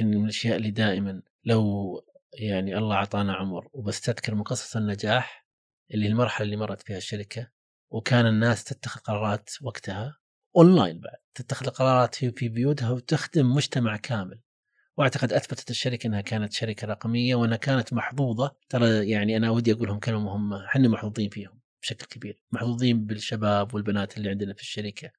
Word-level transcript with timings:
يمكن 0.00 0.18
من 0.18 0.24
الأشياء 0.24 0.56
اللي 0.56 0.70
دائما 0.70 1.22
لو 1.44 2.00
يعني 2.32 2.78
الله 2.78 2.96
أعطانا 2.96 3.34
عمر 3.34 3.68
وبستذكر 3.72 4.34
من 4.34 4.42
قصص 4.42 4.76
النجاح 4.76 5.46
اللي 5.94 6.06
المرحلة 6.06 6.44
اللي 6.44 6.56
مرت 6.56 6.82
فيها 6.82 6.96
الشركة 6.96 7.50
وكان 7.90 8.26
الناس 8.26 8.64
تتخذ 8.64 9.00
قرارات 9.00 9.50
وقتها 9.62 10.18
أونلاين 10.56 11.00
بعد 11.00 11.16
تتخذ 11.34 11.68
قرارات 11.68 12.14
في 12.14 12.48
بيوتها 12.48 12.90
وتخدم 12.90 13.54
مجتمع 13.54 13.96
كامل. 13.96 14.40
وأعتقد 14.96 15.32
أثبتت 15.32 15.70
الشركة 15.70 16.06
إنها 16.06 16.20
كانت 16.20 16.52
شركة 16.52 16.86
رقمية 16.86 17.34
وإنها 17.34 17.56
كانت 17.56 17.92
محظوظة. 17.92 18.56
ترى 18.68 19.10
يعني 19.10 19.36
أنا 19.36 19.50
ودي 19.50 19.72
أقول 19.72 19.88
لهم 19.88 19.98
كلمه 19.98 20.20
مهمه 20.20 20.66
إحنا 20.66 20.88
محظوظين 20.88 21.30
فيهم 21.30 21.60
بشكل 21.82 22.06
كبير. 22.06 22.42
محظوظين 22.52 23.06
بالشباب 23.06 23.74
والبنات 23.74 24.16
اللي 24.16 24.30
عندنا 24.30 24.54
في 24.54 24.60
الشركة. 24.60 25.10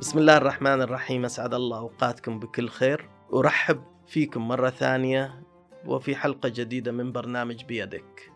بسم 0.00 0.18
الله 0.18 0.36
الرحمن 0.36 0.82
الرحيم 0.82 1.24
أسعد 1.24 1.54
الله 1.54 1.78
أوقاتكم 1.78 2.38
بكل 2.38 2.68
خير. 2.68 3.08
أرحب 3.34 3.82
فيكم 4.06 4.48
مرة 4.48 4.70
ثانية 4.70 5.42
وفي 5.86 6.16
حلقة 6.16 6.48
جديدة 6.48 6.92
من 6.92 7.12
برنامج 7.12 7.64
بيدك. 7.64 8.32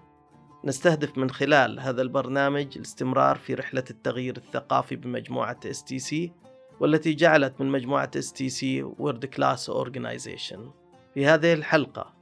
نستهدف 0.64 1.18
من 1.18 1.30
خلال 1.30 1.80
هذا 1.80 2.02
البرنامج 2.02 2.66
الاستمرار 2.76 3.36
في 3.36 3.54
رحلة 3.54 3.84
التغيير 3.90 4.36
الثقافي 4.36 4.96
بمجموعة 4.96 5.60
stc 5.66 6.32
والتي 6.80 7.14
جعلت 7.14 7.60
من 7.60 7.66
مجموعة 7.66 8.10
stc 8.16 8.82
world 8.82 9.26
class 9.26 9.70
organization 9.70 10.70
في 11.14 11.26
هذه 11.26 11.52
الحلقة 11.52 12.14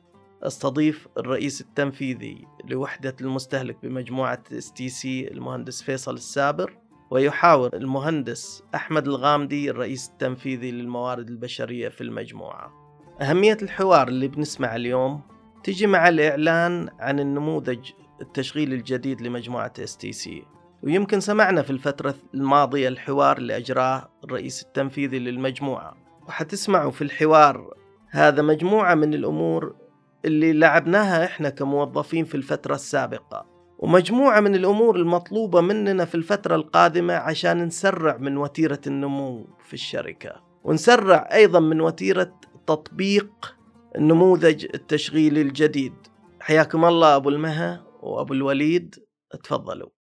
أستضيف 0.42 1.08
الرئيس 1.18 1.60
التنفيذي 1.60 2.46
لوحدة 2.64 3.16
المستهلك 3.20 3.77
بمجموعة 3.82 4.42
stc 4.52 5.28
المهندس 5.28 5.82
فيصل 5.82 6.14
السابر. 6.14 6.88
ويحاور 7.10 7.76
المهندس 7.76 8.62
أحمد 8.74 9.06
الغامدي 9.06 9.70
الرئيس 9.70 10.08
التنفيذي 10.08 10.70
للموارد 10.70 11.28
البشرية 11.28 11.88
في 11.88 12.00
المجموعة. 12.00 12.72
أهمية 13.20 13.58
الحوار 13.62 14.08
اللي 14.08 14.28
بنسمع 14.28 14.77
اليوم 14.77 15.20
تجي 15.64 15.86
مع 15.86 16.08
الإعلان 16.08 16.88
عن 17.00 17.20
النموذج 17.20 17.91
التشغيل 18.20 18.72
الجديد 18.72 19.20
لمجموعة 19.20 19.84
سي 19.84 20.44
ويمكن 20.83 21.20
سمعنا 21.20 21.62
في 21.62 21.70
الفترة 21.70 22.14
الماضية 22.34 22.88
الحوار 22.88 23.38
اللي 23.38 23.56
أجراه 23.56 24.08
الرئيس 24.24 24.62
التنفيذي 24.62 25.18
للمجموعة. 25.18 25.96
وحتسمعوا 26.28 26.90
في 26.90 27.02
الحوار 27.02 27.74
هذا 28.11 28.42
مجموعة 28.42 28.94
من 28.94 29.14
الأمور 29.14 29.77
اللي 30.24 30.52
لعبناها 30.52 31.24
إحنا 31.24 31.50
كموظفين 31.50 32.24
في 32.24 32.34
الفترة 32.34 32.74
السابقة. 32.74 33.46
ومجموعة 33.78 34.40
من 34.40 34.54
الأمور 34.54 34.96
المطلوبة 34.96 35.60
مننا 35.60 36.04
في 36.04 36.14
الفترة 36.14 36.56
القادمة 36.56 37.14
عشان 37.14 37.64
نسرع 37.64 38.16
من 38.16 38.36
وتيرة 38.36 38.80
النمو 38.86 39.46
في 39.64 39.74
الشركة. 39.74 40.42
ونسرع 40.64 41.28
أيضا 41.32 41.60
من 41.60 41.80
وتيرة 41.80 42.40
تطبيق 42.66 43.56
النموذج 43.96 44.66
التشغيلي 44.74 45.42
الجديد. 45.42 45.94
حياكم 46.40 46.84
الله 46.84 47.16
أبو 47.16 47.28
المها 47.28 47.86
وأبو 48.02 48.32
الوليد. 48.32 48.94
تفضلوا. 49.44 49.90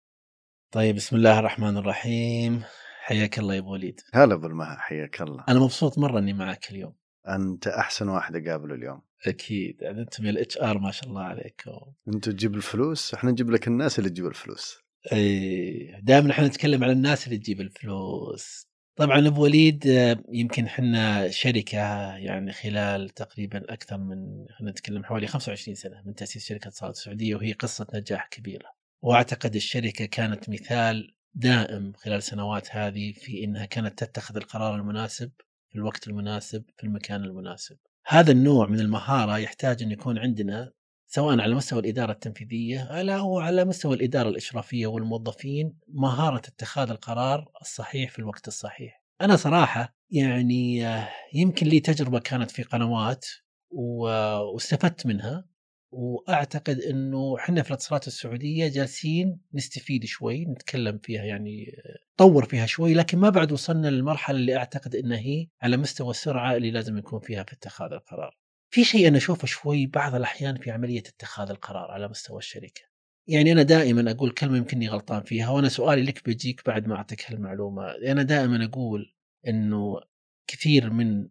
طيب 0.72 0.96
بسم 0.96 1.16
الله 1.16 1.38
الرحمن 1.38 1.76
الرحيم. 1.76 2.62
حياك 3.00 3.38
الله 3.38 3.54
يا 3.54 3.60
أبو 3.60 3.72
وليد. 3.72 4.00
هلا 4.14 4.34
أبو 4.34 4.46
المها 4.46 4.76
حياك 4.76 5.22
الله. 5.22 5.44
أنا 5.48 5.60
مبسوط 5.60 5.98
مرة 5.98 6.18
إني 6.18 6.32
معك 6.32 6.70
اليوم. 6.70 6.94
أنت 7.28 7.66
أحسن 7.66 8.08
واحد 8.08 8.36
أقابله 8.36 8.74
اليوم. 8.74 9.07
أكيد. 9.26 9.82
يعني 9.82 10.00
أنت 10.00 10.20
من 10.20 10.28
ال 10.28 10.58
HR 10.58 10.78
ما 10.78 10.90
شاء 10.90 11.08
الله 11.08 11.22
عليكم 11.22 11.92
أنت 12.08 12.28
تجيب 12.28 12.54
الفلوس 12.54 13.14
إحنا 13.14 13.30
نجيب 13.30 13.50
لك 13.50 13.68
الناس 13.68 13.98
اللي 13.98 14.10
تجيب 14.10 14.26
الفلوس. 14.26 14.78
إي 15.12 16.00
دائما 16.02 16.30
إحنا 16.30 16.46
نتكلم 16.46 16.84
على 16.84 16.92
الناس 16.92 17.26
اللي 17.26 17.38
تجيب 17.38 17.60
الفلوس. 17.60 18.68
طبعا 18.96 19.26
أبو 19.26 19.42
وليد 19.42 19.84
يمكن 20.32 20.64
إحنا 20.64 21.30
شركة 21.30 21.78
يعني 22.16 22.52
خلال 22.52 23.08
تقريبا 23.08 23.72
أكثر 23.72 23.98
من 23.98 24.46
خلينا 24.58 24.70
نتكلم 24.70 25.04
حوالي 25.04 25.26
25 25.26 25.74
سنة 25.74 26.02
من 26.06 26.14
تأسيس 26.14 26.46
شركة 26.46 26.68
اتصالات 26.68 26.96
السعودية 26.96 27.34
وهي 27.34 27.52
قصة 27.52 27.86
نجاح 27.94 28.28
كبيرة. 28.30 28.66
وأعتقد 29.02 29.54
الشركة 29.54 30.04
كانت 30.04 30.50
مثال 30.50 31.14
دائم 31.34 31.92
خلال 31.92 32.16
السنوات 32.16 32.68
هذه 32.70 33.12
في 33.12 33.44
إنها 33.44 33.66
كانت 33.66 34.04
تتخذ 34.04 34.36
القرار 34.36 34.74
المناسب 34.74 35.30
في 35.70 35.76
الوقت 35.76 36.08
المناسب 36.08 36.64
في 36.76 36.84
المكان 36.84 37.24
المناسب. 37.24 37.76
هذا 38.10 38.32
النوع 38.32 38.66
من 38.66 38.80
المهارة 38.80 39.38
يحتاج 39.38 39.82
أن 39.82 39.90
يكون 39.90 40.18
عندنا 40.18 40.72
سواء 41.06 41.40
على 41.40 41.54
مستوى 41.54 41.80
الإدارة 41.80 42.12
التنفيذية 42.12 42.80
أو 42.80 43.38
على 43.38 43.64
مستوى 43.64 43.96
الإدارة 43.96 44.28
الإشرافية 44.28 44.86
والموظفين 44.86 45.78
مهارة 45.88 46.38
اتخاذ 46.38 46.90
القرار 46.90 47.50
الصحيح 47.60 48.10
في 48.10 48.18
الوقت 48.18 48.48
الصحيح. 48.48 49.02
أنا 49.20 49.36
صراحة 49.36 49.94
يعني 50.10 50.86
يمكن 51.34 51.66
لي 51.66 51.80
تجربة 51.80 52.18
كانت 52.18 52.50
في 52.50 52.62
قنوات 52.62 53.26
واستفدت 53.70 55.06
منها 55.06 55.44
وأعتقد 55.90 56.78
إنه 56.80 57.36
إحنا 57.38 57.62
في 57.62 57.70
الاتصالات 57.70 58.06
السعودية 58.06 58.68
جالسين 58.68 59.40
نستفيد 59.54 60.04
شوي 60.04 60.44
نتكلم 60.44 60.98
فيها 60.98 61.24
يعني 61.24 61.72
طور 62.16 62.44
فيها 62.44 62.66
شوي 62.66 62.94
لكن 62.94 63.18
ما 63.18 63.30
بعد 63.30 63.52
وصلنا 63.52 63.88
للمرحلة 63.88 64.36
اللي 64.36 64.56
أعتقد 64.56 64.96
إنها 64.96 65.18
هي 65.18 65.46
على 65.62 65.76
مستوى 65.76 66.10
السرعة 66.10 66.56
اللي 66.56 66.70
لازم 66.70 66.98
يكون 66.98 67.20
فيها 67.20 67.42
في 67.42 67.52
اتخاذ 67.52 67.92
القرار. 67.92 68.36
في 68.70 68.84
شيء 68.84 69.08
أنا 69.08 69.16
أشوفه 69.16 69.46
شوي 69.46 69.86
بعض 69.86 70.14
الأحيان 70.14 70.56
في 70.56 70.70
عملية 70.70 71.00
اتخاذ 71.00 71.50
القرار 71.50 71.90
على 71.90 72.08
مستوى 72.08 72.38
الشركة. 72.38 72.82
يعني 73.28 73.52
أنا 73.52 73.62
دائما 73.62 74.10
أقول 74.10 74.30
كلمة 74.30 74.56
يمكنني 74.56 74.88
غلطان 74.88 75.22
فيها 75.22 75.50
وأنا 75.50 75.68
سؤالي 75.68 76.02
لك 76.02 76.24
بيجيك 76.24 76.66
بعد 76.66 76.86
ما 76.86 76.96
أعطيك 76.96 77.30
هالمعلومة، 77.30 77.82
أنا 77.90 78.22
دائما 78.22 78.64
أقول 78.64 79.14
إنه 79.48 80.00
كثير 80.46 80.90
من 80.90 81.28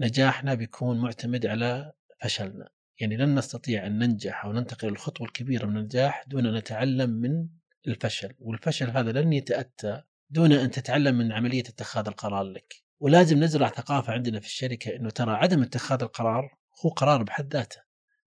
نجاحنا 0.00 0.54
بيكون 0.54 1.00
معتمد 1.00 1.46
على 1.46 1.92
فشلنا. 2.22 2.68
يعني 3.00 3.16
لن 3.16 3.38
نستطيع 3.38 3.86
أن 3.86 3.98
ننجح 3.98 4.44
أو 4.44 4.52
ننتقل 4.52 4.88
للخطوة 4.88 5.26
الكبيرة 5.26 5.66
من 5.66 5.76
النجاح 5.76 6.24
دون 6.26 6.46
أن 6.46 6.54
نتعلم 6.54 7.10
من 7.10 7.48
الفشل 7.86 8.34
والفشل 8.38 8.90
هذا 8.90 9.12
لن 9.12 9.32
يتأتى 9.32 10.02
دون 10.30 10.52
أن 10.52 10.70
تتعلم 10.70 11.18
من 11.18 11.32
عملية 11.32 11.60
اتخاذ 11.60 12.06
القرار 12.06 12.42
لك. 12.42 12.74
ولازم 13.00 13.44
نزرع 13.44 13.68
ثقافة 13.68 14.12
عندنا 14.12 14.40
في 14.40 14.46
الشركة 14.46 14.96
أنه 14.96 15.10
ترى 15.10 15.32
عدم 15.32 15.62
اتخاذ 15.62 16.02
القرار 16.02 16.58
هو 16.84 16.90
قرار 16.90 17.22
بحد 17.22 17.52
ذاته. 17.52 17.80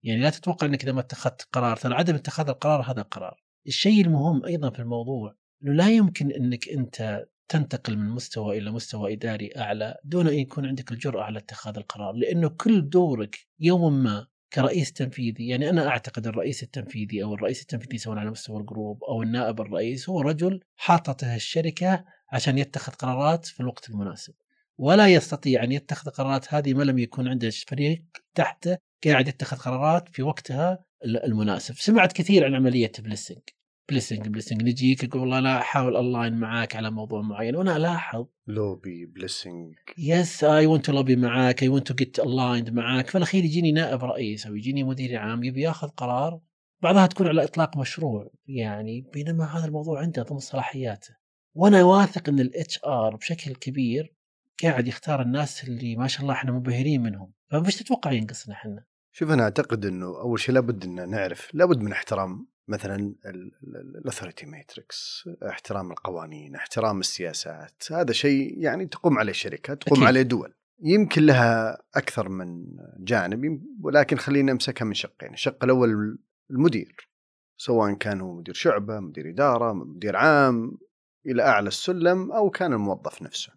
يعني 0.03 0.22
لا 0.22 0.29
تتوقع 0.29 0.67
أنك 0.67 0.84
إذا 0.84 0.91
ما 0.91 0.99
اتخذت 0.99 1.47
قرار 1.51 1.78
ترى 1.78 1.95
عدم 1.95 2.16
اتخاذ 2.16 2.49
القرار 2.49 2.91
هذا 2.91 3.01
قرار. 3.01 3.44
الشيء 3.67 4.01
المهم 4.01 4.45
أيضا 4.45 4.69
في 4.69 4.79
الموضوع 4.79 5.35
أنه 5.63 5.73
لا 5.73 5.89
يمكن 5.89 6.31
أنك 6.31 6.69
أنت 6.69 7.25
تنتقل 7.47 7.97
من 7.97 8.09
مستوى 8.09 8.57
إلى 8.57 8.72
مستوى 8.72 9.13
إداري 9.13 9.51
أعلى 9.57 9.97
دون 10.03 10.28
أن 10.28 10.34
يكون 10.34 10.66
عندك 10.66 10.91
الجرأة 10.91 11.23
على 11.23 11.39
اتخاذ 11.39 11.78
القرار، 11.78 12.13
لأنه 12.13 12.49
كل 12.49 12.89
دورك 12.89 13.47
يوما 13.59 13.89
ما 13.89 14.28
كرئيس 14.53 14.94
تنفيذي 14.94 15.47
يعني 15.47 15.69
أنا 15.69 15.88
أعتقد 15.88 16.28
الرئيس 16.28 16.63
التنفيذي 16.63 17.24
أو 17.24 17.34
الرئيس 17.34 17.62
التنفيذي 17.62 17.97
سواء 17.97 18.18
على 18.18 18.31
مستوى 18.31 18.59
ال 18.59 18.67
group 18.67 19.03
أو 19.03 19.24
النائب 19.24 19.62
الرئيس 19.62 20.09
هو 20.09 20.22
رجل 20.22 20.59
حاطته 20.75 21.35
الشركة 21.35 22.06
عشان 22.31 22.58
يتخذ 22.58 22.91
قرارات 22.91 23.46
في 23.46 23.59
الوقت 23.59 23.90
المناسب. 23.90 24.34
ولا 24.78 25.08
يستطيع 25.08 25.63
أن 25.63 25.72
يتخذ 25.72 26.09
قرارات 26.09 26.53
هذه 26.53 26.74
ما 26.74 26.84
لم 26.84 27.00
يكون 27.00 27.28
عنده 27.28 27.50
فريق 27.50 28.03
تحته 28.35 28.78
قاعد 29.06 29.28
يتخذ 29.28 29.58
قرارات 29.58 30.09
في 30.09 30.24
وقتها 30.24 30.85
المناسب. 31.06 31.75
سمعت 31.75 32.14
كثير 32.14 32.46
عن 32.46 32.56
عملية 32.56 32.91
blessing. 33.00 33.41
blessing 33.90 34.28
blessing. 34.28 34.63
نجيك 34.64 35.03
يقول 35.03 35.22
والله 35.22 35.38
أنا 35.40 35.58
أحاول 35.58 35.96
اونلاين 35.96 36.34
معاك 36.34 36.75
على 36.75 36.92
موضوع 36.92 37.22
معين. 37.22 37.56
وأنا 37.56 37.78
ألاحظ 37.78 38.25
lobby 38.47 39.06
blessing 39.06 39.75
yes 39.97 40.44
I 40.44 40.66
want 40.66 40.85
to 40.85 40.91
lobby 40.94 41.16
معاك. 41.16 41.64
I 41.63 41.69
want 41.69 41.88
to 41.88 41.94
get 41.94 42.19
aligned 42.19 42.69
معاك. 42.70 43.08
في 43.08 43.18
الأخير 43.18 43.44
يجيني 43.44 43.72
نائب 43.72 44.03
رئيس 44.03 44.47
أو 44.47 44.56
يجيني 44.56 44.84
مدير 44.84 45.18
عام 45.18 45.44
يبي 45.44 45.62
ياخذ 45.62 45.88
قرار. 45.88 46.40
بعضها 46.81 47.06
تكون 47.06 47.28
على 47.28 47.44
إطلاق 47.44 47.78
مشروع 47.78 48.31
يعني 48.47 49.02
بينما 49.14 49.46
هذا 49.46 49.66
الموضوع 49.66 50.02
عنده 50.02 50.24
ضمن 50.24 50.40
صلاحياته. 50.40 51.16
وأنا 51.56 51.84
واثق 51.84 52.30
إن 52.30 52.40
ال 52.40 52.80
HR 52.85 53.16
بشكل 53.16 53.56
كبير 53.56 54.14
قاعد 54.64 54.88
يختار 54.88 55.22
الناس 55.22 55.64
اللي 55.64 55.96
ما 55.96 56.08
شاء 56.08 56.22
الله 56.22 56.34
إحنا 56.34 56.52
منبهرين 56.52 57.03
منهم. 57.03 57.32
فمش 57.52 57.76
تتوقع 57.76 58.11
ينقصنا 58.11 58.56
إحنا؟ 58.56 58.84
شوف 59.11 59.32
أنا 59.32 59.44
أعتقد 59.44 59.85
إنه 59.85 60.06
أول 60.06 60.40
شيء 60.40 60.56
لابد 60.56 60.84
إن 60.84 61.09
نعرف 61.09 61.50
لابد 61.53 61.82
من 61.82 61.91
احترام. 61.91 62.47
مثلا 62.67 63.16
الاثوريتي 63.25 64.46
ماتريكس 64.46 65.29
احترام 65.49 65.91
القوانين 65.91 66.55
احترام 66.55 66.99
السياسات 66.99 67.84
هذا 67.91 68.14
شيء 68.14 68.58
يعني 68.58 68.85
تقوم 68.85 69.17
عليه 69.17 69.31
الشركات 69.31 69.81
تقوم 69.81 69.97
أكيد. 69.97 70.08
عليه 70.08 70.22
دول. 70.22 70.53
يمكن 70.84 71.25
لها 71.25 71.81
أكثر 71.96 72.29
من 72.29 72.66
جانب 72.99 73.64
ولكن 73.81 74.17
خلينا 74.17 74.52
نمسكها 74.52 74.85
من 74.85 74.93
شقين. 74.93 75.34
الشق 75.34 75.64
الأول 75.64 76.19
المدير 76.52 77.09
سواء 77.58 77.93
كان 77.93 78.22
هو 78.22 78.34
مدير 78.34 78.53
شعبة 78.53 78.99
مدير 78.99 79.29
إدارة 79.29 79.73
مدير 79.73 80.16
عام 80.16 80.78
إلى 81.25 81.43
أعلى 81.43 81.67
السلم 81.67 82.31
أو 82.31 82.49
كان 82.49 82.73
الموظف 82.73 83.22
نفسه. 83.22 83.53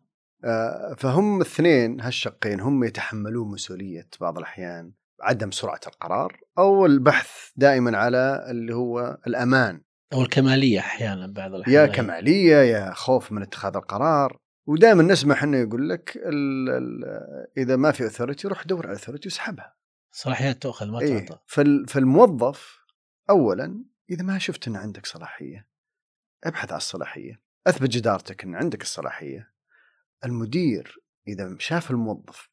فهم 0.97 1.37
الاثنين 1.37 2.01
هالشقين 2.01 2.61
هم 2.61 2.85
يتحملون 2.85 3.51
مسؤولية 3.51 4.09
بعض 4.21 4.39
الأحيان. 4.39 4.93
عدم 5.23 5.51
سرعة 5.51 5.81
القرار 5.87 6.41
أو 6.59 6.87
البحث 6.87 7.31
دائما 7.57 7.99
على 7.99 8.47
اللي 8.51 8.75
هو 8.75 9.19
الأمان. 9.27 9.83
أو 10.13 10.23
الكمالية 10.23 10.79
أحيانا 10.79 11.27
بعض 11.27 11.55
الأحيان 11.55 11.75
يا 11.75 11.87
كمالية 11.87 12.57
يا 12.57 12.93
خوف 12.93 13.33
من 13.33 13.43
اتخاذ 13.43 13.77
القرار. 13.77 14.39
ودائما 14.67 15.03
نسمع 15.03 15.45
إنه 15.45 15.57
يقول 15.57 15.89
لك 15.89 16.17
ال 16.17 16.69
ال 16.69 17.05
إذا 17.59 17.77
ما 17.77 17.93
في 17.93 18.05
اوثورتي 18.05 18.49
روح 18.49 18.67
دور 18.67 18.87
على 18.87 18.97
اوثورتي 18.97 19.29
واسحبها. 19.29 19.75
صلاحيات 20.13 20.63
تؤخذ 20.63 20.87
ما 20.87 21.01
إيه. 21.01 21.27
تعطى. 21.27 21.41
فال 21.47 21.89
فالموظف 21.89 22.79
اولا 23.31 23.85
إذا 24.11 24.23
ما 24.23 24.39
شفت 24.39 24.69
إن 24.69 24.77
عندك 24.77 25.07
صلاحية 25.07 25.67
ابحث 26.45 26.71
عن 26.73 26.77
الصلاحية. 26.77 27.43
أثبت 27.67 27.89
جدارتك 27.91 28.45
إن 28.45 28.55
عندك 28.55 28.83
الصلاحية. 28.83 29.53
المدير 30.25 30.97
إذا 31.29 31.57
شاف 31.59 31.91
الموظف 31.91 32.50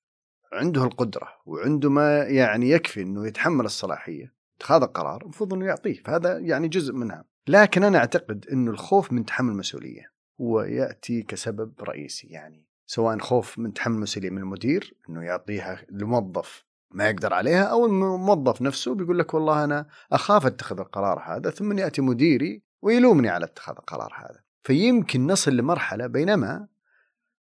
عنده 0.54 0.84
القدرة 0.84 1.28
وعنده 1.46 1.90
ما 1.90 2.24
يعني 2.24 2.70
يكفي 2.70 3.02
إنه 3.02 3.28
يتحمل 3.28 3.66
الصلاحية 3.66 4.34
اتخاذ 4.58 4.82
القرار 4.82 5.22
المفروض 5.22 5.54
إنه 5.54 5.66
يعطيه 5.66 6.04
فهذا 6.04 6.38
يعني 6.38 6.68
جزء 6.68 6.94
منها. 6.94 7.26
لكن 7.48 7.84
أنا 7.84 7.98
أعتقد 7.98 8.46
إنه 8.52 8.72
الخوف 8.72 9.12
من 9.12 9.26
تحمل 9.26 9.52
المسؤولية 9.52 10.12
هو 10.42 10.62
يأتي 10.62 11.24
كسبب 11.24 11.74
رئيسي 11.82 12.28
يعني 12.28 12.66
سواء 12.86 13.20
خوف 13.20 13.60
من 13.60 13.74
تحمل 13.74 13.96
المسؤولية 13.96 14.30
من 14.30 14.38
المدير 14.38 14.94
إنه 15.10 15.24
يعطيها 15.24 15.86
لموظف 15.90 16.66
ما 16.92 17.10
يقدر 17.10 17.34
عليها 17.34 17.64
أو 17.64 17.86
الموظف 17.86 18.62
نفسه 18.62 18.96
بيقول 18.96 19.20
لك 19.20 19.34
والله 19.34 19.64
أنا 19.64 19.88
أخاف 20.12 20.46
أتخذ 20.46 20.80
القرار 20.80 21.20
هذا 21.20 21.50
ثم 21.50 21.78
يأتي 21.78 22.02
مديري 22.02 22.64
ويلومني 22.82 23.30
على 23.30 23.46
اتخاذ 23.46 23.76
القرار 23.80 24.14
هذا. 24.16 24.40
فيمكن 24.64 25.28
نصل 25.28 25.58
لمرحلة 25.58 26.08
بينما 26.08 26.68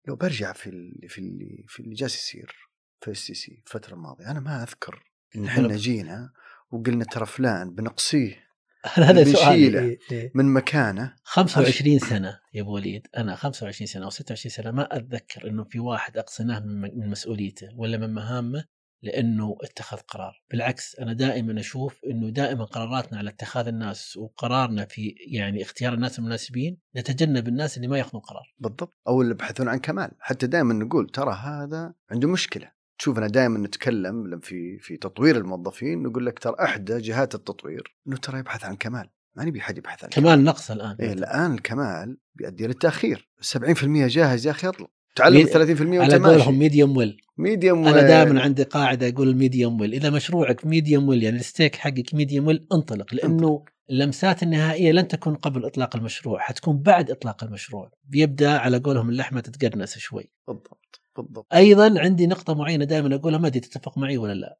لو 0.07 0.16
برجع 0.16 0.54
في 0.54 0.69
اللي 0.69 1.07
في 1.07 1.18
اللي 1.18 1.66
في 1.68 1.80
اللي 1.80 1.96
جالس 1.96 2.16
يصير 2.16 2.69
في 3.01 3.12
السي 3.12 3.34
سي 3.34 3.63
الفترة 3.68 3.94
الماضية 3.94 4.31
أنا 4.31 4.40
ما 4.40 4.63
أذكر 4.63 5.04
إن 5.36 5.46
إحنا 5.46 5.75
جينا 5.75 6.31
وقلنا 6.72 7.06
ترى 7.06 7.25
فلان 7.25 7.75
بنقصيه 7.75 8.50
هذا. 8.94 9.24
سؤالي 9.24 9.80
إيه، 9.80 10.00
إيه. 10.12 10.31
من 10.36 10.54
مكانه 10.54 11.16
25 11.24 12.00
سنة 12.00 12.40
يا 12.54 12.62
أبو 12.62 12.75
وليد 12.75 13.07
أنا 13.18 13.36
25 13.36 13.88
سنة 13.88 14.06
أو 14.06 14.10
26 14.10 14.51
سنة 14.51 14.72
ما 14.72 14.98
أتذكر 14.98 15.48
إنه 15.48 15.63
في 15.63 15.80
واحد 15.80 16.18
اقصناه 16.18 16.60
من 16.60 16.81
من 16.81 17.10
مسؤوليته 17.10 17.69
ولا 17.75 17.98
من 17.98 18.13
مهامه 18.13 18.63
لأنه 19.04 19.57
اتخذ 19.62 19.98
قرار، 19.98 20.44
بالعكس 20.51 20.96
أنا 20.96 21.13
دائما 21.13 21.60
أشوف 21.60 22.00
إنه 22.06 22.30
دائما 22.30 22.66
قراراتنا 22.66 23.18
على 23.18 23.30
اتخاذ 23.30 23.68
الناس 23.68 24.18
وقرارنا 24.18 24.86
في 24.86 25.16
يعني 25.28 25.62
اختيار 25.62 25.94
الناس 25.94 26.19
المناسبين 26.19 26.78
نتجنب 26.96 27.48
الناس 27.48 27.78
اللي 27.78 27.88
ما 27.88 27.98
يأخذون 27.98 28.22
قرار. 28.22 28.54
بالضبط 28.60 28.98
أو 29.07 29.22
اللي 29.22 29.31
يبحثون 29.31 29.68
عن 29.68 29.80
كمال 29.80 30.12
حتى 30.19 30.48
دائما 30.48 30.74
نقول 30.74 31.10
ترى 31.10 31.34
هذا 31.34 31.94
عنده 32.12 32.28
مشكلة 32.28 32.72
تشوفنا 33.00 33.28
دائما 33.28 33.60
نتكلم 33.60 34.40
في 34.40 34.78
في 34.80 34.98
تطوير 34.98 35.38
الموظفين 35.38 36.04
نقول 36.04 36.25
لك 36.25 36.40
ترى 36.40 36.56
أحدى 36.63 36.98
جهات 36.98 37.36
التطوير 37.36 37.96
إنه 38.07 38.18
ترى 38.18 38.40
يبحث 38.40 38.66
عن 38.66 38.75
كمال. 38.75 39.10
ما 39.36 39.46
نبي 39.46 39.62
حد 39.62 39.78
يبحث 39.78 40.04
عن 40.04 40.10
كمال 40.09 40.44
نقص 40.44 40.72
الآن. 40.72 40.96
إيه 41.00 41.13
الآن 41.13 41.54
الكمال 41.54 42.18
بيؤدي 42.36 42.68
للتاخير 42.68 43.30
70% 43.42 44.07
جاهز 44.07 44.46
يا 44.48 44.51
أخي 44.51 44.68
اطلق 44.68 44.90
تعلم 45.16 45.38
مي- 45.38 45.46
30% 45.46 46.00
وانت 46.00 46.13
على 46.13 46.24
قولهم 46.28 46.60
medium 46.59 46.97
well 46.97 47.18
medium 47.38 47.88
أنا 47.88 48.01
دائما 48.01 48.42
عندي 48.42 48.63
قاعدة 48.63 49.07
أقول 49.10 49.30
ال 49.30 49.37
medium 49.37 49.81
well 49.81 49.94
إذا 49.94 50.10
مشروعك 50.10 50.66
medium 50.65 51.07
well 51.09 51.24
يعني 51.24 51.38
الستيك 51.40 51.75
حقك 51.75 52.13
medium 52.13 52.47
well 52.47 52.68
انطلق. 52.74 53.13
لأنه 53.13 53.63
اللمسات 53.90 54.44
النهائية 54.44 54.92
لن 54.92 55.07
تكون 55.07 55.36
قبل 55.36 55.66
إطلاق 55.66 55.96
المشروع 55.96 56.40
حتكون 56.40 56.78
بعد 56.81 57.12
إطلاق 57.12 57.44
المشروع. 57.44 57.92
بيبدأ 58.04 58.50
على 58.57 58.78
قولهم 58.78 59.10
اللحمة 59.10 59.40
تتقرنس 59.42 59.98
شوي. 59.98 60.31
بالضبط. 60.48 60.88
بالضبط. 61.21 61.54
أيضا 61.54 62.01
عندي 62.01 62.27
نقطة 62.27 62.54
معينة 62.54 62.86
دائما 62.86 63.16
أقولها 63.16 63.39
ما 63.39 63.48
أدري 63.48 63.60
تتفق 63.60 63.98
معي 63.98 64.18
ولا 64.18 64.33
لا. 64.33 64.60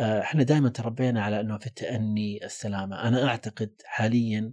آه، 0.00 0.20
إحنا 0.20 0.42
دائما 0.42 0.68
تربينا 0.68 1.22
على 1.22 1.40
إنه 1.40 1.58
في 1.58 1.66
التاني 1.66 2.44
السلامة. 2.44 3.08
أنا 3.08 3.28
أعتقد 3.28 3.82
حاليا 3.84 4.52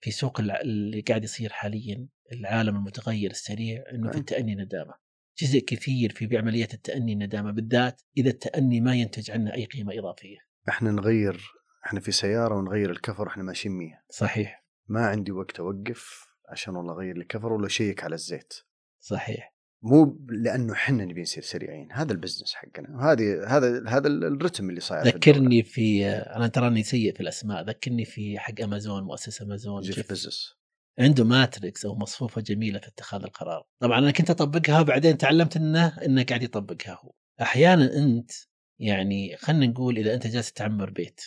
في 0.00 0.10
سوق 0.10 0.40
اللي 0.40 1.00
قاعد 1.00 1.24
يصير 1.24 1.52
حاليا 1.52 2.08
العالم 2.32 2.76
المتغير 2.76 3.30
السريع 3.30 3.84
إنه 3.92 4.10
في. 4.10 4.18
التاني 4.18 4.54
ندامة. 4.54 4.94
جزء 5.38 5.58
كثير 5.58 6.12
في 6.12 6.38
عمليه 6.38 6.68
التأني 6.74 7.14
ندامه 7.14 7.50
بالذات 7.52 8.02
إذا 8.18 8.30
التأني 8.30 8.80
ما 8.80 8.94
ينتج 8.94 9.30
عنه 9.30 9.54
أي 9.54 9.64
قيمة 9.64 9.98
إضافية. 9.98 10.38
إحنا 10.68 10.90
نغير 10.90 11.40
إحنا 11.86 12.00
في 12.00 12.12
سيارة 12.12 12.54
ونغير 12.54 12.90
الكفر 12.90 13.28
إحنا 13.28 13.42
ماشيين 13.42 13.74
100 13.74 14.02
صحيح. 14.10 14.64
ما 14.88 15.06
عندي 15.06 15.32
وقت 15.32 15.60
أوقف 15.60 16.26
عشان 16.48 16.76
والله 16.76 16.94
أغير 16.94 17.18
لي 17.18 17.24
كفر 17.24 17.52
ولا 17.52 17.66
أشيك 17.66 18.04
على 18.04 18.14
الزيت. 18.14 18.54
صحيح. 19.00 19.55
مو 19.86 20.18
لأنه 20.28 20.72
إحنا 20.72 21.04
نبي 21.04 21.22
نصير 21.22 21.42
سريعين. 21.42 21.92
هذا 21.92 22.12
ال 22.12 22.17
business 22.17 22.54
حقنا. 22.54 22.96
وهذه 22.96 23.56
هذا 23.56 23.88
هذا 23.88 24.08
الرتم 24.08 24.70
اللي 24.70 24.80
صاير 24.80 25.02
في. 25.02 25.08
ذكرني 25.08 25.62
في 25.62 26.06
أنا 26.08 26.48
تراني 26.48 26.82
سيء 26.82 27.14
في 27.14 27.20
الأسماء. 27.20 27.64
ذكرني 27.64 28.04
في 28.04 28.38
حق 28.38 28.60
امازون 28.62 29.02
مؤسسه 29.02 29.44
امازون 29.44 29.80
جيف 29.80 30.10
بيزوس 30.10 30.56
عنده 30.98 31.24
matrix 31.24 31.84
أو 31.84 31.94
مصفوفة 31.94 32.40
جميلة 32.40 32.78
في 32.78 32.88
اتخاذ 32.88 33.22
القرار. 33.22 33.66
طبعا 33.80 33.98
أنا 33.98 34.10
كنت 34.10 34.30
أطبقها 34.30 34.80
وبعدين 34.80 35.18
تعلمت 35.18 35.56
إنه 35.56 35.86
إنه 35.86 36.22
قاعد 36.22 36.42
يطبقها 36.42 36.98
هو. 37.04 37.12
أحيانا 37.42 37.96
أنت 37.96 38.30
يعني 38.78 39.36
خلينا 39.36 39.66
نقول 39.66 39.98
إذا 39.98 40.14
أنت 40.14 40.26
جالس 40.26 40.52
تعمر 40.52 40.90
بيت 40.90 41.20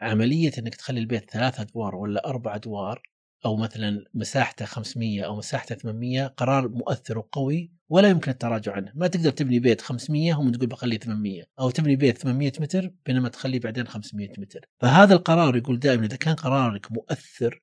عملية 0.00 0.52
إنك 0.58 0.74
تخلي 0.74 1.00
البيت 1.00 1.30
ثلاث 1.30 1.60
أدوار 1.60 1.94
ولا 1.94 2.28
أربع 2.28 2.54
أدوار 2.54 3.02
أو 3.44 3.56
مثلا 3.56 4.04
مساحته 4.14 4.64
500 4.64 5.22
أو 5.22 5.36
مساحته 5.36 5.74
800 5.74 6.26
قرار 6.26 6.68
مؤثر 6.68 7.18
وقوي 7.18 7.72
ولا 7.88 8.08
يمكن 8.08 8.30
التراجع 8.30 8.72
عنه، 8.72 8.92
ما 8.94 9.06
تقدر 9.06 9.30
تبني 9.30 9.58
بيت 9.58 9.80
500 9.80 10.34
ومن 10.34 10.52
تقول 10.52 10.66
بخليه 10.66 10.98
800 10.98 11.44
أو 11.60 11.70
تبني 11.70 11.96
بيت 11.96 12.18
800 12.18 12.52
متر 12.60 12.92
بينما 13.06 13.28
تخليه 13.28 13.60
بعدين 13.60 13.86
500 13.86 14.28
متر، 14.38 14.66
فهذا 14.80 15.14
القرار 15.14 15.56
يقول 15.56 15.78
دائما 15.78 16.06
إذا 16.06 16.16
كان 16.16 16.34
قرارك 16.34 16.92
مؤثر 16.92 17.62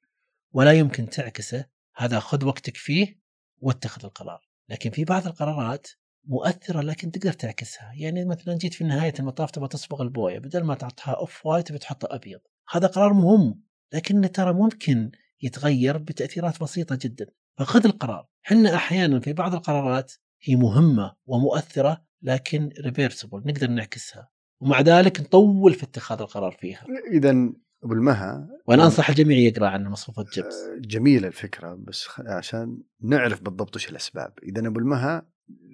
ولا 0.53 0.71
يمكن 0.71 1.09
تعكسه 1.09 1.65
هذا 1.95 2.19
خذ 2.19 2.45
وقتك 2.45 2.77
فيه 2.77 3.19
واتخذ 3.57 4.05
القرار. 4.05 4.49
لكن 4.69 4.89
في 4.89 5.03
بعض 5.03 5.27
القرارات 5.27 5.87
مؤثرة 6.25 6.81
لكن 6.81 7.11
تقدر 7.11 7.33
تعكسها. 7.33 7.91
يعني 7.95 8.25
مثلا 8.25 8.57
جيت 8.57 8.73
في 8.73 8.83
نهاية 8.83 9.13
المطاف 9.19 9.51
تبغى 9.51 9.67
تصبغ 9.67 10.01
البوية 10.01 10.39
بدل 10.39 10.63
ما 10.63 10.75
تعطيها 10.75 11.13
off 11.13 11.45
white 11.45 11.71
بتحطها 11.71 12.15
أبيض. 12.15 12.39
هذا 12.69 12.87
قرار 12.87 13.13
مهم 13.13 13.61
لكن 13.93 14.31
ترى 14.31 14.53
ممكن 14.53 15.11
يتغير 15.41 15.97
بتأثيرات 15.97 16.61
بسيطة 16.63 16.97
جدا. 17.01 17.27
فخذ 17.57 17.85
القرار. 17.85 18.27
حنا 18.41 18.75
أحيانا 18.75 19.19
في 19.19 19.33
بعض 19.33 19.53
القرارات 19.53 20.13
هي 20.41 20.55
مهمة 20.55 21.15
ومؤثرة 21.25 22.03
لكن 22.21 22.69
reversible 22.85 23.37
نقدر 23.45 23.67
نعكسها. 23.67 24.29
ومع 24.59 24.81
ذلك 24.81 25.19
نطول 25.21 25.73
في 25.73 25.83
اتخاذ 25.83 26.21
القرار 26.21 26.51
فيها. 26.51 26.85
اذا 27.11 27.29
أبو 27.83 27.93
المها 27.93 28.49
وأنا 28.67 28.83
أنصح 28.85 29.09
الجميع 29.09 29.37
يقرأ 29.37 29.67
عن 29.67 29.87
مصفوفة 29.87 30.25
جيبس 30.33 30.55
جميلة 30.79 31.27
الفكرة 31.27 31.73
بس 31.73 32.03
خ- 32.07 32.21
عشان 32.27 32.81
نعرف 33.01 33.41
بالضبط 33.41 33.75
وش 33.75 33.89
الأسباب. 33.89 34.33
إذا 34.43 34.67
أبو 34.67 34.79
المها 34.79 35.29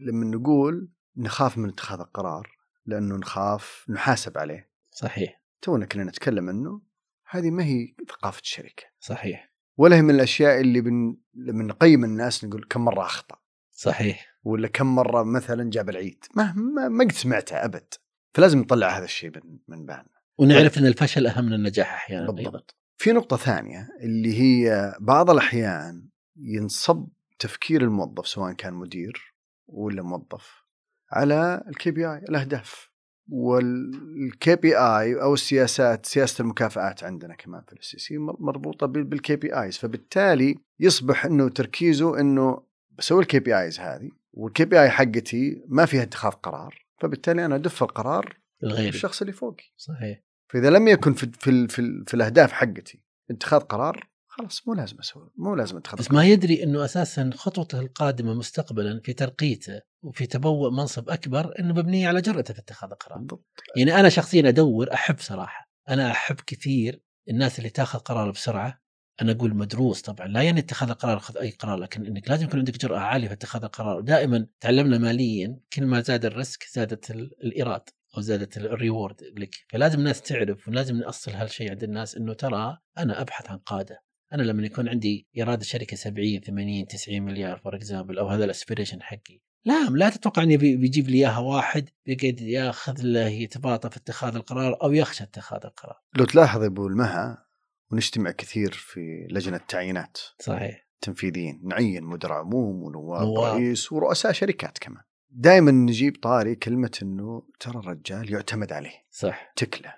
لما 0.08 0.26
نقول 0.26 0.90
نخاف 1.18 1.58
من 1.58 1.70
اتخاذ 1.70 2.00
القرار 2.00 2.52
لأنه 2.86 3.16
نخاف 3.18 3.86
نحاسب 3.90 4.38
عليه. 4.38 4.70
صحيح. 4.92 5.42
تونا 5.62 5.86
كنا 5.86 6.04
نتكلم 6.04 6.50
أنه 6.50 6.82
هذه 7.30 7.52
ما 7.52 7.64
هي 7.64 7.96
ثقافة 8.10 8.42
الشركة. 8.42 8.84
صحيح. 9.00 9.55
ولا 9.78 9.96
هي 9.96 10.02
من 10.02 10.16
الأشياء 10.16 10.62
اللي 10.62 10.82
بن... 10.82 11.18
لما 11.34 11.64
نقيم 11.64 12.04
الناس 12.04 12.46
نقول 12.46 12.66
كم 12.70 12.86
مرة 12.86 13.02
أخطأ. 13.02 13.36
صحيح. 13.72 14.38
ولا 14.44 14.68
كم 14.68 14.96
مرة 14.96 15.24
مثلا 15.24 15.70
جاب 15.70 15.90
العيد. 15.90 16.26
ما 16.36 16.54
ما, 16.54 16.88
ما 16.88 17.04
قد 17.04 17.12
سمعتها 17.12 17.66
أبد. 17.66 17.94
فلازم 18.34 18.60
نطلع 18.60 18.98
هذا 18.98 19.06
الشيء 19.06 19.32
من 19.36 19.60
من 19.68 19.86
بالنا. 19.86 20.16
ونعرف 20.38 20.78
إن 20.78 20.86
الفشل 20.86 21.28
أهم 21.28 21.46
من 21.46 21.54
النجاح 21.54 21.94
أحيانا 21.94 22.32
بالضبط. 22.32 22.76
في 22.98 23.12
نقطة 23.12 23.38
ثانية 23.38 23.90
اللي 24.02 24.42
هي 24.42 24.94
بعض 25.00 25.30
الأحيان 25.30 26.10
ينصب 26.36 27.08
تفكير 27.40 27.82
الموظف 27.82 28.28
سواء 28.28 28.54
كان 28.54 28.74
مدير 28.74 29.36
ولا 29.68 30.02
موظف 30.02 30.64
على 31.12 31.64
ال 31.68 31.92
KPI 31.92 32.18
الأهداف. 32.18 32.95
وال 33.28 34.56
KPI 34.56 35.22
أو 35.22 35.34
السياسات 35.34 36.06
سياسة 36.06 36.42
المكافآت 36.42 37.04
عندنا 37.04 37.36
كمان 37.36 37.62
في 37.68 37.74
STC 37.74 38.18
مربوطة 38.18 38.88
بال 38.88 39.36
KPIs 39.36 39.78
فبالتالي 39.78 40.56
يصبح 40.80 41.26
إنه 41.26 41.50
تركيزه 41.50 42.20
إنه 42.20 42.64
بسوي 42.98 43.22
ال 43.22 43.40
KPIs 43.40 43.80
هذه 43.80 44.10
وال 44.34 44.66
KPI 44.66 44.90
حقتي 44.90 45.64
ما 45.68 45.86
فيها 45.86 46.04
اتخاذ 46.04 46.32
قرار 46.32 46.86
فبالتالي 47.02 47.46
أنا 47.46 47.56
أدف 47.56 47.84
القرار 47.84 48.38
الغير 48.64 48.94
للشخص 48.94 49.22
اللي 49.22 49.34
فوقي. 49.34 49.64
صحيح. 49.78 50.24
فإذا 50.50 50.70
لم 50.70 50.88
يكن 50.88 51.14
في 51.14 51.32
في 51.32 51.68
في, 51.68 52.04
في 52.08 52.14
الأهداف 52.14 52.52
حقتي 52.52 53.02
اتخاذ 53.32 53.60
قرار 53.60 54.10
خلاص 54.28 54.68
مو 54.68 54.74
لازم 54.74 54.98
أسوي 55.00 55.32
مو 55.38 55.56
لازم 55.56 55.78
أتخذ 55.78 55.98
بس 55.98 56.08
قرار. 56.08 56.18
ما 56.18 56.26
يدري 56.26 56.64
إنه 56.64 56.86
أساسا 56.86 57.30
خطوته 57.34 57.80
القادمة 57.80 58.34
مستقبلا 58.34 59.02
في 59.04 59.14
ترقيته 59.14 59.82
وفي 60.06 60.26
تبوء 60.28 60.72
منصب 60.72 61.10
أكبر 61.10 61.60
إنه 61.60 61.74
مبنيه 61.74 62.08
على 62.08 62.22
جرأته 62.22 62.54
في 62.54 62.60
اتخاذ 62.60 62.90
القرار 62.92 63.18
بالضبط. 63.20 63.46
يعني 63.78 64.00
أنا 64.00 64.10
شخصيا 64.10 64.50
أدور 64.50 64.94
أحب 64.94 65.20
صراحة 65.20 65.70
أنا 65.90 66.12
أحب 66.12 66.36
كثير 66.48 67.02
الناس 67.30 67.60
اللي 67.60 67.70
تاخذ 67.70 68.00
قرار 68.00 68.32
بسرعة. 68.32 68.82
أنا 69.22 69.32
أقول 69.32 69.56
مدروس 69.56 70.02
طبعا 70.02 70.28
لا 70.28 70.42
يعني 70.42 70.60
اتخاذ 70.60 70.90
القرار 70.90 71.20
خذ 71.20 71.38
أي 71.38 71.50
قرار 71.50 71.78
لكن 71.78 72.06
إنك 72.06 72.30
لازم 72.30 72.46
يكون 72.46 72.60
عندك 72.60 72.78
جرأة 72.78 73.00
عالية 73.00 73.28
في 73.28 73.34
اتخاذ 73.34 73.64
القرار. 73.64 74.02
دائما 74.02 74.48
تعلمنا 74.60 74.98
ماليا 74.98 75.60
كل 75.74 75.86
ما 75.86 76.02
زاد 76.02 76.26
ال 76.26 76.33
risk 76.33 76.64
زادت 76.74 77.12
ال- 77.12 77.32
الإيراد 77.44 77.82
أو 78.18 78.22
زادت 78.22 78.58
ال 78.58 78.67
reward 78.67 79.22
لك. 79.38 79.56
فلازم 79.70 80.00
الناس 80.00 80.22
تعرف 80.22 80.68
ولازم 80.68 80.98
نأصل 80.98 81.32
هالشيء 81.32 81.70
عند 81.70 81.84
الناس 81.84 82.16
إنه 82.16 82.34
ترى 82.34 82.78
أنا 82.98 83.22
أبحث 83.22 83.50
عن 83.50 83.58
قادة. 83.58 84.02
أنا 84.34 84.42
لما 84.42 84.66
يكون 84.66 84.90
عندي 84.90 85.28
إيراد 85.38 85.60
الشركة 85.60 85.98
70 85.98 86.40
80 86.42 86.88
90 86.88 87.22
مليار 87.22 87.58
for 87.60 87.76
example 87.76 88.20
أو 88.20 88.28
هذا 88.28 88.46
ال 88.46 88.51
aspiration 88.51 89.02
حقي 89.02 89.40
لا 89.66 89.90
لا 89.90 90.10
تتوقع 90.10 90.44
بي- 90.44 90.78
بيجيب 90.78 91.10
لي 91.10 91.18
إياها 91.18 91.38
واحد 91.40 91.90
بيقعد 92.06 92.42
ياخذ 92.42 92.96
له 93.02 93.28
يتباطأ 93.28 93.90
في 93.90 93.98
اتخاذ 93.98 94.36
القرار 94.36 94.84
أو 94.84 94.92
يخشى 94.94 95.24
اتخاذ 95.24 95.60
القرار. 95.66 96.02
لو 96.16 96.26
تلاحظ 96.26 96.64
أبو 96.64 96.88
المها 96.88 97.46
ونجتمع 97.92 98.32
كثير 98.32 98.72
في 98.72 99.28
لجنة 99.32 99.58
تعيينات 99.58 100.18
صحيح. 100.40 100.88
تنفيذيين 101.02 101.62
نعين 101.64 102.04
مدراء 102.04 102.38
عموم 102.38 102.84
ونواب 102.84 103.22
نواب. 103.22 103.56
رئيس 103.56 103.92
ورؤساء 103.92 104.32
شركات 104.32 104.78
كمان. 104.78 105.04
دائما 105.30 105.72
نجيب 105.72 106.16
طاري 106.24 106.56
كلمة 106.56 106.98
إنه 107.02 107.44
ترى 107.60 107.80
الرجال 107.80 108.34
يعتمد 108.34 108.72
عليه. 108.72 109.06
صح. 109.12 109.54
تكله. 109.56 109.94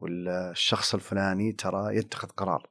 ولا 0.00 0.50
الشخص 0.50 0.94
الفلاني 0.94 1.52
ترى 1.52 1.96
يتخذ 1.96 2.28
قرار. 2.28 2.70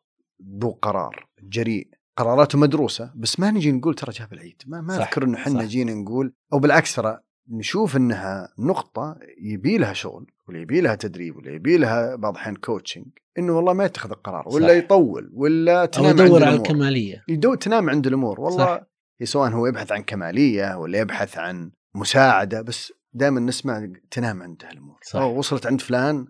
ذو 0.62 0.72
قرار 0.72 1.28
جريء. 1.44 1.88
قراراته 2.18 2.58
مدروسة 2.58 3.12
بس 3.16 3.40
ما 3.40 3.52
نجي 3.52 3.72
نقول 3.72 3.94
ترى 3.94 4.12
جاب 4.12 4.34
العيد 4.34 4.62
ما 4.68 4.82
ما 4.82 4.98
أذكر 4.98 5.24
انه 5.24 5.38
إحنا. 5.38 5.66
جينا 5.66 5.94
نقول 5.94 6.34
أو 6.54 6.60
بالعكس 6.60 6.96
ترى 6.96 7.20
نشوف 7.50 7.96
إنها 7.98 8.54
نقطة 8.60 9.18
يبي 9.42 9.78
لها 9.78 9.94
شغل 9.94 10.32
ولا 10.48 10.60
يبي 10.60 10.82
لها 10.82 10.96
تدريب 10.96 11.36
ولا 11.38 11.52
يبي 11.52 11.78
لها 11.78 12.16
بعض 12.16 12.34
الأحيان 12.34 12.56
كوتشنج 12.56 13.06
إنه 13.38 13.54
والله 13.54 13.74
ما 13.74 13.86
يتخذ 13.86 14.12
القرار 14.12 14.48
ولا 14.48 14.68
صح. 14.68 14.74
يطول 14.74 15.32
ولا 15.34 15.86
تنام 15.86 16.08
عند 16.08 16.20
يدور 16.20 16.44
على 16.44 16.56
الكمالية 16.56 17.24
يدو 17.28 17.56
تنام 17.56 17.90
عند 17.90 18.08
الأمور 18.08 18.42
والله 18.42 18.66
صح. 18.66 18.82
سواء 19.24 19.52
هو 19.52 19.68
يبحث 19.68 19.92
عن 19.92 20.04
كمالية 20.04 20.78
ولا 20.78 21.00
يبحث 21.00 21.38
عن 21.38 21.72
مساعدة 21.96 22.62
بس 22.62 22.94
دائما 23.14 23.40
نسمع 23.40 23.88
تنام 24.12 24.44
عند 24.44 24.64
الأمور 24.72 25.00
صح. 25.04 25.20
أو 25.20 25.38
وصلت 25.38 25.68
عند 25.68 25.82
فلان 25.82 26.28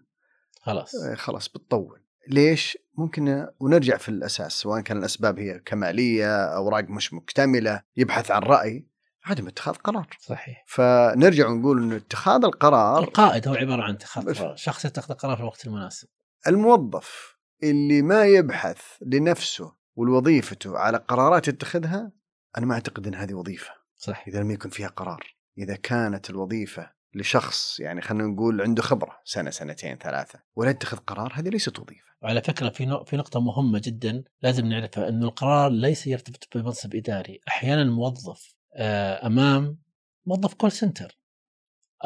خلاص 0.62 0.96
آه، 0.96 1.16
خلاص 1.16 1.50
بتطول 1.50 2.00
ليش؟ 2.30 2.78
ممكن 2.98 3.48
ونرجع 3.60 3.98
في 3.98 4.10
الأساس 4.10 4.52
سواء 4.54 4.82
كان 4.82 4.98
الأسباب 4.98 5.40
هي 5.40 5.60
كمالية 5.60 6.46
أوراق 6.46 6.84
مش 6.90 7.14
مكتملة 7.14 7.82
يبحث 7.98 8.32
عن 8.32 8.42
رأي 8.42 8.88
عدم 9.26 9.48
اتخاذ 9.48 9.74
قرار. 9.76 10.08
صحيح. 10.20 10.64
فنرجع 10.68 11.48
ونقول 11.48 11.84
انه 11.84 11.96
اتخاذ 11.96 12.46
القرار 12.46 13.04
القائد 13.04 13.48
هو 13.48 13.54
عبارة 13.54 13.84
عن 13.84 13.94
اتخاذ 13.94 14.34
قرار 14.34 14.56
شخص 14.56 14.86
يتخذ 14.86 15.12
القرار 15.12 15.36
في 15.36 15.42
الوقت 15.42 15.68
المناسب. 15.68 16.08
الموظف 16.48 17.38
اللي 17.64 18.02
ما 18.02 18.26
يبحث 18.26 18.82
لنفسه 19.02 19.76
ولوظيفته 19.96 20.78
على 20.78 20.98
قرارات 20.98 21.48
يتخذها 21.48 22.12
أنا 22.58 22.66
ما 22.66 22.74
أعتقد 22.74 23.08
إن 23.08 23.16
هذه 23.16 23.34
وظيفة. 23.34 23.72
صح 23.98 24.24
إذا 24.28 24.40
لم 24.40 24.52
يكن 24.52 24.70
فيها 24.70 24.88
قرار 24.88 25.36
إذا 25.58 25.76
كانت 25.76 26.30
الوظيفة 26.30 26.97
لشخص 27.16 27.80
يعني 27.80 28.02
خلينا 28.02 28.28
نقول 28.28 28.62
عنده 28.62 28.82
خبرة 28.82 29.20
سنة 29.24 29.50
سنتين 29.50 29.98
ثلاثة 29.98 30.40
ولا 30.56 30.70
يتخذ 30.70 30.98
قرار 30.98 31.34
هذه 31.36 31.50
ليست 31.50 31.80
وظيفة. 31.80 32.08
وعلى 32.22 32.42
فكرة 32.42 32.70
في 32.70 33.04
في 33.06 33.18
نقطة 33.18 33.40
مهمة 33.40 33.82
جدا 33.84 34.24
لازم 34.42 34.66
نعرفها 34.66 35.10
إنه 35.10 35.26
القرار 35.26 35.72
ليس 35.72 36.08
يرتبط 36.08 36.48
بمنصب 36.56 36.96
إداري. 36.96 37.40
أحيانا 37.48 37.84
موظف 37.84 38.56
آه، 38.76 39.28
أمام 39.28 39.78
موظف 40.26 40.54
كول 40.54 40.72
سنتر 40.72 41.20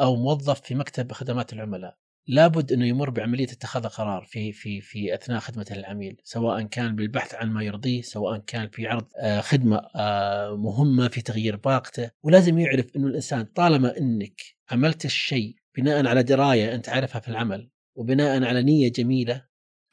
أو 0.00 0.16
موظف 0.16 0.60
في 0.60 0.74
مكتب 0.74 1.12
خدمات 1.12 1.52
العملاء. 1.52 2.01
لابد 2.26 2.72
إنه 2.72 2.86
يمر 2.86 3.10
بعملية 3.10 3.44
اتخاذ 3.44 3.86
قرار 3.86 4.24
في 4.24 4.52
في 4.52 4.80
في 4.80 5.14
أثناء 5.14 5.40
خدمته 5.40 5.74
للعميل 5.74 6.16
سواء 6.24 6.62
كان 6.62 6.96
بالبحث 6.96 7.34
عن 7.34 7.50
ما 7.50 7.62
يرضيه 7.62 8.02
سواء 8.02 8.38
كان 8.38 8.68
في 8.68 8.86
عرض 8.86 9.06
آه، 9.16 9.40
خدمة 9.40 9.76
آه، 9.96 10.56
مهمة 10.56 11.08
في 11.08 11.22
تغيير 11.22 11.56
باقته. 11.56 12.10
ولازم 12.22 12.58
يعرف 12.58 12.86
إنه 12.96 13.06
الإنسان 13.06 13.44
طالما 13.44 13.98
إنك 13.98 14.40
عملت 14.70 15.04
الشيء 15.04 15.56
بناء 15.76 16.06
على 16.06 16.22
دراية 16.22 16.74
أنت 16.74 16.88
عارفها 16.88 17.20
في 17.20 17.28
العمل 17.28 17.70
وبناء 17.94 18.44
على 18.44 18.62
نية 18.62 18.92
جميلة 18.92 19.44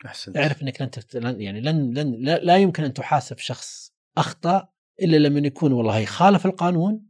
أحسنت. 0.05 0.37
اعرف 0.37 0.63
إنك 0.63 0.81
لن 0.81 0.91
تفت... 0.91 1.15
لن 1.15 1.41
يعني 1.41 1.61
لن 1.61 1.93
لن 1.93 2.15
لا, 2.19 2.37
لا 2.37 2.57
يمكن 2.57 2.83
أن 2.83 2.93
تحاسب 2.93 3.37
شخص 3.37 3.93
أخطأ 4.17 4.67
إلا 5.01 5.17
لما 5.17 5.47
يكون 5.47 5.71
والله 5.71 6.05
خالف 6.05 6.45
القانون 6.45 7.08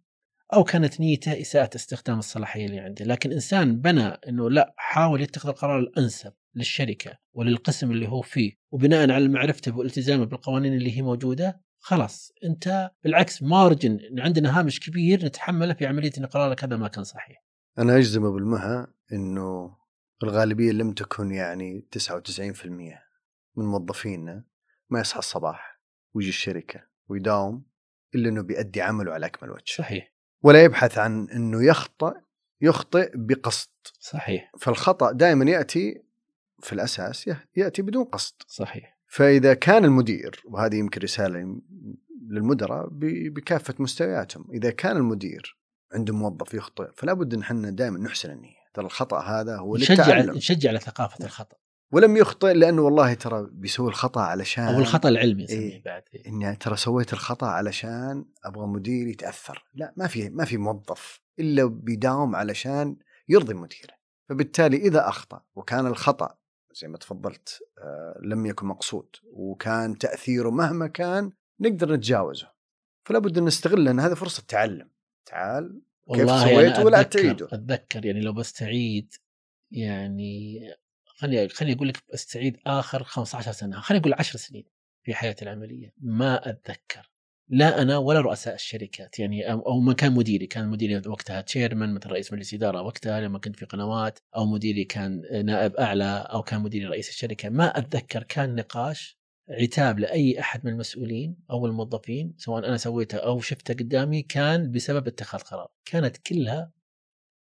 أو 0.54 0.64
كانت 0.64 1.00
نيته 1.00 1.42
اساءه 1.42 1.76
استخدام 1.76 2.20
الصلاحية 2.20 2.66
اللي 2.66 2.80
عنده، 2.80 3.06
لكن 3.06 3.32
إنسان 3.32 3.82
بنى 3.82 4.08
إنه 4.08 4.50
لا 4.50 4.74
حاول 4.78 5.22
يتخذ 5.22 5.50
القرار 5.50 5.80
الأنسب 5.80 6.34
للشركة 6.56 7.18
وللقسم 7.34 7.92
اللي 7.92 8.08
هو 8.08 8.22
فيه 8.22 8.54
وبناء 8.72 9.12
على 9.12 9.28
معرفته 9.28 9.78
والتزامه 9.78 10.26
بالقوانين 10.26 10.74
اللي 10.74 10.98
هي 10.98 11.02
موجودة 11.02 11.62
خلاص 11.80 12.32
أنت 12.44 12.92
بالعكس 13.04 13.44
مارجن 13.44 14.00
عندنا 14.20 14.60
هامش 14.60 14.80
كبير 14.80 15.26
نتحمله 15.26 15.74
في 15.74 15.86
عملية 15.86 16.12
إن 16.18 16.26
قرارك 16.26 16.64
هذا 16.64 16.78
ما 16.78 16.88
كان 16.88 17.04
صحيح. 17.04 17.46
أنا 17.80 17.98
أجزم 17.98 18.34
بالمها 18.34 18.94
إنه 19.14 19.78
الغالبية 20.24 20.72
لم 20.72 20.94
تكن 20.94 21.32
يعني 21.32 21.88
99% 21.92 22.66
من 23.56 23.66
موظفينا 23.66 24.44
ما 24.90 25.00
يصحى 25.00 25.20
الصباح 25.20 25.82
ويجي 26.14 26.30
الشركة 26.30 26.84
ويداوم 27.10 27.66
إلا 28.16 28.30
إنه 28.30 28.42
بيأدي 28.42 28.82
عمله 28.82 29.14
على 29.14 29.26
أكمل 29.26 29.52
وجه. 29.52 29.64
صحيح. 29.66 30.19
ولا 30.44 30.64
يبحث 30.64 30.98
عن 30.98 31.30
إنه 31.30 31.64
يخطئ 31.64 32.14
يخطئ 32.62 33.12
بقصد. 33.16 33.70
صحيح. 34.00 34.52
فالخطأ 34.60 35.12
دائما 35.12 35.52
يأتي 35.52 36.02
في 36.60 36.74
الأساس 36.74 37.30
يأتي 37.56 37.82
بدون 37.82 38.04
قصد. 38.04 38.36
صحيح. 38.48 38.98
فإذا 39.08 39.54
كان 39.54 39.86
المدير 39.86 40.44
وهذه 40.46 40.76
يمكن 40.76 41.02
رسالة 41.02 41.62
للمدراء 42.30 42.88
بكافة 43.30 43.74
مستوياتهم. 43.80 44.52
إذا 44.54 44.72
كان 44.72 44.98
المدير 44.98 45.58
عنده 45.94 46.14
موظف 46.14 46.54
يخطئ 46.54 46.92
فلا 46.96 47.14
بد 47.14 47.34
إن 47.34 47.42
إحنا 47.42 47.70
دائما 47.70 48.00
نحسن 48.00 48.32
النية. 48.32 48.60
ترى 48.74 48.86
الخطأ 48.86 49.20
هذا 49.20 49.58
هو 49.58 49.78
نشجع 49.78 49.94
للتعلم 49.94 50.36
نشجع 50.36 50.70
على 50.70 50.80
ثقافة 50.80 51.26
الخطأ. 51.26 51.58
ولم 51.92 52.18
يخطئ 52.18 52.54
لأنه 52.54 52.82
والله 52.82 53.14
ترى 53.14 53.48
بيسوي 53.52 53.90
الخطأ 53.90 54.22
علشان 54.22 54.64
أو 54.64 54.80
الخطأ 54.80 55.10
العلمي 55.10 55.50
إيه. 55.50 55.84
بعد 55.84 56.04
إني 56.28 56.56
ترى 56.56 56.76
سويت 56.76 57.14
الخطأ 57.14 57.48
علشان 57.48 58.26
أبغى 58.46 58.68
مديري 58.68 59.12
يتأثر 59.12 59.66
لا 59.74 59.94
ما 59.98 60.08
في 60.08 60.30
ما 60.30 60.46
في 60.46 60.58
موظف 60.58 61.22
إلا 61.40 61.66
بيداوم 61.66 62.36
علشان 62.36 62.98
يرضي 63.30 63.54
مديره 63.54 63.94
فبالتالي 64.30 64.78
إذا 64.78 65.10
أخطأ 65.10 65.42
وكان 65.56 65.88
الخطأ 65.88 66.38
زي 66.82 66.88
ما 66.88 66.98
تفضلت 66.98 67.60
آه 67.78 68.20
لم 68.24 68.46
يكن 68.46 68.68
مقصود 68.68 69.16
وكان 69.34 69.98
تأثيره 69.98 70.50
مهما 70.50 70.88
كان 70.88 71.32
نقدر 71.60 71.94
نتجاوزه 71.94 72.52
فلا 73.04 73.20
بد 73.20 73.38
أن 73.38 73.46
نستغل 73.46 73.84
لأن 73.84 74.00
هذا 74.00 74.16
فرصة 74.16 74.44
تعلم 74.48 74.90
تعال 75.26 75.82
والله 76.08 76.44
سويت 76.44 76.76
أنا 76.76 76.86
ولا 76.86 77.04
تعيده؟ 77.04 77.48
أتذكر 77.52 78.06
يعني 78.06 78.22
لو 78.22 78.34
بستعيد 78.34 79.14
يعني 79.72 80.60
خليني 81.20 81.50
خليني 81.50 81.76
أقول 81.76 81.88
لك 81.88 82.04
بستعيد 82.14 82.58
آخر 82.68 83.04
15 83.04 83.52
سنة 83.52 83.80
خليني 83.80 84.02
أقول 84.02 84.14
10 84.14 84.38
سنين 84.38 84.64
في 85.04 85.14
حياتي 85.16 85.46
العملية. 85.46 85.94
ما 85.98 86.50
أتذكر. 86.50 87.12
لا 87.50 87.82
أنا 87.82 87.98
ولا 87.98 88.22
رؤساء 88.22 88.56
الشركات 88.56 89.20
يعني 89.20 89.52
أو 89.52 89.80
من 89.80 89.94
كان 89.94 90.12
مديري 90.14 90.48
كان 90.48 90.68
مديري 90.68 91.02
وقتها 91.08 91.42
تشيرمان 91.42 91.94
مثل 91.94 92.10
رئيس 92.10 92.34
مجلس 92.34 92.54
إدارة 92.54 92.82
وقتها 92.82 93.22
لما 93.22 93.40
كنت 93.40 93.56
في 93.56 93.66
قنوات 93.66 94.20
أو 94.36 94.46
مديري 94.46 94.84
كان 94.86 95.22
نائب 95.46 95.76
أعلى 95.76 96.28
أو 96.32 96.42
كان 96.42 96.62
مديري 96.62 96.86
رئيس 96.86 97.10
الشركة. 97.10 97.50
ما 97.50 97.78
أتذكر 97.78 98.24
كان 98.24 98.56
نقاش 98.56 99.20
عتاب 99.50 100.00
لأي 100.00 100.40
أحد 100.40 100.66
من 100.66 100.72
المسؤولين 100.72 101.36
أو 101.52 101.66
الموظفين 101.66 102.34
سواء 102.38 102.68
أنا 102.68 102.78
سويته 102.78 103.18
أو 103.18 103.42
شفته 103.42 103.74
قدامي 103.74 104.22
كان 104.22 104.72
بسبب 104.72 105.08
اتخاذ 105.08 105.42
قرار. 105.42 105.72
كانت 105.86 106.18
كلها 106.18 106.72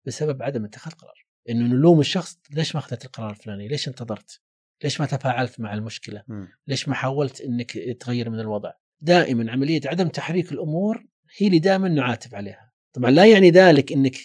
بسبب 0.06 0.42
عدم 0.42 0.64
اتخاذ 0.64 0.92
قرار. 0.92 1.23
إنه 1.50 1.66
نلوم 1.66 2.00
الشخص 2.00 2.38
ليش 2.50 2.74
ما 2.74 2.80
أخذت 2.80 3.04
القرار 3.04 3.30
الفلاني؟ 3.30 3.68
ليش 3.68 3.88
انتظرت؟ 3.88 4.40
ليش 4.84 5.00
ما 5.00 5.06
تفاعلت 5.06 5.60
مع 5.60 5.74
المشكلة. 5.74 6.22
ليش 6.66 6.88
ما 6.88 6.94
حاولت 6.94 7.40
إنك 7.40 7.72
تغير 8.00 8.30
من 8.30 8.40
الوضع؟ 8.40 8.72
دائما 9.00 9.52
عملية 9.52 9.80
عدم 9.86 10.08
تحريك 10.08 10.52
الأمور 10.52 11.04
هي 11.38 11.46
اللي 11.46 11.58
دائما 11.58 11.88
نعاتب 11.88 12.34
عليها. 12.34 12.72
طبعا 12.92 13.10
لا 13.10 13.26
يعني 13.26 13.50
ذلك 13.50 13.92
إنك 13.92 14.16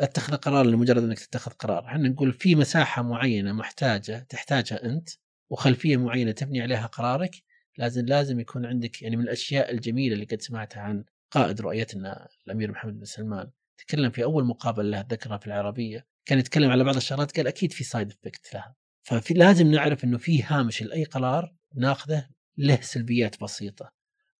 اتخذ 0.00 0.36
قرار 0.36 0.66
لمجرد 0.66 1.02
إنك 1.02 1.18
تتخذ 1.18 1.50
قرار. 1.50 1.86
إحنا 1.86 2.08
نقول 2.08 2.32
في 2.32 2.54
مساحة 2.54 3.02
معينة 3.02 3.52
محتاجة 3.52 4.26
تحتاجها 4.28 4.84
أنت 4.84 5.08
وخلفية 5.50 5.96
معينة 5.96 6.32
تبني 6.32 6.62
عليها 6.62 6.86
قرارك 6.86 7.42
لازم 7.78 8.06
لازم 8.06 8.40
يكون 8.40 8.66
عندك 8.66 9.02
يعني 9.02 9.16
من 9.16 9.24
الأشياء 9.24 9.70
الجميلة 9.70 10.14
اللي 10.14 10.24
قد 10.24 10.40
سمعتها 10.40 10.80
عن 10.80 11.04
قائد 11.30 11.60
رؤيتنا 11.60 12.28
الأمير 12.46 12.70
محمد 12.70 12.98
بن 12.98 13.04
سلمان. 13.04 13.50
تكلم 13.78 14.10
في 14.10 14.24
أول 14.24 14.44
مقابلة 14.44 14.90
له 14.90 15.06
ذكرها 15.10 15.36
في 15.36 15.46
العربية. 15.46 16.06
كان 16.24 16.38
يتكلم 16.38 16.70
على 16.70 16.84
بعض 16.84 16.96
الشغلات 16.96 17.36
قال 17.36 17.46
أكيد 17.46 17.72
في 17.72 17.84
side 17.84 18.10
effect 18.10 18.54
لها. 18.54 18.74
ففي 19.02 19.34
لازم 19.34 19.70
نعرف 19.70 20.04
إنه 20.04 20.18
في 20.18 20.42
هامش 20.42 20.82
لأي 20.82 21.04
قرار 21.04 21.54
ناخذه 21.74 22.28
له 22.58 22.80
سلبيات 22.80 23.40
بسيطة 23.40 23.92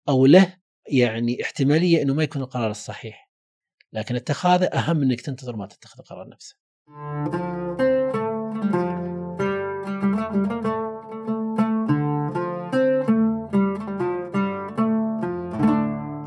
أو 0.08 0.26
له 0.26 0.56
يعني 0.88 1.42
احتمالية 1.42 2.02
إنه 2.02 2.14
ما 2.14 2.22
يكون 2.22 2.42
القرار 2.42 2.70
الصحيح. 2.70 3.32
لكن 3.92 4.16
اتخاذه 4.16 4.64
أهم 4.64 4.96
من 4.96 5.02
إنك 5.10 5.20
تنتظر 5.20 5.56
ما 5.56 5.66
تتخذ 5.66 5.98
القرار 5.98 6.28
نفسه 6.28 6.56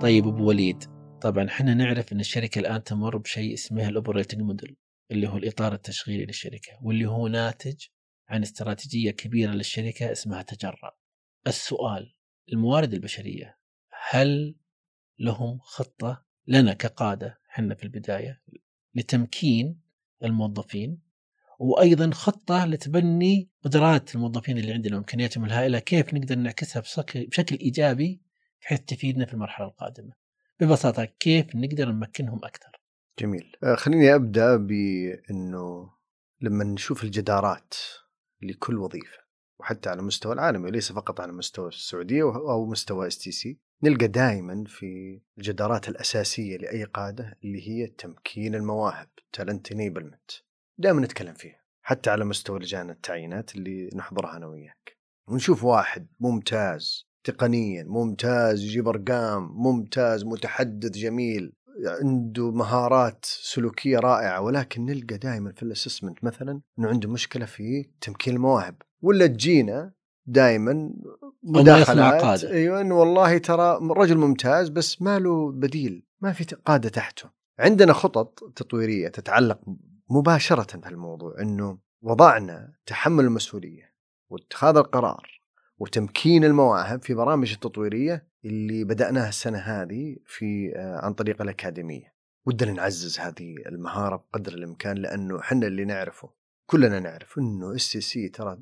طيب 0.01 0.27
أبو 0.27 0.47
وليد 0.47 0.83
طبعا 1.21 1.47
إحنا 1.47 1.73
نعرف 1.73 2.13
إن 2.13 2.19
الشركة 2.19 2.59
الآن 2.59 2.83
تمر 2.83 3.17
بشيء 3.17 3.53
اسمه 3.53 3.89
الاوبريتنج 3.89 4.41
موديل 4.41 4.75
اللي 5.11 5.27
هو 5.27 5.37
الإطار 5.37 5.73
التشغيلي 5.73 6.25
للشركة 6.25 6.71
واللي 6.81 7.05
هو 7.05 7.27
ناتج 7.27 7.85
عن 8.29 8.41
استراتيجية 8.41 9.11
كبيرة 9.11 9.51
للشركة 9.51 10.11
اسمها 10.11 10.41
تجرأ. 10.41 10.91
السؤال 11.47 12.15
الموارد 12.53 12.93
البشرية 12.93 13.57
هل 14.09 14.55
لهم 15.19 15.59
خطة 15.59 16.25
لنا 16.47 16.73
كقادة 16.73 17.39
إحنا 17.49 17.75
في 17.75 17.83
البداية 17.83 18.41
لتمكين 18.95 19.81
الموظفين 20.23 20.99
وأيضا 21.59 22.11
خطة 22.11 22.65
لتبني 22.65 23.49
قدرات 23.63 24.15
الموظفين 24.15 24.57
اللي 24.57 24.73
عندنا 24.73 24.95
وإمكانياتهم 24.95 25.45
الهائلة 25.45 25.79
كيف 25.79 26.13
نقدر 26.13 26.35
نعكسها 26.35 26.83
بشكل 27.15 27.57
إيجابي 27.61 28.21
بحيث 28.61 28.79
تفيدنا 28.79 29.25
في 29.25 29.33
المرحلة 29.33 29.67
القادمة. 29.67 30.13
ببساطة 30.59 31.05
كيف 31.05 31.55
نقدر 31.55 31.91
نمكنهم 31.91 32.39
أكثر. 32.45 32.74
جميل. 33.19 33.55
آه، 33.63 33.75
خليني 33.75 34.15
أبدأ 34.15 34.57
بإنه 34.57 35.89
لما 36.41 36.63
نشوف 36.63 37.03
الجدارات 37.03 37.73
لكل 38.41 38.77
وظيفة 38.77 39.25
وحتى 39.59 39.89
على 39.89 40.01
مستوى 40.01 40.33
العالمي 40.33 40.65
وليس 40.65 40.91
فقط 40.91 41.19
على 41.21 41.31
مستوى 41.31 41.67
السعودية 41.67 42.23
أو 42.23 42.65
مستوى 42.65 43.07
STC 43.07 43.59
نلقى 43.83 44.07
دائما 44.07 44.63
في 44.67 45.21
الجدارات 45.37 45.89
الأساسية 45.89 46.57
لأي 46.57 46.83
قادة 46.83 47.37
اللي 47.43 47.69
هي 47.69 47.87
تمكين 47.87 48.55
المواهب 48.55 49.07
talent 49.33 49.71
enablement 49.71 50.31
دائما 50.77 51.01
نتكلم 51.01 51.33
فيها 51.33 51.59
حتى 51.81 52.09
على 52.09 52.25
مستوى 52.25 52.59
لجان 52.59 52.89
التعيينات 52.89 53.55
اللي 53.55 53.89
نحضرها 53.95 54.37
أنا 54.37 54.47
وياك. 54.47 54.97
ونشوف 55.27 55.63
واحد 55.63 56.07
ممتاز 56.19 57.07
تقنيا 57.23 57.83
ممتاز 57.83 58.63
يجيب 58.63 58.87
أرقام 58.87 59.43
ممتاز 59.43 60.23
متحدث 60.25 60.91
جميل. 60.91 61.53
عنده 61.85 62.51
مهارات 62.51 63.25
سلوكية 63.25 63.99
رائعة 63.99 64.41
ولكن 64.41 64.85
نلقى 64.85 65.17
دائما 65.17 65.51
في 65.51 65.63
الأسسمنت 65.63 66.23
مثلا 66.23 66.61
إنه 66.79 66.87
عنده 66.87 67.09
مشكلة 67.09 67.45
في 67.45 67.89
تمكين 68.01 68.35
المواهب 68.35 68.81
ولا 69.01 69.27
تجينا 69.27 69.93
دائما 70.25 70.93
مداخلات 71.43 72.43
أيوه 72.43 72.81
إنه 72.81 72.99
والله 72.99 73.37
ترى 73.37 73.79
رجل 73.81 74.17
ممتاز 74.17 74.69
بس 74.69 75.01
ما 75.01 75.19
له 75.19 75.51
بديل 75.51 76.05
ما 76.21 76.33
في 76.33 76.55
قادة 76.65 76.89
تحته. 76.89 77.29
عندنا 77.59 77.93
خطط 77.93 78.39
تطويرية 78.55 79.07
تتعلق 79.07 79.59
مباشرة 80.09 80.79
في 80.79 80.89
الموضوع 80.89 81.41
إنه 81.41 81.77
وضعنا 82.01 82.73
تحمل 82.85 83.23
المسؤولية 83.23 83.93
واتخاذ 84.29 84.77
القرار 84.77 85.34
وتمكين 85.79 86.43
المواهب 86.43 87.03
في 87.03 87.13
برامج 87.13 87.51
التطويرية 87.51 88.27
اللي 88.45 88.83
بدأناها 88.83 89.29
السنة 89.29 89.57
هذه 89.57 90.17
في 90.25 90.73
عن 90.75 91.13
طريق 91.13 91.41
الأكاديمية. 91.41 92.15
ودنا 92.45 92.71
نعزز 92.71 93.19
هذه 93.19 93.55
المهارة 93.65 94.15
بقدر 94.15 94.53
الإمكان 94.53 94.97
لأنه 94.97 95.41
حنا 95.41 95.67
اللي 95.67 95.85
نعرفه 95.85 96.29
كلنا 96.65 96.99
نعرف 96.99 97.37
أنه 97.37 97.75
إس 97.75 97.97
سي 97.97 98.29
ترى 98.29 98.59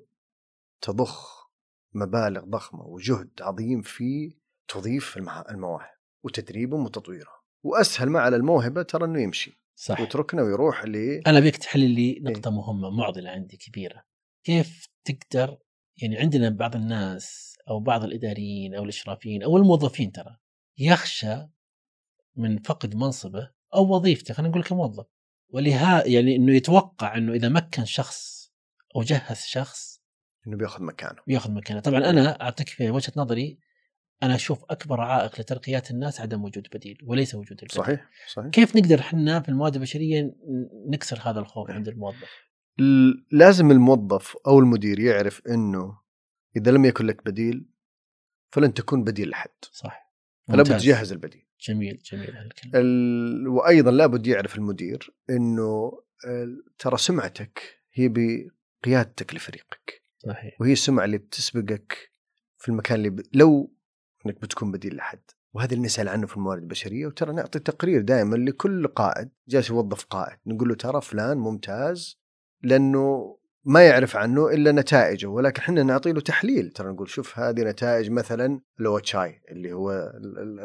تضخ 0.81 1.49
مبالغ 1.93 2.45
ضخمة 2.45 2.85
وجهد 2.85 3.29
عظيم 3.41 3.81
في 3.81 4.35
تضيف 4.67 5.17
المواهب 5.49 5.93
وتدريبهم 6.23 6.85
وتطويرهم. 6.85 7.43
وأسهل 7.63 8.09
ما 8.09 8.19
على 8.19 8.35
الموهبة 8.35 8.81
ترى 8.81 9.05
أنه 9.05 9.21
يمشي 9.21 9.59
صح. 9.75 9.99
ويتركنا 9.99 10.41
ويروح 10.41 10.85
ل 10.85 10.95
أنا 11.27 11.39
بيك 11.39 11.57
تحل 11.57 11.79
لي 11.79 12.19
نقطة 12.21 12.49
إيه؟ 12.49 12.55
مهمة 12.55 12.89
معضلة 12.89 13.29
عندي 13.29 13.57
كبيرة. 13.57 14.03
كيف 14.43 14.87
تقدر 15.05 15.57
يعني 16.01 16.17
عندنا 16.17 16.49
بعض 16.49 16.75
الناس 16.75 17.57
أو 17.69 17.79
بعض 17.79 18.03
الإداريين 18.03 18.75
أو 18.75 18.83
الإشرافيين 18.83 19.43
أو 19.43 19.57
الموظفين 19.57 20.11
ترى 20.11 20.37
يخشى 20.77 21.35
من 22.35 22.59
فقد 22.59 22.95
منصبه 22.95 23.51
أو 23.75 23.95
وظيفته 23.95 24.33
خلينا 24.33 24.49
نقول 24.49 24.63
كموظف. 24.63 25.05
ولها 25.49 26.07
يعني 26.07 26.35
إنه 26.35 26.55
يتوقع 26.55 27.17
إنه 27.17 27.33
إذا 27.33 27.49
مكن 27.49 27.85
شخص 27.85 28.51
أو 28.95 29.01
جهز 29.01 29.37
شخص 29.37 30.01
إنه 30.47 30.57
بيأخذ 30.57 30.83
مكانه. 30.83 31.21
بيأخذ 31.27 31.51
مكانه. 31.51 31.79
طبعا 31.79 32.09
أنا 32.09 32.41
أعطيك 32.41 32.69
في 32.69 32.89
وجهة 32.89 33.13
نظري 33.17 33.59
أنا 34.23 34.35
أشوف 34.35 34.65
أكبر 34.69 35.01
عائق 35.01 35.39
لترقيات 35.39 35.91
الناس 35.91 36.21
عدم 36.21 36.43
وجود 36.43 36.67
بديل 36.73 36.97
وليس 37.03 37.35
وجود 37.35 37.61
البديل. 37.61 37.77
صحيح 37.83 38.09
صحيح. 38.33 38.49
كيف 38.49 38.75
نقدر 38.75 38.99
إحنا 38.99 39.39
في 39.39 39.49
الموارد 39.49 39.75
البشرية 39.75 40.35
نكسر 40.89 41.19
هذا 41.23 41.39
الخوف 41.39 41.71
عند 41.71 41.87
الموظف؟ 41.87 42.29
لازم 43.31 43.71
الموظف 43.71 44.37
أو 44.47 44.59
المدير 44.59 44.99
يعرف 44.99 45.41
إنه 45.47 45.97
إذا 46.55 46.71
لم 46.71 46.85
يكن 46.85 47.05
لك 47.05 47.25
بديل 47.25 47.65
فلن 48.51 48.73
تكون 48.73 49.03
بديل 49.03 49.29
لحد. 49.29 49.49
صح. 49.71 50.13
فلا 50.47 50.63
بد 50.63 50.77
تجهز 50.77 51.11
البديل. 51.11 51.45
جميل 51.61 52.01
جميل 52.05 52.35
هالكلام. 52.35 52.71
ال... 52.75 53.47
وأيضا 53.47 53.91
لابد 53.91 54.27
يعرف 54.27 54.55
المدير 54.55 55.13
إنه 55.29 56.01
ترى 56.79 56.97
سمعتك 56.97 57.83
هي 57.93 58.07
بقيادتك 58.07 59.35
لفريقك. 59.35 60.01
صحيح. 60.17 60.61
وهي 60.61 60.73
السمعة 60.73 61.05
اللي 61.05 61.17
بتسبقك 61.17 62.11
في 62.57 62.69
المكان 62.69 62.97
اللي 62.97 63.09
ب... 63.09 63.21
لو 63.33 63.73
إنك 64.25 64.41
بتكون 64.41 64.71
بديل 64.71 64.95
لحد. 64.95 65.21
وهذا 65.53 65.73
اللي 65.73 65.85
نسال 65.85 66.09
عنه 66.09 66.27
في 66.27 66.37
الموارد 66.37 66.61
البشرية 66.61 67.07
وترى 67.07 67.33
نعطي 67.33 67.59
تقرير 67.59 68.01
دائما 68.01 68.35
لكل 68.35 68.87
قائد 68.87 69.29
جالس 69.47 69.69
يوظف 69.69 70.05
قائد. 70.05 70.37
نقول 70.45 70.69
له 70.69 70.75
ترى 70.75 71.01
فلان 71.01 71.37
ممتاز 71.37 72.22
لأنه 72.63 73.37
ما 73.65 73.87
يعرف 73.87 74.15
عنه 74.15 74.49
إلا 74.49 74.71
نتائجه 74.71 75.27
ولكن 75.27 75.61
إحنا 75.61 75.83
نعطي 75.83 76.13
له 76.13 76.21
تحليل. 76.21 76.69
ترى 76.69 76.91
نقول 76.91 77.09
شوف 77.09 77.39
هذه 77.39 77.61
نتائج 77.61 78.11
مثلا 78.11 78.61
لو 78.79 78.99
تشاي 78.99 79.41
اللي 79.51 79.73
هو 79.73 80.11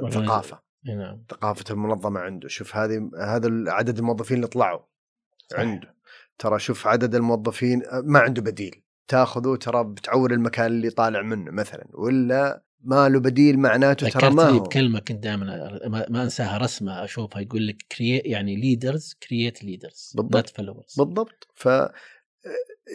الثقافة. 0.05 0.61
نعم. 0.87 1.25
ثقافة 1.31 1.65
المنظمة 1.71 2.21
عنده. 2.21 2.49
شوف 2.49 2.77
هذه 2.77 3.11
هذا 3.21 3.73
عدد 3.73 3.99
الموظفين 3.99 4.37
اللي 4.37 4.47
طلعوا 4.47 4.81
صحيح. 5.51 5.61
عنده. 5.61 5.95
ترى 6.39 6.59
شوف 6.59 6.87
عدد 6.87 7.15
الموظفين 7.15 7.83
ما 8.05 8.19
عنده 8.19 8.43
بديل. 8.43 8.83
تاخذه 9.09 9.57
ترى 9.57 9.85
بتعور 9.85 10.31
المكان 10.31 10.67
اللي 10.67 10.91
طالع 10.91 11.23
منه 11.23 11.51
مثلا 11.51 11.85
ولا 11.95 12.63
ما 12.81 13.09
له 13.09 13.21
بديل 13.21 13.59
معناته 13.59 14.09
ترى 14.09 14.31
ما 14.31 14.43
هو. 14.43 14.59
بكلمة 14.59 14.99
كنت 14.99 15.23
دائما 15.23 15.79
ما 16.09 16.23
أنساها 16.23 16.59
رسمة 16.59 17.05
أشوفها 17.05 17.43
يقول 17.43 17.67
لك 17.67 17.77
create 17.97 18.27
يعني 18.27 18.57
leaders 18.57 19.14
create 19.29 19.64
leaders 19.64 20.12
بالضبط. 20.17 20.61
بالضبط. 20.99 21.49
ف 21.55 21.69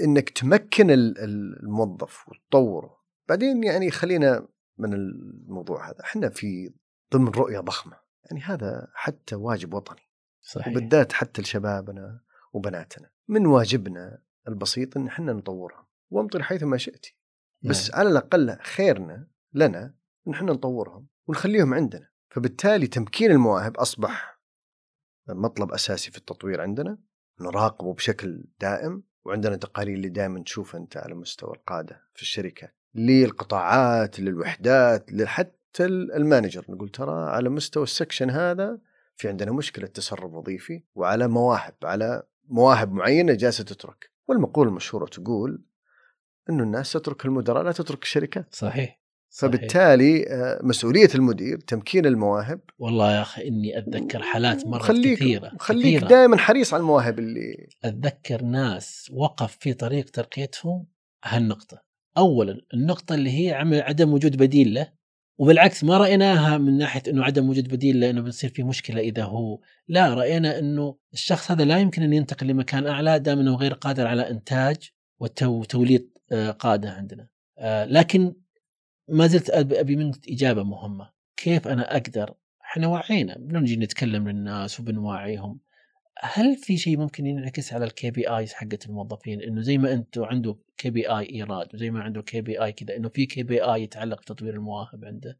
إنك 0.04 0.30
تمكن 0.30 0.88
الموظف 0.89 2.30
وتطوره. 2.30 2.98
بعدين 3.30 3.63
يعني 3.63 3.91
خلينا 3.91 4.48
من 4.78 4.93
الموضوع 4.93 5.89
هذا. 5.89 6.00
إحنا 6.04 6.30
في 6.30 6.74
ضمن 7.13 7.28
رؤية 7.28 7.60
ضخمة. 7.60 7.98
يعني 8.26 8.41
هذا 8.43 8.88
حتى 8.93 9.36
واجب 9.36 9.74
وطني. 9.74 10.02
صحيح. 10.41 10.67
وبالذات 10.67 11.13
حتى 11.13 11.41
لشبابنا 11.41 12.22
وبناتنا. 12.54 13.10
من 13.28 13.46
واجبنا 13.46 14.22
البسيط 14.48 14.98
إن 14.98 15.08
إحنا 15.08 15.34
نطورهم. 15.34 15.86
وامطر 16.10 16.43
حيث 16.43 16.63
ما 16.63 16.78
شئت. 16.78 17.06
بس 17.62 17.91
نعم. 17.91 18.00
على 18.00 18.10
الأقل 18.10 18.58
خيرنا 18.62 19.28
لنا 19.54 19.94
ان 20.28 20.34
إحنا 20.34 20.54
نطورهم 20.54 21.08
ونخليهم 21.28 21.74
عندنا. 21.74 22.10
فبالتالي 22.30 22.88
تمكين 22.88 23.32
المواهب 23.32 23.78
أصبح 23.78 24.39
مطلب 25.30 25.72
أساسي 25.72 26.12
في 26.12 26.18
التطوير 26.18 26.62
عندنا 26.62 26.98
نراقبه 27.42 27.94
بشكل 27.94 28.44
دائم 28.62 29.04
وعندنا 29.26 29.56
تقارير 29.56 29.96
اللي 29.96 30.10
دائما 30.10 30.44
تشوفها 30.44 30.80
أنت 30.80 30.98
على 30.98 31.16
مستوى 31.16 31.56
القادة 31.56 32.02
في 32.13 32.22
الشركة 32.22 32.72
للقطاعات 32.96 34.20
للوحدات 34.20 35.24
حتى 35.24 35.86
ال 35.86 35.94
manager. 35.94 36.65
نقول 36.70 36.89
ترى 36.89 37.30
على 37.30 37.50
مستوى 37.50 37.84
ال 37.84 37.89
section 37.89 38.30
هذا 38.30 38.80
في 39.16 39.28
عندنا 39.28 39.52
مشكلة 39.52 39.88
تسرب 39.88 40.34
وظيفي 40.34 40.84
وعلى 40.96 41.28
مواهب 41.28 41.76
على 41.84 42.24
مواهب 42.48 42.92
معينة 42.92 43.34
جالسة 43.34 43.63
تترك. 43.63 44.12
والمقولة 44.28 44.70
المشهورة 44.70 45.06
تقول 45.06 45.66
إنه 46.50 46.63
الناس 46.63 46.92
تترك 46.92 47.26
المدراء 47.26 47.63
لا 47.63 47.72
تترك 47.72 48.04
الشركات. 48.04 48.56
صحيح. 48.56 49.03
فبالتالي 49.34 50.28
آه، 50.28 50.60
مسؤولية 50.63 51.10
المدير 51.15 51.58
تمكين 51.58 52.06
المواهب. 52.06 52.60
والله 52.80 53.15
يا 53.15 53.22
أخي 53.22 53.48
إني 53.48 53.78
أتذكر 53.78 54.22
حالات 54.22 54.67
مره 54.67 54.80
خليك 54.80 55.19
كثيرة 55.19 55.52
خليك 55.60 56.04
دائما 56.04 56.38
حريص 56.38 56.74
على 56.74 56.82
المواهب 56.82 57.19
اللي 57.19 57.67
أتذكر 57.84 58.43
ناس 58.43 59.12
وقف 59.13 59.58
في 59.60 59.74
طريق 59.74 60.10
ترقيتهم 60.10 60.86
هالنقطة. 61.24 61.84
اولا 62.17 62.62
النقطة 62.74 63.15
اللي 63.15 63.30
هي 63.30 63.54
عدم 63.82 64.13
وجود 64.13 64.38
بديل 64.38 64.74
له 64.74 64.93
وبالعكس 65.38 65.84
ما 65.84 65.98
رأيناها 65.98 66.58
من 66.58 66.78
ناحية 66.78 67.02
إنه 67.08 67.24
عدم 67.24 67.50
وجود 67.50 67.67
بديل 67.67 68.00
لأنه 68.00 68.22
بتصير 68.22 68.50
في 68.50 68.63
مشكلة 68.63 69.00
إذا 69.00 69.24
هو. 69.24 69.60
لا 69.88 70.13
رأينا 70.13 70.60
إنه 70.60 70.98
الشخص 71.13 71.52
هذا 71.52 71.63
لا 71.63 71.78
يمكن 71.78 72.04
أن 72.04 72.13
ينتقل 72.13 72.48
لمكان 72.48 72.88
أعلى 72.88 73.19
دام 73.19 73.39
إنه 73.39 73.56
غير 73.56 73.74
قادر 73.74 74.08
على 74.08 74.30
إنتاج 74.30 74.89
وتوليد 75.19 76.10
آه، 76.32 76.52
قادة 76.52 76.91
عندنا. 76.91 77.28
آه، 77.58 77.86
لكن 77.86 78.34
ما 79.08 79.28
زلت 79.28 79.50
أبي 79.50 79.96
منك 79.96 80.30
إجابة 80.30 80.63
مهمة. 80.63 81.10
كيف 81.38 81.68
أنا 81.68 81.96
أقدر؟ 81.98 82.34
إحنا 82.62 82.88
وعينا 82.88 83.38
بنجي 83.38 83.78
نتكلم 83.78 84.30
للناس 84.30 84.80
وبنوعيهم. 84.80 85.60
هل 86.20 86.56
في 86.56 86.78
شيء 86.78 86.98
ممكن 86.98 87.26
ينعكس 87.26 87.74
على 87.74 87.86
ال 87.86 88.12
KPIs 88.12 88.54
حقت 88.54 88.86
الموظفين؟ 88.86 89.42
إنه 89.42 89.62
زي 89.62 89.78
ما 89.78 89.94
أنتم 89.94 90.24
عنده 90.24 90.58
KPI 90.78 91.30
إيراد 91.30 91.76
وزي 91.76 91.89
ما 91.89 92.04
عنده 92.04 92.22
KPI 92.22 92.72
كذا 92.72 92.96
إنه 92.96 93.10
في 93.10 93.26
KPI 93.26 93.84
يتعلق 93.84 94.22
بتطوير 94.22 94.54
المواهب 94.54 95.06
عنده؟ 95.06 95.39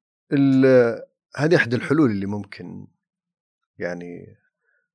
هذه 1.36 1.56
أحد 1.56 1.73
الحلول 1.73 2.12
اللي 2.12 2.26
ممكن 2.26 2.88
يعني 3.80 4.38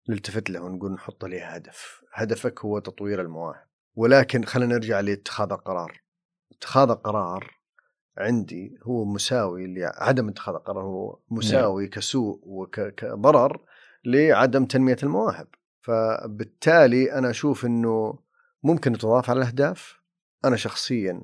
نلتفت 0.08 0.50
له 0.50 0.60
ونقول 0.60 0.92
نحط 0.92 1.24
له 1.24 1.46
هدف. 1.46 2.04
هدفك 2.14 2.64
هو 2.64 2.78
تطوير 2.78 3.20
المواهب. 3.20 3.66
ولكن 3.94 4.44
خلينا 4.44 4.74
نرجع 4.74 5.00
لاتخاذ 5.00 5.52
القرار. 5.52 6.02
اتخاذ 6.52 6.90
القرار 6.90 7.57
عندي 8.18 8.78
هو 8.82 9.04
مساوي 9.04 9.74
لعدم 9.74 10.28
اتخاذ 10.28 10.54
القرار 10.54 10.84
هو 10.84 11.18
مساوي 11.30 11.82
نعم. 11.82 11.90
كسوء 11.90 12.40
وكضرر 12.42 13.60
لعدم 14.04 14.64
تنمية 14.64 14.96
المواهب. 15.02 15.46
فبالتالي 15.80 17.12
أنا 17.12 17.30
أشوف 17.30 17.66
إنه 17.66 18.18
ممكن 18.62 18.92
تضاف 18.92 19.30
على 19.30 19.38
الأهداف. 19.38 20.00
أنا 20.44 20.56
شخصيا 20.56 21.22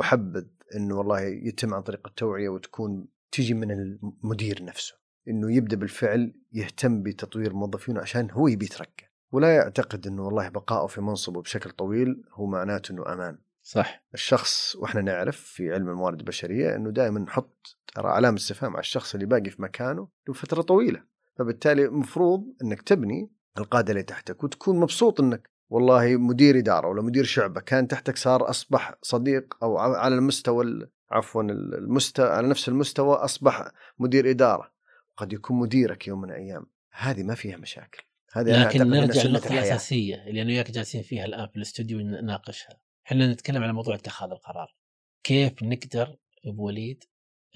أحبذ 0.00 0.44
إنه 0.76 0.98
والله 0.98 1.20
يتم 1.20 1.74
عن 1.74 1.82
طريق 1.82 2.06
التوعية 2.06 2.48
وتكون 2.48 3.06
تيجي 3.32 3.54
من 3.54 3.70
المدير 3.70 4.64
نفسه 4.64 4.94
إنه 5.28 5.56
يبدأ 5.56 5.76
بالفعل 5.76 6.34
يهتم 6.52 7.02
بتطوير 7.02 7.54
موظفينه 7.54 8.00
عشان 8.00 8.30
هو 8.30 8.48
يبي 8.48 8.64
يترقى 8.64 9.10
ولا 9.32 9.56
يعتقد 9.56 10.06
إنه 10.06 10.22
والله 10.22 10.48
بقائه 10.48 10.86
في 10.86 11.00
منصبه 11.00 11.42
بشكل 11.42 11.70
طويل 11.70 12.24
هو 12.32 12.46
معناته 12.46 12.92
إنه 12.92 13.12
أمان. 13.12 13.38
صح. 13.64 14.04
الشخص 14.14 14.76
وإحنا 14.76 15.00
نعرف 15.00 15.40
في 15.40 15.72
علم 15.72 15.88
الموارد 15.88 16.18
البشرية 16.18 16.76
إنه 16.76 16.90
دائما 16.90 17.20
نحط 17.20 17.76
ترى 17.94 18.08
علامة 18.08 18.36
استفهام 18.36 18.72
على 18.72 18.80
الشخص 18.80 19.14
اللي 19.14 19.26
باقي 19.26 19.50
في 19.50 19.62
مكانه 19.62 20.08
لفترة 20.28 20.62
طويلة. 20.62 21.02
فبالتالي 21.36 21.84
المفروض 21.84 22.44
إنك 22.62 22.82
تبني 22.82 23.30
القادة 23.58 23.90
اللي 23.90 24.02
تحتك 24.02 24.44
وتكون 24.44 24.80
مبسوط 24.80 25.20
إنك 25.20 25.50
والله 25.70 26.16
مدير 26.16 26.58
إدارة 26.58 26.88
ولا 26.88 27.02
مدير 27.02 27.24
شعبة 27.24 27.60
كان 27.60 27.88
تحتك 27.88 28.16
صار 28.16 28.50
أصبح 28.50 28.94
صديق 29.02 29.56
أو 29.62 29.78
على 29.78 30.14
المستوى 30.14 30.88
عفوا 31.10 31.42
المستوى 31.42 32.26
على 32.26 32.48
نفس 32.48 32.68
المستوى 32.68 33.14
أصبح 33.14 33.70
مدير 33.98 34.30
إدارة. 34.30 34.72
قد 35.16 35.32
يكون 35.32 35.58
مديرك 35.58 36.08
يوم 36.08 36.20
من 36.20 36.30
الأيام. 36.30 36.66
هذه 36.90 37.22
ما 37.22 37.34
فيها 37.34 37.56
مشاكل. 37.56 38.02
هذه 38.32 38.62
لكن 38.62 38.90
نرجع 38.90 39.22
للنقطة 39.22 39.52
الأساسية 39.52 40.24
اللي 40.26 40.42
أنا 40.42 40.50
وياك 40.50 40.70
جالسين 40.70 41.02
فيها 41.02 41.24
الآن 41.24 41.48
في 41.48 41.56
الاستوديو 41.56 42.00
نناقشها 42.00 42.83
إحنا 43.06 43.32
نتكلم 43.32 43.62
على 43.62 43.72
موضوع 43.72 43.94
اتخاذ 43.94 44.30
القرار 44.30 44.74
كيف 45.22 45.62
نقدر 45.62 46.16
أبو 46.46 46.66
وليد 46.66 47.04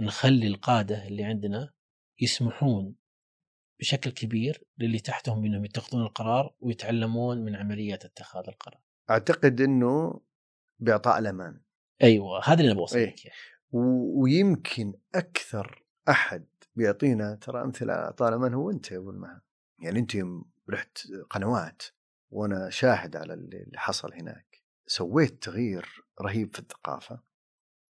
نخلي 0.01 0.47
القادة 0.47 1.07
اللي 1.07 1.25
عندنا 1.25 1.73
يسمحون 2.21 2.95
بشكل 3.81 4.11
كبير 4.11 4.65
للي 4.79 4.99
تحتهم 4.99 5.45
إنهم 5.45 5.65
يتخذون 5.65 6.03
القرار 6.03 6.55
ويتعلمون 6.61 7.45
من 7.45 7.57
عمليات 7.57 8.05
اتخاذ 8.05 8.45
القرار. 8.49 8.81
أعتقد 9.11 9.61
إنه 9.61 10.21
بإعطاء 10.79 11.19
الأمان. 11.19 11.61
أيوه 12.03 12.41
هذا 12.45 12.61
اللي 12.61 12.73
أنا 12.73 12.79
بوصل 12.81 12.99
أيه. 12.99 13.15
ويمكن 13.73 14.95
أكثر 15.15 15.85
أحد 16.09 16.47
بيعطينا 16.75 17.35
ترى 17.35 17.63
أمثلة 17.63 17.93
أعطاء 17.93 18.29
الأمان 18.29 18.55
هو 18.55 18.71
أنت 18.71 18.91
يا 18.91 18.99
أبو 18.99 19.11
المها. 19.11 19.43
يعني 19.79 19.99
أنت 19.99 20.15
يوم 20.15 20.45
رحت 20.71 20.99
قنوات 21.31 21.83
وأنا 22.31 22.71
شاهد 22.71 23.17
على 23.17 23.35
اللي 23.35 23.79
حصل 23.79 24.15
هناك. 24.15 24.48
سويت 24.89 25.43
تغيير 25.43 26.05
رهيب 26.21 26.53
في 26.53 26.59
الثقافة 26.59 27.21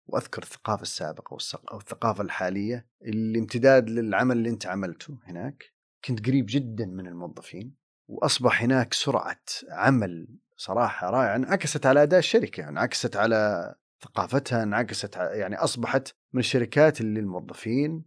وأذكر 0.08 0.43
الثقافة 0.43 0.82
السابقة 0.82 1.38
أو 1.71 1.77
الثقافة 1.77 2.23
الحالية 2.23 2.88
اللي 3.01 3.39
امتداد 3.39 3.89
للعمل 3.89 4.38
اللي 4.38 4.49
أنت 4.49 4.65
عملته 4.65 5.17
هناك. 5.23 5.63
كنت 6.06 6.27
قريب 6.27 6.45
جدا 6.49 6.86
من 6.86 7.08
الموظفين 7.08 7.75
وأصبح 8.08 8.63
هناك 8.63 8.93
سرعة 8.93 9.41
عمل 9.69 10.27
صراحة 10.58 11.10
رائعة 11.10 11.36
انعكست 11.36 11.86
على 11.86 12.03
أداء 12.03 12.19
الشركة 12.19 12.69
انعكست 12.69 13.15
على 13.15 13.73
ثقافتها 14.01 14.63
انعكست 14.63 15.15
يعني 15.15 15.56
أصبحت 15.56 16.15
من 16.34 16.39
الشركات 16.39 17.01
اللي 17.01 17.19
الموظفين 17.19 18.06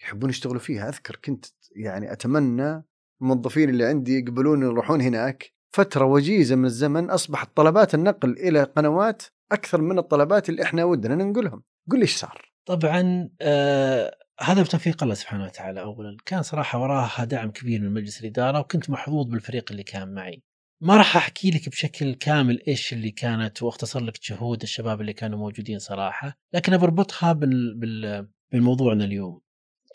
يحبون 0.00 0.30
يشتغلوا 0.30 0.60
فيها. 0.60 0.88
أذكر 0.88 1.16
كنت 1.16 1.46
يعني 1.76 2.12
أتمنى 2.12 2.84
الموظفين 3.20 3.68
اللي 3.68 3.84
عندي 3.84 4.18
يقبلون 4.18 4.62
يروحون 4.62 5.00
هناك 5.00 5.52
فترة 5.74 6.04
وجيزة 6.04 6.56
من 6.56 6.64
الزمن 6.64 7.10
أصبحت 7.10 7.56
طلبات 7.56 7.94
النقل 7.94 8.30
إلى 8.30 8.62
قنوات 8.62 9.22
أكثر 9.52 9.80
من 9.80 9.98
الطلبات 9.98 10.48
اللي 10.48 10.62
إحنا 10.62 10.84
ودنا 10.84 11.14
ننقلهم. 11.14 11.62
قل 11.90 12.00
إيش 12.00 12.16
صار؟ 12.16 12.52
طبعا 12.66 13.30
آه 13.40 14.16
هذا 14.40 14.62
بتوفيق 14.62 15.02
الله 15.02 15.14
سبحانه 15.14 15.44
وتعالى. 15.44 15.80
اولا 15.80 16.16
كان 16.26 16.42
صراحة 16.42 16.78
وراها 16.78 17.24
دعم 17.24 17.50
كبير 17.50 17.80
من 17.80 17.90
مجلس 17.90 18.20
الإدارة 18.20 18.60
وكنت 18.60 18.90
محظوظ 18.90 19.26
بالفريق 19.26 19.70
اللي 19.70 19.82
كان 19.82 20.14
معي. 20.14 20.42
ما 20.80 20.96
راح 20.96 21.16
أحكي 21.16 21.50
لك 21.50 21.68
بشكل 21.68 22.14
كامل 22.14 22.62
إيش 22.68 22.92
اللي 22.92 23.10
كانت 23.10 23.62
وأختصر 23.62 24.00
لك 24.00 24.20
جهود 24.30 24.62
الشباب 24.62 25.00
اللي 25.00 25.12
كانوا 25.12 25.38
موجودين 25.38 25.78
صراحة 25.78 26.38
لكن 26.52 26.76
بربطها 26.76 27.32
بال... 27.32 27.78
بال... 27.78 28.28
بالموضوعنا 28.52 29.04
اليوم. 29.04 29.40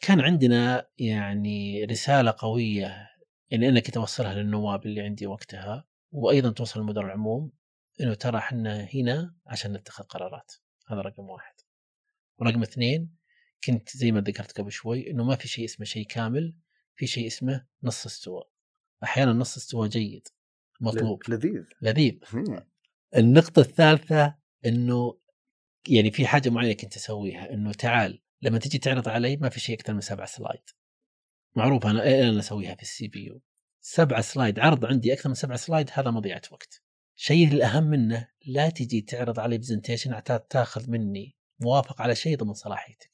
كان 0.01 0.19
عندنا 0.19 0.87
يعني 0.97 1.85
رسالة 1.85 2.33
قوية 2.37 3.08
يعني 3.51 3.69
أنا 3.69 3.79
كنت 3.79 3.97
اوصلها 3.97 4.33
للنواب 4.33 4.85
اللي 4.85 5.01
عندي 5.01 5.27
وقتها 5.27 5.87
وأيضا 6.11 6.51
توصل 6.51 6.79
لمدير 6.79 7.05
العموم 7.05 7.51
إنه 8.01 8.13
ترى 8.13 8.37
إحنا 8.37 8.87
هنا 8.93 9.35
عشان 9.47 9.73
نتخذ 9.73 10.03
قرارات. 10.03 10.53
هذا 10.87 11.01
رقم 11.01 11.29
واحد. 11.29 11.53
ورقم 12.37 12.61
اثنين 12.61 13.15
كنت 13.63 13.97
زي 13.97 14.11
ما 14.11 14.21
ذكرت 14.21 14.59
قبل 14.59 14.71
شوي 14.71 15.11
إنه 15.11 15.23
ما 15.23 15.35
في 15.35 15.47
شيء 15.47 15.65
اسمه 15.65 15.85
شيء 15.85 16.05
كامل 16.05 16.55
في 16.95 17.07
شيء 17.07 17.27
اسمه 17.27 17.65
نص 17.83 18.05
استوى. 18.05 18.43
أحيانا 19.03 19.33
نص 19.33 19.57
استوى 19.57 19.89
جيد 19.89 20.27
مطلوب. 20.81 21.29
لذيذ. 21.29 21.63
لذيذ. 21.81 22.19
النقطة 23.17 23.59
الثالثة 23.59 24.35
إنه 24.65 25.19
يعني 25.89 26.11
في 26.11 26.27
حاجة 26.27 26.49
معينة 26.49 26.73
كنت 26.73 26.95
أسويها 26.95 27.53
إنه 27.53 27.71
تعال 27.71 28.21
لما 28.41 28.59
تجي 28.59 28.77
تعرض 28.77 29.09
علي 29.09 29.37
ما 29.37 29.49
في 29.49 29.59
شيء 29.59 29.75
أكثر 29.75 29.93
من 29.93 30.01
سبع 30.01 30.25
slide. 30.25 30.61
معروف 31.55 31.85
أنا 31.85 32.29
أنا 32.29 32.39
أسويها 32.39 32.75
في 32.75 32.81
ال 32.81 33.07
CBU. 33.07 33.41
سبع 33.81 34.21
slide 34.21 34.59
عرض 34.59 34.85
عندي 34.85 35.13
أكثر 35.13 35.29
من 35.29 35.35
سبع 35.35 35.55
slide 35.55 35.89
هذا 35.93 36.11
مضيعه 36.11 36.41
وقت. 36.51 36.81
الشيء 37.17 37.47
الأهم 37.47 37.83
منه 37.83 38.27
لا 38.45 38.69
تجي 38.69 39.01
تعرض 39.01 39.39
علي 39.39 39.57
presentation 39.57 40.15
حتى 40.15 40.39
تاخذ 40.49 40.89
مني 40.89 41.35
موافق 41.59 42.01
على 42.01 42.15
شيء 42.15 42.37
ضمن 42.37 42.53
صلاحيتك. 42.53 43.11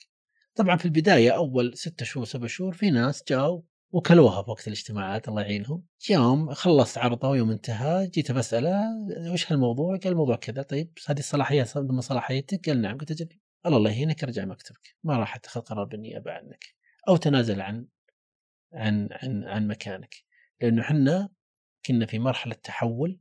طبعا 0.56 0.78
في 0.78 0.86
البداية 0.86 1.36
أول 1.36 1.78
ستة 1.78 2.06
شهور 2.06 2.26
سبع 2.26 2.48
شهور 2.48 2.74
في 2.74 2.91
ناس 2.91 3.24
جاوا 3.28 3.62
وكلوها 3.91 4.43
في 4.43 4.50
وقت 4.50 4.67
الاجتماعات 4.67 5.28
الله 5.28 5.41
يعينهم. 5.41 5.84
يوم 6.10 6.54
خلصت 6.54 6.98
عرضه 6.98 7.30
ويوم 7.30 7.52
انتهى 7.52 8.08
جيت 8.08 8.32
بسأله 8.32 8.82
وش 9.34 9.52
هالموضوع؟ 9.52 9.98
قال 9.98 10.12
الموضوع 10.12 10.36
كذا. 10.36 10.62
طيب 10.62 10.91
هذه 11.08 11.19
الصلاحية 11.19 11.67
ضمن 11.78 12.02
صلاحيتك؟ 12.02 12.69
قال 12.69 12.82
نعم 12.82 12.98
قلت 12.98 13.12
أجل 13.12 13.30
الله 13.65 13.91
يهينك 13.91 14.24
أرجع 14.24 14.45
مكتبك. 14.45 14.95
ما 15.04 15.17
راح 15.17 15.36
أتخذ 15.36 15.62
قرار 15.62 15.86
بالنيابه 15.86 16.32
عنك. 16.32 16.65
أو 17.08 17.17
تنازل 17.17 17.62
عن 17.62 17.88
عن 18.75 19.09
عن 19.11 19.43
عن 19.43 19.67
مكانك. 19.67 20.15
لأنه 20.61 20.81
إحنا 20.81 21.29
كنا 21.85 22.05
في 22.05 22.19
مرحلة 22.19 22.53
تحول. 22.53 23.19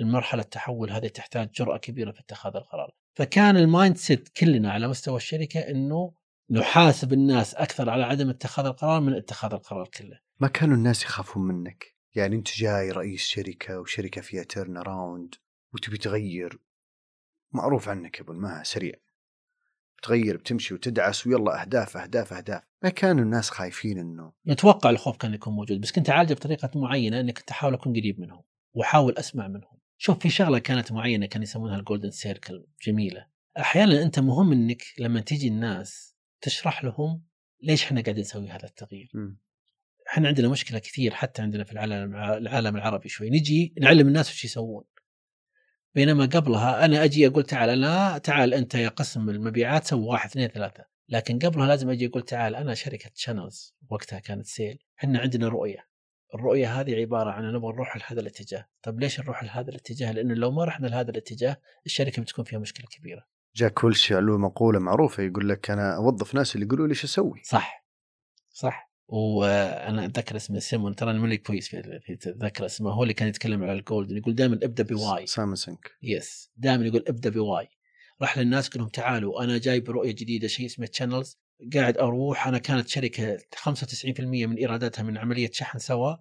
المرحلة 0.00 0.42
التحول 0.42 0.90
هذه 0.90 1.08
تحتاج 1.08 1.50
جرأة 1.50 1.76
كبيرة 1.76 2.12
في 2.12 2.20
اتخاذ 2.20 2.56
القرار. 2.56 2.90
فكان 3.14 3.56
ال 3.56 3.96
mindset 3.96 4.28
كلنا 4.28 4.72
على 4.72 4.88
مستوى 4.88 5.16
الشركة 5.16 5.60
إنه 5.60 6.14
نحاسب 6.50 7.12
الناس 7.12 7.54
أكثر 7.54 7.90
على 7.90 8.04
عدم 8.04 8.30
اتخاذ 8.30 8.66
القرار 8.66 9.00
من 9.00 9.14
اتخاذ 9.14 9.52
القرار 9.52 9.88
كله. 9.88 10.20
ما 10.40 10.48
كانوا 10.48 10.76
الناس 10.76 11.02
يخافون 11.02 11.42
منك؟ 11.42 11.94
يعني 12.14 12.36
أنت 12.36 12.58
جاي 12.58 12.90
رئيس 12.90 13.22
شركة 13.22 13.80
وشركة 13.80 14.20
فيها 14.20 14.42
turnaround 14.42 15.34
وتبي 15.74 15.98
تغير. 15.98 16.58
معروف 17.52 17.88
عنك 17.88 18.20
أبو 18.20 18.32
المها 18.32 18.62
سريع. 18.62 18.94
بتغير 20.00 20.36
بتمشي 20.36 20.74
وتدعس 20.74 21.26
ويلا 21.26 21.62
أهداف 21.62 21.96
أهداف 21.96 22.32
أهداف. 22.32 22.62
ما 22.82 22.90
كانوا 22.90 23.24
الناس 23.24 23.50
خايفين 23.50 23.98
إنه 23.98 24.32
نتوقع 24.46 24.90
الخوف 24.90 25.16
كان 25.16 25.34
يكون 25.34 25.54
موجود 25.54 25.80
بس 25.80 25.92
كنت 25.92 26.10
أعالجه 26.10 26.34
بطريقة 26.34 26.70
معينة 26.74 27.20
اني 27.20 27.32
كنت 27.32 27.50
أحاول 27.50 27.74
أكون 27.74 27.92
قريب 27.92 28.20
منهم 28.20 28.42
وأحاول 28.74 29.18
أسمع 29.18 29.48
منهم. 29.48 29.80
شوف 29.98 30.18
في 30.18 30.30
شغلة 30.30 30.58
كانت 30.58 30.92
معينة 30.92 31.26
كانوا 31.26 31.42
يسمونها 31.44 31.78
الجولدن 31.78 32.10
سيركل 32.10 32.66
جميلة. 32.86 33.26
أحيانا 33.58 34.02
أنت 34.02 34.18
مهم 34.18 34.52
إنك 34.52 34.82
لما 34.98 35.20
تيجي 35.20 35.48
الناس 35.48 36.16
تشرح 36.40 36.84
لهم 36.84 37.22
ليش 37.62 37.84
إحنا 37.84 38.00
قاعدين 38.00 38.20
نسوي 38.22 38.48
هذا 38.48 38.64
التغيير. 38.64 39.10
إحنا 40.08 40.28
عندنا 40.28 40.48
مشكلة 40.48 40.78
كثير 40.78 41.14
حتى 41.14 41.42
عندنا 41.42 41.64
في 41.64 41.72
العالم 41.72 42.16
العالم 42.16 42.76
العربي 42.76 43.08
شوي. 43.08 43.30
نجي 43.30 43.74
نعلم 43.80 44.08
الناس 44.08 44.30
وش 44.30 44.44
يسوون. 44.44 44.84
بينما 45.94 46.26
قبلها 46.26 46.84
أنا 46.84 47.04
أجي 47.04 47.26
أقول 47.26 47.44
تعال 47.44 47.70
أنا 47.70 48.18
تعال 48.18 48.54
أنت 48.54 48.74
يا 48.74 48.88
قسم 48.88 49.30
المبيعات 49.30 49.84
سوي 49.84 50.06
واحد 50.06 50.28
اثنين 50.30 50.48
ثلاثة. 50.48 50.84
لكن 51.08 51.38
قبلها 51.38 51.66
لازم 51.66 51.90
أجي 51.90 52.06
أقول 52.06 52.22
تعال 52.22 52.54
أنا 52.54 52.74
شركة 52.74 53.10
Channels 53.14 53.74
وقتها 53.90 54.18
كانت 54.18 54.46
Sale 54.46 54.78
إحنا 54.98 55.18
عندنا 55.18 55.48
رؤية. 55.48 55.90
الرؤية 56.34 56.80
هذه 56.80 56.94
عبارة 57.00 57.30
عن 57.30 57.52
نبغى 57.52 57.72
نروح 57.72 57.96
لهذا 57.96 58.20
الاتجاه. 58.20 58.68
طب 58.82 59.00
ليش 59.00 59.20
نروح 59.20 59.44
لهذا 59.44 59.70
الاتجاه؟ 59.70 60.12
لأنه 60.12 60.34
لو 60.34 60.50
ما 60.50 60.64
رحنا 60.64 60.86
لهذا 60.86 61.10
الاتجاه 61.10 61.56
الشركة 61.86 62.22
بتكون 62.22 62.44
فيها 62.44 62.58
مشكلة 62.58 62.86
كبيرة. 62.90 63.26
جاك 63.56 63.84
ويلش 63.84 64.12
له 64.12 64.38
مقولة 64.38 64.78
معروفة 64.78 65.22
يقول 65.22 65.48
لك 65.48 65.70
أنا 65.70 65.96
أوظف 65.96 66.34
ناس 66.34 66.54
اللي 66.54 66.66
يقولوا 66.66 66.86
لي 66.86 66.90
إيش 66.90 67.04
أسوي. 67.04 67.40
صح. 67.44 67.86
صح. 68.50 68.89
وأنا 69.10 70.04
أتذكر 70.04 70.36
اسمه 70.36 70.58
سيمون 70.58 70.94
ترى 70.94 71.12
ماني 71.12 71.36
كويس 71.36 71.68
في 71.68 72.12
أتذكر 72.12 72.66
اسمه 72.66 72.90
هو 72.90 73.02
اللي 73.02 73.14
كان 73.14 73.28
يتكلم 73.28 73.62
على 73.62 73.72
ال 73.72 73.80
gold 73.80 74.10
يقول 74.10 74.34
دائما 74.34 74.54
ابدأ 74.62 74.84
ب 74.84 74.92
why. 74.92 75.26
سايمون 75.26 75.55
سينك 75.55 75.78
yes 76.02 76.50
دائما 76.56 76.86
يقول 76.86 77.04
ابدأ 77.08 77.30
ب 77.30 77.38
why. 77.38 77.68
راح 78.22 78.38
للناس 78.38 78.68
قال 78.68 78.80
لهم 78.80 78.88
تعالوا 78.88 79.44
أنا 79.44 79.58
جاي 79.58 79.80
برؤيه 79.80 80.12
جديدة 80.12 80.48
شيء 80.48 80.66
اسمه 80.66 80.86
Channels 80.86 81.38
قاعد 81.74 81.98
أروح 81.98 82.46
أنا 82.46 82.58
كانت 82.58 82.88
شركة 82.88 83.38
95% 83.56 84.20
من 84.20 84.56
إيراداتها 84.56 85.02
من 85.02 85.18
عملية 85.18 85.50
شحن 85.52 85.78
سوا 85.78 86.16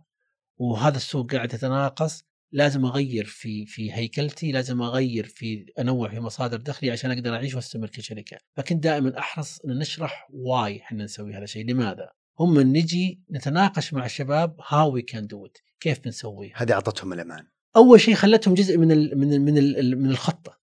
وهذا 0.57 0.97
السوق 0.97 1.31
قاعد 1.31 1.53
يتناقص. 1.53 2.23
لازم 2.51 2.85
أغير 2.85 3.25
في 3.25 3.65
في 3.65 3.93
هيكلتي 3.93 4.51
لازم 4.51 4.81
أغير 4.81 5.25
في 5.25 5.65
أنوع 5.79 6.09
في 6.09 6.19
مصادر 6.19 6.57
دخلي 6.57 6.91
عشان 6.91 7.11
أقدر 7.11 7.35
أعيش 7.35 7.55
وأستمر 7.55 7.89
كشركة. 7.89 8.37
فكنت 8.55 8.83
دائما 8.83 9.19
أحرص 9.19 9.59
إن 9.59 9.77
نشرح 9.77 10.27
why 10.33 10.81
إحنا 10.81 11.03
نسوي 11.03 11.33
هذا 11.33 11.43
الشيء. 11.43 11.65
لماذا؟ 11.65 12.18
هم 12.39 12.59
نجي 12.59 13.21
نتناقش 13.31 13.93
مع 13.93 14.05
الشباب 14.05 14.55
how 14.67 14.91
we 14.93 15.01
can 15.01 15.27
do 15.27 15.47
كيف 15.79 16.03
بنسوي 16.03 16.51
هذه 16.55 16.73
أعطتهم 16.73 17.13
الأمان. 17.13 17.45
أول 17.75 17.99
شيء 18.01 18.15
خلتهم 18.15 18.53
جزء 18.53 18.77
من 18.77 18.91
ال 18.91 19.17
من 19.17 19.33
ال 19.33 19.41
من 19.41 19.57
ال 19.57 19.99
من 20.01 20.09
الخطة. 20.09 20.59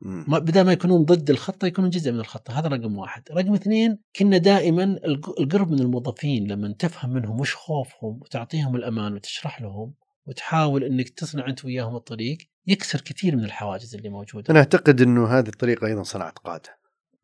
ما- 0.00 0.38
بدل 0.38 0.60
ما 0.60 0.72
يكونون 0.72 1.04
ضد 1.04 1.30
الخطة 1.30 1.66
يكونون 1.66 1.90
جزء 1.90 2.12
من 2.12 2.20
الخطة. 2.20 2.58
هذا 2.58 2.68
رقم 2.68 2.98
واحد. 2.98 3.22
رقم 3.32 3.54
اثنين 3.54 3.98
كنا 4.16 4.38
دائما 4.38 4.84
الق- 4.84 5.40
القرب 5.40 5.70
من 5.72 5.78
الموظفين 5.80 6.46
لما 6.52 6.72
تفهم 6.78 7.10
منهم 7.12 7.40
وش 7.40 7.54
خوفهم 7.54 8.20
وتعطيهم 8.22 8.76
الأمان 8.76 9.14
وتشرح 9.14 9.62
لهم 9.62 9.94
وتحاول 10.26 10.84
إنك 10.84 11.08
تصنع 11.08 11.48
أنت 11.48 11.64
وياهم 11.64 11.96
الطريق 11.96 12.38
يكسر 12.66 13.00
كثير 13.00 13.36
من 13.36 13.44
الحواجز 13.44 13.94
اللي 13.94 14.08
موجودة. 14.08 14.44
أنا 14.50 14.58
أعتقد 14.58 15.00
إنه 15.00 15.26
هذه 15.26 15.48
الطريقة 15.48 15.86
أيضا 15.86 16.02
صنعت 16.02 16.38
قادة. 16.38 16.78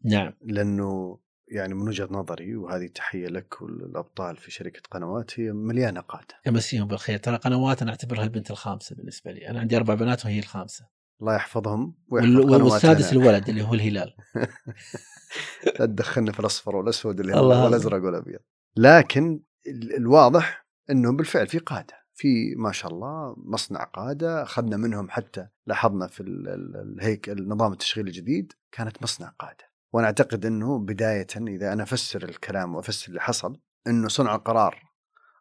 نعم. 0.05 0.33
لأنه 0.43 1.19
يعني 1.49 1.75
من 1.75 1.89
وجهة 1.89 2.09
نظري 2.11 2.57
وهذه 2.57 2.87
تحية 2.87 3.27
لك 3.29 3.63
والابطال 3.63 4.37
في 4.37 4.51
شركة 4.51 4.81
قنوات 4.91 5.41
هي 5.41 5.53
مليانة 5.53 6.01
قاده 6.01 6.35
يمسيهم 6.47 6.89
بالخير. 6.89 7.19
ترى 7.19 7.37
قنوات 7.37 7.83
أنا 7.83 7.91
أعتبرها 7.91 8.25
البنت 8.25 8.51
الخامسة 8.51 8.97
بالنسبة 8.97 9.33
لي. 9.33 9.49
أنا 9.49 9.61
عندي 9.61 9.77
أربع 9.77 9.95
بنات 9.95 10.25
وهي 10.25 10.39
الخامسة. 10.39 10.87
الله 11.21 11.35
يحفظهم 11.35 11.95
ويحفظ 12.09 12.63
والسادس. 12.63 13.13
الولد 13.13 13.49
اللي 13.49 13.63
هو 13.63 13.75
الهلال. 13.75 14.15
لا 15.81 15.87
تدخلنا 15.87 16.33
في 16.33 16.41
الأصفر 16.41 16.77
والأسود 16.77 17.21
اللي 17.21 17.41
الله. 17.41 17.69
الازرق 17.69 18.05
والابيض 18.05 18.41
لكن 18.77 19.41
ال- 19.67 19.97
الواضح 19.97 20.67
انه 20.91 21.13
بالفعل 21.17 21.47
في 21.47 21.59
قادة. 21.59 21.95
في 22.15 22.55
ما 22.57 22.73
شاء 22.73 22.93
الله 22.93 23.35
مصنع 23.39 23.85
قادة. 23.85 24.43
أخذنا 24.43 24.77
منهم 24.77 25.11
حتى 25.11 25.47
لاحظنا 25.67 26.07
في 26.07 26.21
ال- 26.21 26.49
ال- 26.49 26.77
الهيك 26.99 27.29
النظام 27.29 27.73
التشغيل 27.73 28.07
الجديد 28.07 28.53
كانت 28.73 29.03
مصنع 29.03 29.29
قادة. 29.39 29.66
وأنا 29.93 30.07
أعتقد 30.07 30.47
إنه 30.47 30.79
بدايه 30.79 31.27
إذا 31.37 31.73
أنا 31.73 31.83
أفسر 31.83 32.23
الكلام 32.23 32.75
وأفسر 32.75 33.09
اللي 33.09 33.21
حصل 33.21 33.61
إنه 33.87 34.09
صنع 34.09 34.35
القرار 34.35 34.83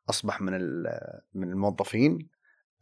أصبح 0.09 0.41
من 0.41 0.53
من 1.33 1.51
الموظفين 1.51 2.29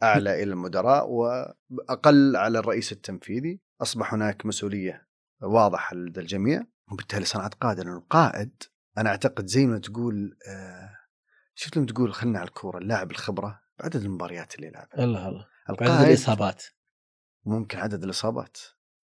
أعلى 0.02 0.42
إلى 0.42 0.52
المدراء 0.52 1.08
وأقل 1.08 2.36
على 2.36 2.58
الرئيس 2.58 2.92
التنفيذي. 2.92 3.60
أصبح 3.82 4.14
هناك 4.14 4.46
مسؤولية 4.46 5.08
واضحة 5.42 5.96
لدى 5.96 6.20
الجميع 6.20 6.64
وبالتالي 6.92 7.24
صنعت 7.24 7.54
قاده 7.54 7.82
لأنه 7.82 7.98
القائد 7.98 8.62
أنا 8.98 9.10
أعتقد 9.10 9.46
زي 9.46 9.66
ما 9.66 9.78
تقول 9.78 10.36
آه 10.48 10.96
شفت 11.54 11.76
لما 11.76 11.86
تقول 11.86 12.14
خلنا 12.14 12.38
على 12.38 12.48
الكورة 12.48 12.78
اللاعب 12.78 13.10
الخبرة 13.10 13.60
بعدد 13.78 13.96
المباريات 13.96 14.54
اللي 14.54 14.66
يلعبها. 14.66 15.04
الله 15.04 15.28
الله. 15.28 15.46
القائد 15.70 16.08
الإصابات. 16.08 16.64
ممكن 17.46 17.78
عدد 17.78 18.04
الإصابات. 18.04 18.58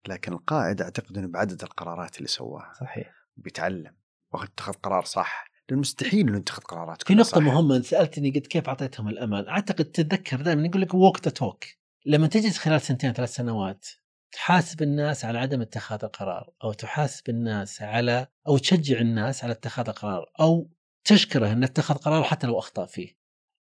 لكن 0.08 0.32
القائد 0.32 0.82
أعتقد 0.82 1.18
إنه 1.18 1.28
بعدد 1.28 1.62
القرارات 1.62 2.16
اللي 2.16 2.28
سواها 2.28 2.72
صحيح. 2.80 3.12
بيتعلم. 3.36 3.96
واتخذ 4.32 4.72
قرار 4.72 5.04
صح. 5.04 5.50
لأنه 5.68 5.80
مستحيل 5.80 6.28
إنه 6.28 6.38
يتخذ 6.38 6.62
قرارات 6.62 7.02
في 7.02 7.14
نقطة 7.14 7.28
صح. 7.28 7.38
مهمة 7.38 7.76
أنت 7.76 7.84
سألتني 7.84 8.30
قد 8.30 8.46
كيف 8.46 8.68
أعطيتهم 8.68 9.08
الأمان، 9.08 9.48
أعتقد 9.48 9.84
تتذكر 9.84 10.40
دائما 10.40 10.66
يقول 10.66 10.82
لك 10.82 10.94
ووك 10.94 11.24
ذا 11.24 11.30
توك، 11.30 11.64
لما 12.06 12.26
تجلس 12.26 12.58
خلال 12.58 12.80
سنتين 12.80 13.12
ثلاث 13.12 13.34
سنوات 13.34 13.86
تحاسب 14.32 14.82
الناس 14.82 15.24
على 15.24 15.38
عدم 15.38 15.60
اتخاذ 15.60 16.04
القرار، 16.04 16.52
أو 16.64 16.72
تحاسب 16.72 17.28
الناس 17.28 17.82
على 17.82 18.26
أو 18.48 18.58
تشجع 18.58 19.00
الناس 19.00 19.44
على 19.44 19.52
اتخاذ 19.52 19.88
القرار، 19.88 20.32
أو 20.40 20.70
تشكره 21.04 21.52
أنه 21.52 21.66
اتخذ 21.66 21.94
قرار 21.94 22.22
حتى 22.22 22.46
لو 22.46 22.58
أخطأ 22.58 22.86
فيه. 22.86 23.19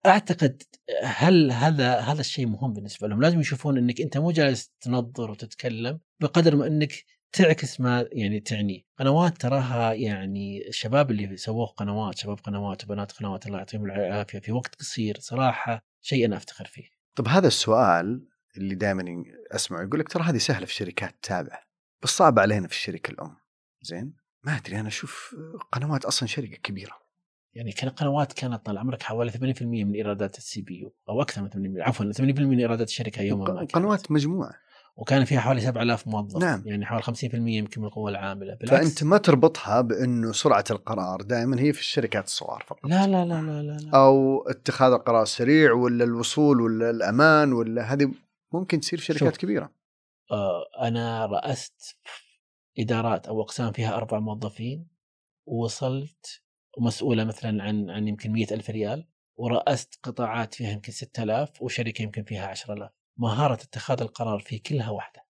أعتقد 0.06 0.62
هل 1.02 1.52
هذا 1.52 1.98
هذا 1.98 2.20
الشيء 2.20 2.46
مهم 2.46 2.72
بالنسبة 2.72 3.08
لهم، 3.08 3.22
لازم 3.22 3.40
يشوفون 3.40 3.78
أنك 3.78 4.00
أنت 4.00 4.18
مو 4.18 4.30
جالس 4.30 4.72
تنظر 4.80 5.30
وتتكلم 5.30 6.00
بقدر 6.20 6.56
ما 6.56 6.66
أنك 6.66 7.04
تعكس 7.32 7.80
ما 7.80 8.08
يعني 8.12 8.40
تعنيه 8.40 8.82
قنوات 8.98 9.38
تراها 9.40 9.92
يعني 9.92 10.68
الشباب 10.68 11.10
اللي 11.10 11.36
سووه 11.36 11.66
قنوات 11.66 12.18
شباب 12.18 12.38
قنوات 12.38 12.84
وبنات 12.84 13.12
قنوات 13.12 13.46
الله 13.46 13.58
يعطيهم 13.58 13.84
العافية 13.84 14.38
في 14.38 14.52
وقت 14.52 14.74
قصير 14.74 15.16
صراحة 15.20 15.84
شيء 16.02 16.26
أنا 16.26 16.36
أفتخر 16.36 16.64
فيه. 16.64 16.88
طب 17.14 17.28
هذا 17.28 17.46
السؤال 17.46 18.28
اللي 18.56 18.74
دائما 18.74 19.24
أسمعه 19.52 19.82
يقول 19.82 20.00
لك 20.00 20.08
ترى 20.08 20.22
هذه 20.22 20.38
سهلة 20.38 20.66
في 20.66 20.74
شركات 20.74 21.14
تابعة 21.22 21.60
بس 22.02 22.10
صعبة 22.10 22.42
علينا 22.42 22.68
في 22.68 22.74
الشركة 22.74 23.10
الأم. 23.10 23.36
زين؟ 23.82 24.16
ما 24.44 24.56
أدري 24.56 24.80
أنا 24.80 24.88
أشوف 24.88 25.34
قنوات 25.72 26.04
أصلا 26.04 26.28
شركة 26.28 26.56
كبيرة. 26.56 27.03
يعني 27.54 27.72
كان 27.72 27.90
قنوات 27.90 28.32
كانت 28.32 28.66
طال 28.66 28.78
عمرك 28.78 29.02
حوالي 29.02 29.30
80% 29.30 29.62
من 29.62 29.94
إيرادات 29.94 30.38
ال 30.38 30.62
CBU 30.62 30.94
أو 31.08 31.22
أكثر 31.22 31.42
من 31.42 31.78
80% 31.78 31.86
عفوا 31.86 32.12
80% 32.12 32.20
من 32.20 32.58
إيرادات 32.58 32.88
الشركة 32.88 33.22
يوما 33.22 33.52
ما. 33.52 33.66
قنوات 33.74 34.10
مجموعة 34.10 34.54
وكان 34.96 35.24
فيها 35.24 35.40
حوالي 35.40 35.60
7000 35.60 36.08
موظف 36.08 36.40
نعم. 36.40 36.62
يعني 36.66 36.86
حوالي 36.86 37.02
50% 37.02 37.34
يمكن 37.34 37.80
من 37.80 37.86
القوة 37.86 38.10
العاملة 38.10 38.54
بالعكس 38.54 38.84
فأنت 38.84 39.04
ما 39.04 39.18
تربطها 39.18 39.80
بأنه 39.80 40.32
سرعة 40.32 40.64
القرار 40.70 41.22
دائما 41.22 41.60
هي 41.60 41.72
في 41.72 41.80
الشركات 41.80 42.24
الصغار 42.24 42.64
فقط 42.66 42.86
لا 42.86 43.06
لا 43.06 43.24
لا 43.24 43.42
لا 43.42 43.62
لا, 43.62 43.76
لا. 43.76 43.90
أو 43.98 44.42
اتخاذ 44.48 44.92
القرار 44.92 45.24
سريع 45.24 45.72
ولا 45.72 46.04
الوصول 46.04 46.60
ولا 46.60 46.90
الأمان 46.90 47.52
ولا 47.52 47.92
هذه 47.92 48.12
ممكن 48.52 48.80
تصير 48.80 48.98
في 48.98 49.04
شركات 49.04 49.34
شوف. 49.34 49.36
كبيرة 49.36 49.70
آه 50.30 50.64
أنا 50.80 51.26
رأست 51.26 51.96
إدارات 52.78 53.26
أو 53.26 53.42
أقسام 53.42 53.72
فيها 53.72 53.96
أربع 53.96 54.18
موظفين 54.18 54.86
ووصلت 55.46 56.43
ومسؤولة 56.78 57.24
مثلا 57.24 57.62
عن 57.62 57.90
عن 57.90 58.08
يمكن 58.08 58.32
مئة 58.32 58.54
ألف 58.54 58.70
ريال 58.70 59.06
ورأست 59.36 59.98
قطاعات 60.02 60.54
فيها 60.54 60.70
يمكن 60.70 60.92
6000 60.92 61.62
وشركة 61.62 62.02
يمكن 62.02 62.24
فيها 62.24 62.46
10000 62.46 62.90
مهارة 63.16 63.54
اتخاذ 63.54 64.00
القرار 64.00 64.38
في 64.38 64.58
كلها 64.58 64.90
واحدة. 64.90 65.24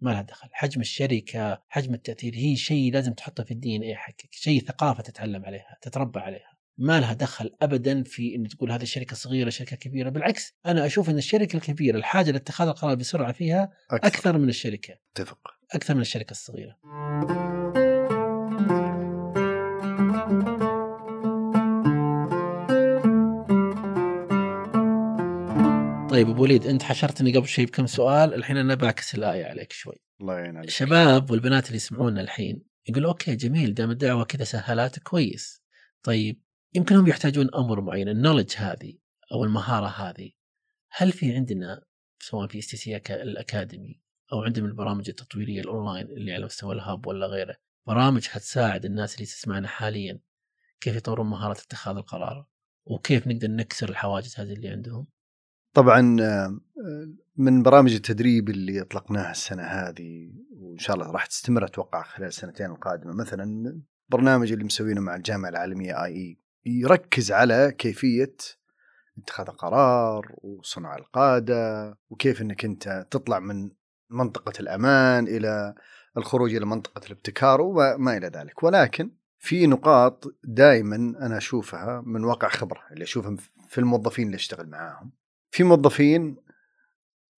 ما 0.00 0.10
لها 0.10 0.22
دخل. 0.22 0.48
حجم 0.52 0.80
الشركة 0.80 1.62
حجم 1.68 1.94
التأثير 1.94 2.34
هي 2.34 2.56
شيء 2.56 2.92
لازم 2.92 3.12
تحطه 3.12 3.44
في 3.44 3.50
الدي 3.50 3.76
إن 3.76 3.82
اي 3.82 3.96
حقك 3.96 4.28
شيء 4.30 4.60
ثقافة 4.60 5.02
تتعلم 5.02 5.44
عليها 5.44 5.78
تتربى 5.82 6.20
عليها. 6.20 6.54
ما 6.78 7.00
لها 7.00 7.12
دخل 7.12 7.50
ابدا 7.62 8.02
في 8.02 8.34
ان 8.34 8.48
تقول 8.48 8.72
هذه 8.72 8.84
شركه 8.84 9.16
صغيرة 9.16 9.50
شركة 9.50 9.76
كبيرة. 9.76 10.08
بالعكس 10.10 10.52
أنا 10.66 10.86
أشوف 10.86 11.10
إن 11.10 11.18
الشركة 11.18 11.56
الكبيرة 11.56 11.96
الحاجة 11.96 12.30
لاتخاذ 12.30 12.68
القرار 12.68 12.94
بسرعة 12.94 13.32
فيها 13.32 13.72
أكثر, 13.90 14.06
أكثر 14.06 14.38
من 14.38 14.48
الشركة. 14.48 14.94
أتفق. 15.16 15.38
أكثر 15.74 15.94
من 15.94 16.00
الشركة 16.00 16.30
الصغيرة. 16.30 16.76
طيب 26.14 26.30
أبو 26.30 26.42
وليد 26.42 26.66
أنت 26.66 26.82
حشرتني 26.82 27.36
قبل 27.36 27.46
شوي 27.46 27.66
بكم 27.66 27.86
سؤال 27.86 28.34
الحين 28.34 28.56
أنا 28.56 28.74
بعكس 28.74 29.14
الآية 29.14 29.44
عليك 29.44 29.72
شوي. 29.72 29.94
الله 30.20 30.34
يعين 30.34 30.56
عليك 30.56 30.68
الشباب 30.68 31.30
والبنات 31.30 31.66
اللي 31.66 31.76
يسمعونا 31.76 32.20
الحين 32.20 32.62
يقولوا 32.88 33.10
okay 33.10 33.36
جميل 33.36 33.74
دام 33.74 33.90
الدعوة 33.90 34.24
كذا 34.24 34.44
سهلات 34.44 34.98
كويس. 34.98 35.62
طيب 36.02 36.42
يمكن 36.74 36.96
هم 36.96 37.06
يحتاجون 37.06 37.54
أمر 37.54 37.80
معين 37.80 38.08
ال 38.08 38.13
knowledge 38.13 38.54
هذه 38.56 38.94
أو 39.32 39.44
المهارة 39.44 39.86
هذه. 39.86 40.30
هل 40.90 41.12
في 41.12 41.34
عندنا 41.34 41.84
سواء 42.20 42.48
في 42.48 42.58
STC 42.58 42.96
ال 43.10 43.21
academy 43.21 44.00
أو 44.32 44.42
عندنا 44.42 44.66
البرامج 44.66 45.08
التطويرية 45.08 45.60
الأونلاين 45.60 46.06
اللي 46.06 46.32
على 46.32 46.44
مستوى 46.44 46.74
ال 46.74 46.82
hub 46.82 47.06
ولا 47.06 47.26
غيره 47.26 47.56
برامج 47.86 48.26
حتساعد 48.26 48.84
الناس 48.84 49.14
اللي 49.14 49.26
تسمعنا 49.26 49.68
حاليا 49.68 50.20
كيف 50.80 50.96
يطورون 50.96 51.26
مهاره 51.26 51.60
اتخاذ 51.60 51.96
القرار 51.96 52.46
وكيف 52.86 53.26
نقدر 53.26 53.48
نكسر 53.50 53.88
الحواجز 53.88 54.40
هذه 54.40 54.52
اللي 54.52 54.68
عندهم؟ 54.68 55.13
طبعا 55.74 56.16
آه، 56.20 56.58
من 57.36 57.62
برامج 57.62 57.94
التدريب 57.94 58.48
اللي 58.48 58.80
أطلقناها 58.80 59.30
السنة 59.30 59.62
هذه 59.62 60.32
وإن 60.50 60.78
شاء 60.78 60.96
الله 60.96 61.10
راح 61.10 61.26
تستمر 61.26 61.64
أتوقع 61.64 62.02
خلال 62.02 62.28
السنتين 62.28 62.66
القادمة 62.66 63.12
مثلا 63.14 63.76
برنامج 64.08 64.52
اللي 64.52 64.64
مسوينه 64.64 65.00
مع 65.00 65.16
الجامعة 65.16 65.48
العالمية 65.48 66.04
آي 66.04 66.14
إي 66.14 66.38
يركز 66.66 67.32
على 67.32 67.74
كيفية 67.78 68.36
اتخاذ 69.18 69.46
قرار 69.46 70.34
وصنع 70.42 70.96
القادة 70.96 71.94
وكيف 72.10 72.42
إنك 72.42 72.64
أنت 72.64 73.06
تطلع 73.10 73.38
من 73.38 73.70
منطقة 74.10 74.52
الأمان 74.60 75.28
إلى 75.28 75.74
الخروج 76.16 76.54
إلى 76.54 76.66
منطقة 76.66 77.06
الابتكار 77.06 77.60
وما 77.60 78.16
إلى 78.16 78.26
ذلك. 78.26 78.62
ولكن 78.62 79.10
في 79.38 79.66
نقاط 79.66 80.24
دائما 80.44 80.96
أنا 80.96 81.36
أشوفها 81.36 82.02
من 82.06 82.24
واقع 82.24 82.48
خبرة 82.48 82.80
اللي 82.92 83.02
اشوفها 83.04 83.36
في 83.68 83.78
الموظفين 83.78 84.26
اللي 84.26 84.36
أشتغل 84.36 84.66
معاهم. 84.68 85.12
في 85.54 85.64
موظفين 85.64 86.36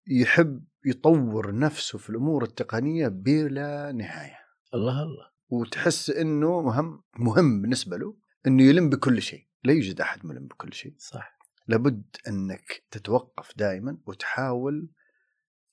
يحب 0.07 0.65
يطور 0.85 1.59
نفسه 1.59 1.99
في 1.99 2.11
الأمور 2.11 2.45
التقنية 2.45 3.09
بلا 3.09 3.93
نهاية. 3.93 4.39
الله 4.75 5.03
الله. 5.03 5.31
وتحس 5.49 6.11
إنه 6.11 6.61
مهم 6.61 7.03
مهم 7.19 7.63
بالنسبة 7.63 7.97
له 7.97 8.17
إنه 8.47 8.63
يلم 8.63 8.91
بكل 8.91 9.23
شيء. 9.23 9.47
لا 9.65 9.73
يوجد 9.73 10.01
أحد 10.01 10.27
ملم 10.27 10.47
بكل 10.47 10.73
شيء. 10.73 10.95
صح. 10.99 11.39
لابد 11.69 12.05
إنك 12.29 12.85
تتوقف 12.91 13.53
دائما 13.57 13.99
وتحاول 14.07 14.89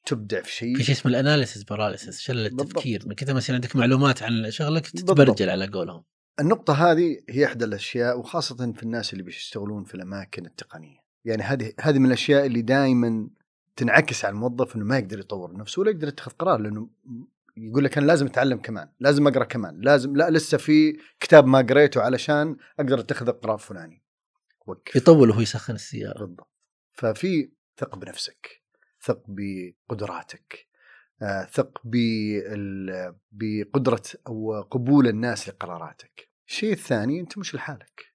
تبدع 0.06 0.42
في 0.42 0.52
شيء. 0.52 0.78
في 0.78 0.84
شيء 0.84 0.96
اسمه 0.96 1.12
الأناليسيس 1.12 1.64
باراليسيس 1.64 2.20
شلل 2.20 2.50
بالضبط. 2.50 2.62
التفكير. 2.62 3.08
من 3.08 3.16
كثر 3.16 3.34
ما 3.34 3.38
يصير 3.38 3.56
عندك 3.56 3.76
معلومات 3.76 4.24
عن 4.24 4.52
شغلك. 4.52 4.88
تتبرجل 4.88 5.50
على 5.50 5.68
قولهم. 5.68 6.04
النقطة 6.40 6.92
هذه 6.92 7.18
هي 7.30 7.46
إحدى 7.46 7.66
الأشياء 7.66 8.20
وخاصة 8.20 8.74
في 8.74 8.84
الناس 8.84 9.14
اللي 9.14 9.24
بيشتغلون 9.24 9.84
في 9.84 9.96
الأماكن 9.96 10.46
التقنية. 10.46 11.03
يعني 11.26 11.44
هذه 11.44 11.74
هذه 11.82 12.00
من 12.00 12.06
الأشياء 12.06 12.46
اللي 12.46 12.62
دائما 12.62 13.30
تنعكس 13.76 14.26
على 14.26 14.34
الموظف 14.34 14.76
إنه 14.76 14.86
ما 14.86 14.98
يقدر 14.98 15.20
يطور 15.20 15.58
نفسه 15.58 15.80
ولا 15.80 15.92
يقدر 15.92 16.08
يتخذ 16.08 16.32
قرار 16.32 16.60
لأنه 16.60 16.90
يقول 17.58 17.84
لك 17.84 17.98
أنا 17.98 18.06
لازم 18.06 18.26
أتعلم 18.26 18.58
كمان، 18.58 18.90
لازم 19.00 19.28
أقرأ 19.28 19.44
كمان، 19.44 19.82
لازم 19.82 20.16
لا 20.16 20.30
لسه 20.30 20.58
في 20.58 20.98
كتاب 21.20 21.46
ما 21.48 21.58
قريته 21.58 22.02
علشان 22.02 22.58
أقدر 22.80 23.00
أتخذ 23.00 23.28
القرار 23.28 23.56
الفلاني. 23.56 24.04
وقف 24.66 24.96
يطول 24.96 25.30
وهو 25.30 25.42
يسخن 25.42 25.74
السيارة 25.74 26.20
بالضبط. 26.20 26.52
ففي 26.94 27.52
ثق 27.78 27.96
بنفسك، 27.96 28.62
ثق 29.02 29.24
بقدراتك، 29.28 30.68
آه، 31.22 31.44
ثق 31.44 31.82
بال- 31.84 33.16
بقدرة 33.32 34.04
أو 34.28 34.62
قبول 34.62 35.08
الناس 35.08 35.50
لقراراتك. 35.50 36.30
الشيء 36.48 36.74
الثاني 36.74 37.20
أنت 37.20 37.38
مش 37.38 37.56
لحالك. 37.56 38.14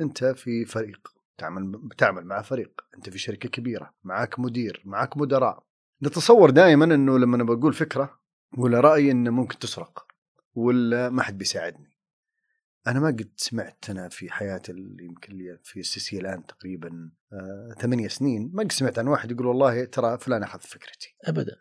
أنت 0.00 0.24
في 0.24 0.64
فريق 0.64 1.19
تعمل 1.40 1.88
تعمل 1.98 2.24
مع 2.24 2.42
فريق، 2.42 2.80
أنت 2.96 3.10
في 3.10 3.18
شركة 3.18 3.48
كبيرة، 3.48 3.94
معك 4.04 4.38
مدير، 4.38 4.82
معك 4.84 5.16
مدراء. 5.16 5.66
نتصور 6.02 6.50
دائما 6.50 6.84
إنه 6.84 7.18
لما 7.18 7.36
أنا 7.36 7.44
بقول 7.44 7.72
فكرة 7.72 8.20
ولا 8.58 8.80
رايي 8.80 9.10
إنه 9.10 9.30
ممكن 9.30 9.58
تسرق 9.58 10.06
ولا 10.54 11.10
ما 11.10 11.22
حد 11.22 11.38
بيساعدني. 11.38 11.90
أنا 12.86 13.00
ما 13.00 13.06
قد 13.06 13.30
سمعت 13.36 13.90
أنا 13.90 14.08
في 14.08 14.30
حياتي 14.30 14.72
اللي 14.72 15.04
يمكن 15.04 15.32
لي 15.32 15.58
في 15.62 15.80
السي 15.80 16.00
سي 16.00 16.18
الآن 16.18 16.46
تقريبا 16.46 17.10
آه، 17.32 17.74
ثمانية 17.78 18.08
سنين 18.08 18.50
ما 18.54 18.62
قد 18.62 18.72
سمعت 18.72 18.98
عن 18.98 19.06
واحد 19.06 19.30
يقول 19.30 19.46
والله 19.46 19.84
ترى 19.84 20.18
فلان 20.18 20.42
أخذ 20.42 20.60
فكرتي. 20.60 21.16
ابدا 21.24 21.56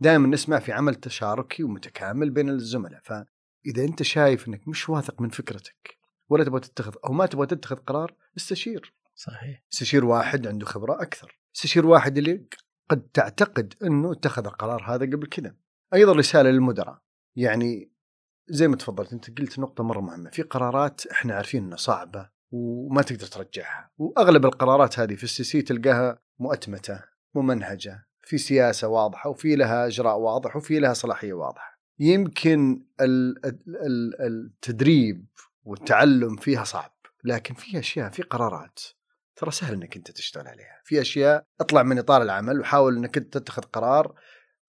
دائما 0.00 0.28
نسمع 0.28 0.58
في 0.58 0.72
عمل 0.72 0.94
تشاركي 0.94 1.62
ومتكامل 1.62 2.30
بين 2.30 2.48
الزملاء 2.48 3.00
فإذا 3.04 3.84
أنت 3.84 4.02
شايف 4.02 4.48
إنك 4.48 4.68
مش 4.68 4.88
واثق 4.88 5.20
من 5.20 5.28
فكرتك 5.28 5.98
ولا 6.28 6.44
تبغى 6.44 6.60
تتخذ 6.60 6.94
أو 7.04 7.12
ما 7.12 7.26
تبغى 7.26 7.46
تتخذ 7.46 7.76
قرار 7.76 8.14
استشير 8.36 8.94
صحيح. 9.20 9.64
استشير 9.72 10.04
واحد 10.04 10.46
عنده 10.46 10.66
خبرة 10.66 11.02
أكثر. 11.02 11.38
استشير 11.56 11.86
واحد 11.86 12.18
اللي 12.18 12.46
قد 12.90 13.00
تعتقد 13.14 13.74
إنه 13.82 14.12
اتخذ 14.12 14.46
القرار 14.46 14.82
هذا 14.82 15.06
قبل 15.06 15.26
كذا. 15.26 15.54
أيضا 15.94 16.12
رسالة 16.12 16.50
للمدراء. 16.50 17.02
يعني 17.36 17.92
زي 18.48 18.68
ما 18.68 18.76
تفضلت 18.76 19.12
أنت 19.12 19.40
قلت 19.40 19.58
نقطة 19.58 19.84
مرة 19.84 20.00
مهمة. 20.00 20.30
في 20.30 20.42
قرارات 20.42 21.06
إحنا 21.06 21.34
عارفين 21.34 21.64
إنها 21.64 21.76
صعبة 21.76 22.30
وما 22.50 23.02
تقدر 23.02 23.26
ترجعها. 23.26 23.90
وأغلب 23.98 24.44
القرارات 24.44 24.98
هذه 24.98 25.14
في 25.14 25.24
STC 25.24 25.62
تلقاها 25.62 26.18
مؤتمتة 26.38 27.04
ممنهجة 27.34 28.06
في 28.22 28.38
سياسة 28.38 28.88
واضحة 28.88 29.30
وفي 29.30 29.56
لها 29.56 29.86
إجراء 29.86 30.18
واضح 30.18 30.56
وفي 30.56 30.78
لها 30.78 30.92
صلاحية 30.92 31.32
واضحة. 31.32 31.80
يمكن 31.98 32.84
ال- 33.00 33.46
ال- 33.46 33.76
ال- 33.86 34.20
التدريب 34.20 35.26
والتعلم 35.64 36.36
فيها 36.36 36.64
صعب 36.64 36.96
لكن 37.24 37.54
في 37.54 37.78
أشياء 37.78 38.10
في 38.10 38.22
قرارات. 38.22 38.80
ترى 39.40 39.50
سهل 39.50 39.74
إنك 39.74 39.96
أنت 39.96 40.10
تشتغل 40.10 40.46
عليها. 40.48 40.80
في 40.84 41.00
أشياء 41.00 41.46
اطلع 41.60 41.82
من 41.82 41.98
إطار 41.98 42.22
العمل 42.22 42.60
وحاول 42.60 42.96
إنك 42.96 43.16
أنت 43.16 43.38
تتخذ 43.38 43.62
قرار 43.62 44.14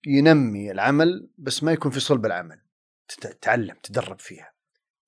ينمي 0.07 0.71
العمل 0.71 1.29
بس 1.37 1.63
ما 1.63 1.71
يكون 1.71 1.91
في 1.91 1.99
صلب 1.99 2.25
العمل. 2.25 2.61
تت- 3.07 3.27
تتعلم 3.27 3.75
تدرب 3.83 4.19
فيها. 4.19 4.53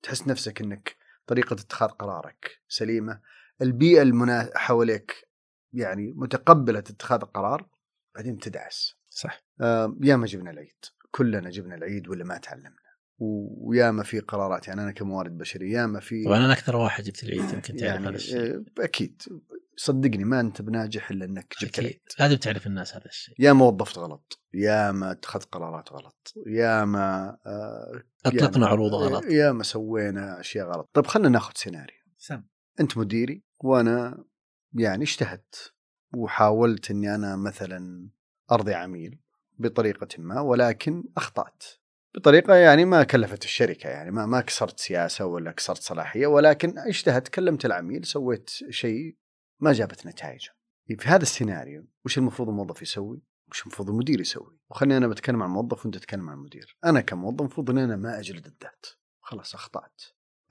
تحس 0.02 0.28
نفسك 0.28 0.60
إنك 0.60 0.96
طريقة 1.26 1.54
اتخاذ 1.54 1.88
قرارك 1.88 2.60
سليمة. 2.68 3.20
البيئة 3.62 4.02
المنا 4.02 4.50
حواليك 4.54 5.28
يعني 5.72 6.12
متقبلة 6.16 6.78
اتخاذ 6.78 7.20
القرار 7.22 7.68
بعدين 8.14 8.38
تدعس. 8.38 8.94
صح. 9.10 9.44
آه، 9.60 9.96
ياما 10.02 10.26
جبنا 10.26 10.50
العيد. 10.50 10.84
كلنا 11.10 11.50
جبنا 11.50 11.74
العيد 11.74 12.08
ولا 12.08 12.24
ما 12.24 12.38
تعلمنا. 12.38 12.84
و- 13.18 13.68
وياما 13.70 14.02
في 14.02 14.20
قرارات. 14.20 14.68
يعني 14.68 14.82
أنا 14.82 14.92
كموارد 14.92 15.38
بشري 15.38 15.70
ياما 15.70 16.00
في 16.00 16.24
طبعا 16.24 16.38
أنا 16.38 16.52
أكثر 16.52 16.76
واحد 16.76 17.04
جبت 17.04 17.22
العيد 17.24 17.40
يمكن 17.40 17.60
تعرف 17.76 17.82
يعني 17.82 18.06
هذا 18.06 18.16
الشيء. 18.16 18.56
آه، 18.56 18.64
أكيد. 18.78 19.22
صدقني 19.76 20.24
ما 20.24 20.40
أنت 20.40 20.62
بناجح 20.62 21.10
إلا 21.10 21.24
إنك 21.24 21.54
جبت 21.60 21.70
أكيد. 21.78 21.84
العيد. 21.84 22.00
لازم 22.20 22.36
تعرف 22.36 22.66
الناس 22.66 22.96
هذا 22.96 23.06
الشيء. 23.06 23.34
يا 23.38 23.52
ما 23.52 23.64
وظفت 23.64 23.98
غلط 23.98 24.40
يا 24.54 24.92
ما 24.92 25.10
اتخذت 25.10 25.44
قرارات 25.44 25.92
غلط 25.92 26.32
يا 26.46 26.84
ما 26.84 27.36
آه، 27.46 28.02
أطلقنا 28.26 28.66
عروض 28.66 28.94
غلط. 28.94 29.24
يا 29.24 29.52
ما 29.52 29.62
سوينا 29.62 30.40
أشياء 30.40 30.66
غلط. 30.66 30.90
طيب 30.92 31.06
خلينا 31.06 31.28
ناخذ 31.28 31.52
سيناريو. 31.56 31.96
سم. 32.18 32.42
أنت 32.80 32.98
مديري 32.98 33.42
وأنا 33.64 34.24
يعني 34.72 35.04
اجتهدت 35.04 35.72
وحاولت 36.16 36.90
إني 36.90 37.14
أنا 37.14 37.36
مثلا 37.36 38.08
أرضي 38.52 38.74
عميل 38.74 39.20
بطريقة 39.58 40.08
ما 40.18 40.40
ولكن 40.40 41.04
أخطأت. 41.16 41.64
بطريقة 42.16 42.54
يعني 42.54 42.84
ما 42.84 43.04
كلفت 43.04 43.44
الشركة 43.44 43.88
يعني 43.88 44.10
ما 44.10 44.26
ما 44.26 44.40
كسرت 44.40 44.80
سياسة 44.80 45.26
ولا 45.26 45.52
كسرت 45.52 45.78
صلاحية 45.82 46.26
ولكن 46.26 46.78
اجتهدت 46.78 47.28
كلمت 47.28 47.64
العميل 47.64 48.04
سويت 48.06 48.50
شيء 48.70 49.16
ما 49.60 49.72
جابت 49.72 50.06
نتائج 50.06 50.46
في 50.98 51.08
هذا 51.08 51.22
السيناريو 51.22 51.86
وش 52.04 52.18
المفروض 52.18 52.48
الموظف 52.48 52.82
يسوي؟ 52.82 53.22
وش 53.50 53.62
المفروض 53.62 53.88
المدير 53.90 54.20
يسوي؟ 54.20 54.58
وخليني 54.70 54.96
أنا 54.96 55.08
بتكلم 55.08 55.42
عن 55.42 55.48
الموظف 55.48 55.84
وأنت 55.84 55.98
تتكلم 55.98 56.30
عن 56.30 56.36
المدير. 56.36 56.76
أنا 56.84 57.00
كموظف 57.00 57.40
المفروض 57.40 57.70
إن 57.70 57.78
أنا 57.78 57.96
ما 57.96 58.18
أجلد 58.18 58.46
الذات. 58.46 58.86
خلاص 59.20 59.54
أخطأت. 59.54 60.02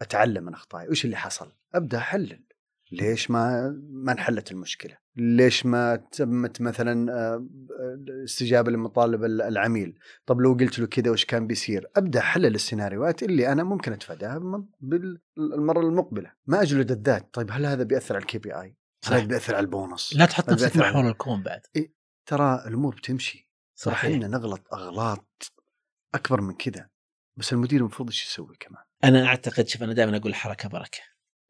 أتعلم 0.02 0.44
من 0.44 0.54
أخطائي، 0.54 0.90
وش 0.90 1.06
اللي 1.06 1.16
حصل؟ 1.18 1.52
أبدأ 1.76 1.98
أحلل. 1.98 2.44
ليش 2.92 3.32
ما 3.32 3.70
ما 3.90 4.12
انحلت 4.12 4.52
المشكلة؟ 4.52 4.98
ليش 5.16 5.66
ما 5.66 5.96
تمت 5.96 6.62
مثلا 6.62 7.14
آه، 7.14 7.48
استجابة 8.24 8.72
لمطالب 8.72 9.24
ال- 9.24 9.42
العميل؟ 9.42 10.00
طب 10.26 10.42
لو 10.42 10.54
قلت 10.54 10.80
له 10.80 10.86
كذا 10.88 11.12
وش 11.12 11.26
كان 11.26 11.48
بيصير؟ 11.48 11.88
أبدأ 11.96 12.20
أحلل 12.20 12.56
السيناريوهات 12.56 13.24
اللي 13.24 13.52
أنا 13.52 13.64
ممكن 13.64 13.94
أتفاداها 13.94 14.38
بالم- 14.38 15.18
بالمرة 15.38 15.80
المقبلة، 15.80 16.32
ما 16.48 16.62
أجلد 16.62 16.92
الذات، 16.92 17.34
طيب 17.34 17.52
هل 17.52 17.66
هذا 17.66 17.84
بيأثر 17.84 18.16
على 18.16 18.22
ال 18.22 18.38
KPI؟ 18.38 18.76
هل 19.04 19.10
صح. 19.10 19.14
هذا 19.14 19.26
بياثر 19.26 19.56
على 19.56 19.64
البونص؟ 19.64 20.14
لا 20.16 20.26
تحط 20.26 20.50
نفسك 20.50 20.78
محور 20.78 21.10
الكون 21.10 21.44
بعد. 21.44 21.62
ترى 22.26 22.64
الأمور 22.68 22.96
بتمشي. 22.96 23.50
صحيح. 23.76 24.12
إحنا 24.12 24.28
نغلط 24.28 24.74
أغلاط 24.74 25.52
أكبر 26.16 26.42
من 26.42 26.54
كذا 26.54 26.90
بس 27.40 27.54
المدير 27.54 27.80
المفروض 27.80 28.10
إيش 28.10 28.26
يسوي 28.26 28.56
كمان؟ 28.60 28.84
أنا 29.04 29.26
أعتقد 29.26 29.68
شوف 29.68 29.84
أنا 29.84 29.94
دائما 29.94 30.18
أقول 30.18 30.36
حركة 30.36 30.70
بركة. 30.70 31.00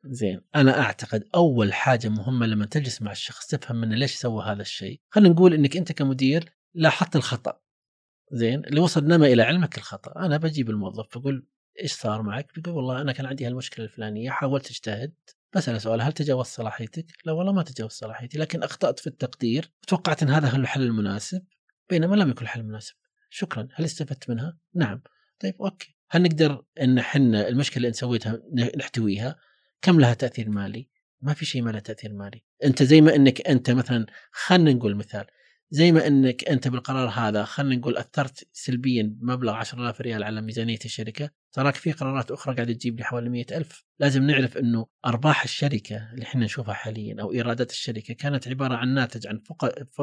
زين 0.06 0.42
أنا 0.56 0.82
أعتقد 0.82 1.30
أول 1.36 1.74
حاجة 1.74 2.10
مهمة 2.10 2.46
لما 2.46 2.66
تجلس 2.66 3.02
مع 3.02 3.12
الشخص 3.12 3.48
تفهم 3.48 3.76
منه 3.76 3.96
ليش 3.96 4.16
سوى 4.16 4.44
هذا 4.44 4.62
الشيء. 4.62 5.02
خلينا 5.10 5.34
نقول 5.34 5.54
إنك 5.54 5.78
أنت 5.78 5.92
كمدير 5.92 6.54
لاحظت 6.74 7.16
الخطأ. 7.16 7.60
زين 8.32 8.66
اللي 8.66 8.80
وصل 8.80 9.04
نما 9.08 9.28
إلى 9.28 9.44
علمك 9.44 9.78
الخطأ. 9.78 10.26
أنا 10.26 10.38
بجيب 10.38 10.70
الموظف 10.70 11.18
بقول 11.18 11.48
إيش 11.82 11.94
صار 11.94 12.22
معك؟ 12.22 12.54
بيقول 12.56 12.74
والله 12.74 13.02
أنا 13.02 13.12
كان 13.12 13.26
عندي 13.26 13.48
هالمشكلة 13.48 13.86
الفلانية 13.86 14.30
حاولت 14.30 14.70
أجتهد 14.70 15.14
بسأل 15.56 15.82
سؤال 15.82 16.02
هل 16.02 16.14
تجاوزت 16.14 16.52
صلاحيتك؟ 16.52 17.06
لا 17.26 17.32
والله 17.32 17.54
ما 17.54 17.64
تجاوزت 17.64 17.96
صلاحيتي 17.96 18.38
لكن 18.38 18.64
أخطأت 18.64 19.00
في 19.00 19.08
التقدير. 19.08 19.72
وتوقعت 19.84 20.24
إن 20.24 20.30
هذا 20.30 20.50
هو 20.50 20.56
الحل 20.56 20.82
المناسب 20.82 21.46
بينما 21.90 22.16
لم 22.16 22.30
يكن 22.30 22.42
الحل 22.42 22.60
المناسب 22.60 22.96
شكرا. 23.30 23.68
هل 23.74 23.86
استفدت 23.86 24.30
منها؟ 24.30 24.58
نعم. 24.76 25.02
طيب 25.40 25.62
okay. 25.62 25.96
هل 26.10 26.24
نقدر 26.24 26.64
إن 26.82 26.98
إحنا 26.98 27.48
المشكلة 27.48 27.84
اللي 27.84 27.94
سويتها 27.94 28.40
نحتويها؟ 28.78 29.36
كم 29.82 30.00
لها 30.00 30.14
تأثير 30.14 30.50
مالي؟ 30.50 30.90
ما 31.22 31.34
في 31.34 31.46
شيء 31.46 31.62
ما 31.62 31.72
له 31.72 31.80
تأثير 31.80 32.14
مالي، 32.14 32.44
أنت 32.64 32.84
زي 32.84 33.02
ما 33.02 33.16
إنك 33.16 33.48
أنت 33.48 33.72
مثلا 33.72 34.06
خلينا 34.32 34.74
نقول 34.74 34.96
مثال 34.96 35.26
زي 35.74 35.92
ما 35.92 36.08
إنك 36.08 36.44
أنت 36.44 36.68
بالقرار 36.68 37.10
هذا 37.10 37.44
خلينا 37.44 37.76
نقول 37.76 37.98
أثرت 37.98 38.48
سلبيا 38.52 39.04
بمبلغ 39.04 39.54
10000 39.54 40.02
ريال 40.02 40.24
على 40.24 40.42
ميزانية 40.42 40.80
الشركة، 40.86 41.30
تراك 41.52 41.76
في 41.76 41.92
قرارات 41.92 42.32
أخرى 42.32 42.56
قاعدة 42.56 42.74
تجيب 42.74 42.98
لي 42.98 43.04
حوالي 43.04 43.30
100000 43.30 43.86
لازم 44.00 44.24
نعرف 44.24 44.58
إنه 44.58 44.86
أرباح 45.06 45.44
الشركة 45.44 46.14
اللي 46.14 46.24
إحنا 46.24 46.46
نشوفها 46.46 46.74
حاليا 46.74 47.22
أو 47.22 47.32
إيرادات 47.32 47.72
الشركة 47.72 48.14
كانت 48.14 48.48
عبارة 48.48 48.76
عن 48.76 48.94
ناتج 48.94 49.28
عن 49.28 49.42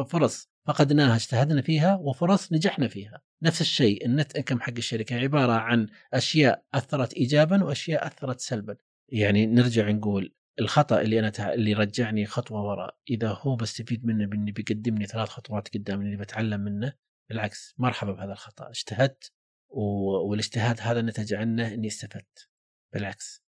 فرص 0.09 0.49
فقدناها 0.67 1.17
اجتهدنا 1.17 1.63
فيها 1.63 1.97
وفرص 1.97 2.53
نجحنا 2.53 2.89
فيها، 2.89 3.21
نفس 3.43 3.61
الشيء 3.61 4.07
ال 4.07 4.14
net 4.14 4.37
income 4.37 4.61
حق 4.61 4.75
الشركة 4.79 5.17
عبارة 5.17 5.53
عن 5.53 5.87
أشياء 6.15 6.65
أثرت 6.75 7.15
ايجابا 7.15 7.65
وأشياء 7.65 8.07
أثرت 8.07 8.41
سلبا. 8.41 8.77
يعني 9.09 9.47
نرجع 9.47 9.91
نقول 9.91 10.35
الخطأ 10.61 11.01
اللي 11.01 11.19
أنا. 11.19 11.55
اللي 11.55 11.73
رجعني 11.73 12.27
خطوة 12.27 12.63
وراء 12.63 12.97
إذا 13.11 13.29
هو 13.29 13.57
بستفيد 13.57 14.07
منه 14.07 14.27
بإني 14.27 14.53
بيقدمني 14.53 15.07
ثلاث 15.07 15.29
خطوات 15.29 15.69
قدام 15.75 16.01
اللي 16.01 16.17
بتعلم 16.17 16.61
منه 16.61 16.93
بالعكس 17.29 17.75
مرحبا 17.79 18.13
بهذا 18.13 18.33
الخطأ 18.33 18.71
اجتهدت. 18.71 19.33
والاجتهاد 19.71 20.81
هذا 20.81 21.03
نتج 21.03 21.35
عنه 21.35 21.75
إني 21.75 21.87
استفدت 21.87 22.49
بالعكس 22.93 23.45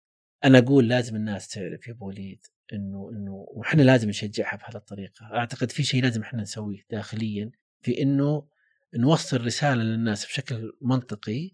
أنا 0.44 0.58
أقول 0.58 0.88
لازم 0.88 1.16
الناس 1.16 1.48
تعرف 1.48 1.86
يا 1.86 1.92
أبو 1.92 2.06
وليد 2.06 2.46
إنه 2.72 3.10
إنه 3.12 3.46
وإحنا 3.48 3.82
لازم 3.82 4.08
نشجعها 4.08 4.56
بهذه 4.56 4.76
الطريقة 4.76 5.26
أعتقد 5.34 5.70
في 5.70 5.82
شيء 5.82 6.02
لازم 6.02 6.22
إحنا 6.22 6.42
نسويه 6.42 6.86
داخليا 6.90 7.50
في 7.82 8.02
إنه 8.02 8.48
نوصل 8.94 9.44
رسالة 9.44 9.82
للناس 9.82 10.26
بشكل 10.26 10.72
منطقي 10.80 11.50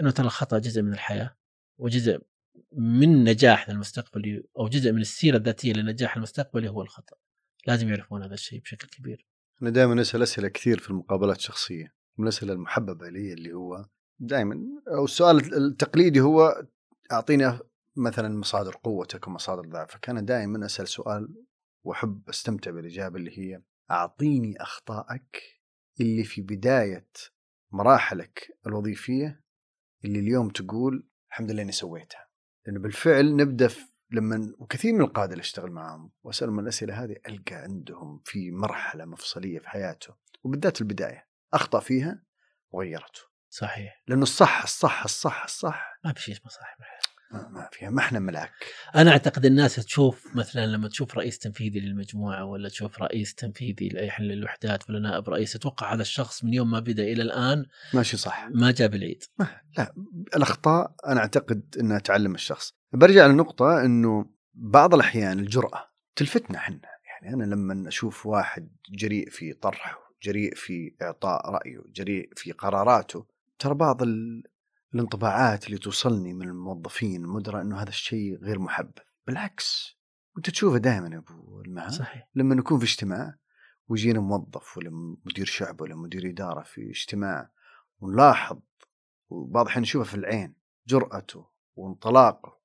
إنه 0.00 0.10
ترى 0.10 0.26
الخطأ 0.26 0.58
جزء 0.58 0.82
من 0.82 0.92
الحياة 0.92 1.36
وجزء 1.78 2.20
من 2.72 3.24
نجاحنا 3.24 3.74
المستقبلي 3.74 4.42
أو 4.58 4.68
جزء 4.68 4.92
من 4.92 5.00
السيرة 5.00 5.36
الذاتية 5.36 5.72
للنجاح 5.72 6.16
المستقبلي 6.16 6.68
هو 6.68 6.82
الخطأ. 6.82 7.16
لازم 7.66 7.88
يعرفون 7.88 8.22
هذا 8.22 8.34
الشيء 8.34 8.60
بشكل 8.60 8.88
كبير. 8.88 9.26
أنا 9.62 9.70
دائما 9.70 10.00
أسأل 10.00 10.22
أسئلة 10.22 10.48
كثير 10.48 10.78
في 10.78 10.90
المقابلات 10.90 11.36
الشخصية 11.36 11.94
من 12.18 12.24
الأسئلة 12.24 12.52
المحببة 12.52 13.08
لي 13.08 13.32
اللي 13.32 13.52
هو 13.52 13.84
دائما 14.18 14.60
أو 14.88 15.04
السؤال 15.04 15.54
التقليدي 15.54 16.20
هو 16.20 16.66
أعطيني 17.12 17.58
مثلا 17.96 18.38
مصادر 18.38 18.76
قوتك 18.84 19.28
ومصادر 19.28 19.68
ضعفك 19.68 20.10
أنا 20.10 20.20
دائما 20.20 20.66
أسأل 20.66 20.88
سؤال 20.88 21.34
وأحب 21.84 22.28
أستمتع 22.28 22.70
بالإجابة 22.70 23.16
اللي 23.16 23.38
هي 23.38 23.62
أعطيني 23.90 24.62
أخطائك 24.62 25.60
اللي 26.00 26.24
في 26.24 26.42
بداية 26.42 27.08
مراحلك 27.72 28.58
الوظيفية 28.66 29.40
اللي 30.04 30.18
اليوم 30.18 30.48
تقول 30.48 31.08
الحمد 31.30 31.50
لله 31.50 31.62
إني 31.62 31.72
سويتها 31.72 32.29
لأنه 32.66 32.80
بالفعل 32.80 33.36
نبدأ 33.36 33.68
في 33.68 33.90
لما 34.12 34.54
وكثير 34.58 34.92
من 34.92 35.00
القادة 35.00 35.32
اللي 35.32 35.40
أشتغل 35.40 35.70
معاهم 35.70 36.10
وأسألهم 36.22 36.60
الأسئلة 36.60 37.04
هذه 37.04 37.16
ألقى 37.28 37.54
عندهم 37.54 38.20
في 38.24 38.50
مرحلة 38.50 39.04
مفصلية 39.04 39.58
في 39.58 39.68
حياته 39.68 40.14
وبالذات 40.44 40.80
البداية 40.80 41.28
أخطأ 41.54 41.80
فيها 41.80 42.22
وغيرته 42.70 43.20
صحيح. 43.50 44.02
لأنه 44.06 44.22
الصح 44.22 44.62
الصح 44.62 45.04
الصح 45.04 45.44
الصح. 45.44 45.98
ما 46.04 46.12
في 46.12 46.22
شيء 46.22 46.34
اسمه 46.34 46.48
صح. 46.48 46.76
ما, 47.32 47.48
ما 47.48 47.68
فيها 47.72 47.90
ما 47.90 48.00
إحنا 48.00 48.18
ملاك. 48.18 48.52
أنا 48.94 49.10
أعتقد 49.10 49.44
الناس 49.44 49.74
تشوف 49.74 50.36
مثلا 50.36 50.66
لما 50.66 50.88
تشوف 50.88 51.14
رئيس 51.14 51.38
تنفيذي 51.38 51.80
للمجموعة 51.80 52.44
ولا 52.44 52.68
تشوف 52.68 53.02
رئيس 53.02 53.34
تنفيذي 53.34 53.88
لأي 53.88 54.10
حل 54.10 54.32
الوحدات 54.32 54.90
ولا 54.90 54.98
نائب 54.98 55.28
رئيس 55.28 55.56
أتوقع 55.56 55.94
هذا 55.94 56.02
الشخص 56.02 56.44
من 56.44 56.54
يوم 56.54 56.70
ما 56.70 56.80
بدأ 56.80 57.02
إلى 57.02 57.22
الآن 57.22 57.66
ماشي 57.94 58.16
صح. 58.16 58.48
ما 58.54 58.70
جاب 58.70 58.94
العيد. 58.94 59.24
ما 59.38 59.46
لا 59.78 59.94
الأخطاء 60.36 60.94
أنا 61.06 61.20
أعتقد 61.20 61.76
إنها 61.80 61.98
تعلم 61.98 62.34
الشخص. 62.34 62.74
برجع 62.92 63.26
للنقطه 63.26 63.84
إنه 63.84 64.26
بعض 64.54 64.94
الأحيان 64.94 65.38
الجرأة 65.38 65.90
تلفتنا 66.16 66.58
إحنا. 66.58 66.80
يعني 67.22 67.34
أنا 67.34 67.54
لما 67.54 67.88
أشوف 67.88 68.26
واحد 68.26 68.68
جريء 68.90 69.30
في 69.30 69.52
طرح 69.52 69.98
جريء 70.22 70.54
في 70.54 70.94
إعطاء 71.02 71.50
رأيه 71.50 71.82
جريء 71.86 72.30
في 72.36 72.52
قراراته 72.52 73.26
ترى 73.58 73.74
بعض 73.74 74.02
ال... 74.02 74.42
الانطباعات 74.94 75.66
اللي 75.66 75.78
توصلني 75.78 76.32
من 76.34 76.48
الموظفين 76.48 77.24
المدراء 77.24 77.62
إنه 77.62 77.82
هذا 77.82 77.88
الشيء 77.88 78.38
غير 78.38 78.58
محبب. 78.58 78.98
بالعكس 79.26 79.96
وأنت 80.34 80.50
تشوفه 80.50 80.78
دائما 80.78 81.08
يا 81.08 81.18
أبو 81.18 81.60
المها 81.60 81.88
صحيح. 81.88 82.28
لما 82.34 82.54
نكون 82.54 82.78
في 82.78 82.84
اجتماع 82.84 83.34
ويجينا 83.88 84.20
موظف 84.20 84.76
ولا 84.76 84.90
مدير 85.24 85.46
شعب 85.46 85.80
ولا 85.80 85.96
مدير 85.96 86.30
إدارة 86.30 86.62
في 86.62 86.90
اجتماع 86.90 87.50
ونلاحظ 88.00 88.58
وبعض 89.28 89.64
الأحيان 89.64 89.82
نشوفه 89.82 90.10
في 90.10 90.14
العين 90.14 90.54
جرأته 90.86 91.46
وانطلاقه 91.76 92.60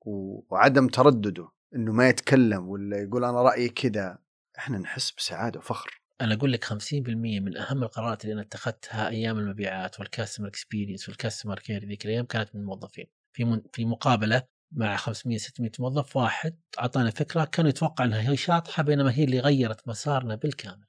وعدم 0.00 0.88
تردده 0.88 1.48
إنه 1.74 1.92
ما 1.92 2.08
يتكلم 2.08 2.68
ولا 2.68 3.02
يقول 3.02 3.24
أنا 3.24 3.42
رأيي 3.42 3.68
كذا 3.68 4.18
إحنا 4.58 4.78
نحس 4.78 5.12
بسعادة 5.12 5.58
وفخر. 5.58 5.99
أنا 6.20 6.34
أقول 6.34 6.52
لك 6.52 6.64
50% 6.64 6.72
من 7.08 7.56
أهم 7.56 7.82
القرارات 7.82 8.24
اللي 8.24 8.32
أنا 8.32 8.42
اتخذتها 8.42 9.08
أيام 9.08 9.38
المبيعات 9.38 10.00
وال 10.00 10.10
customer 10.10 10.48
experience 10.48 11.08
وال 11.08 11.18
customer 11.18 11.58
care 11.58 11.84
ذيك 11.84 12.04
الأيام 12.04 12.24
كانت 12.24 12.54
من 12.54 12.60
الموظفين 12.60 13.06
في 13.32 13.44
من 13.44 13.62
في 13.72 13.84
مقابلة 13.84 14.42
مع 14.72 14.96
500 14.96 15.38
600 15.38 15.70
موظف 15.78 16.16
واحد 16.16 16.60
أعطانا 16.78 17.10
فكرة 17.10 17.44
كان 17.44 17.66
يتوقع 17.66 18.04
إنها 18.04 18.30
هي 18.30 18.36
شاطحة 18.36 18.82
بينما 18.82 19.12
هي 19.12 19.24
اللي 19.24 19.40
غيرت 19.40 19.88
مسارنا 19.88 20.34
بالكامل. 20.34 20.84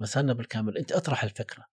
مسارنا 0.00 0.32
بالكامل. 0.32 0.78
أنت 0.78 0.92
اطرح 0.92 1.24
الفكرة 1.24 1.64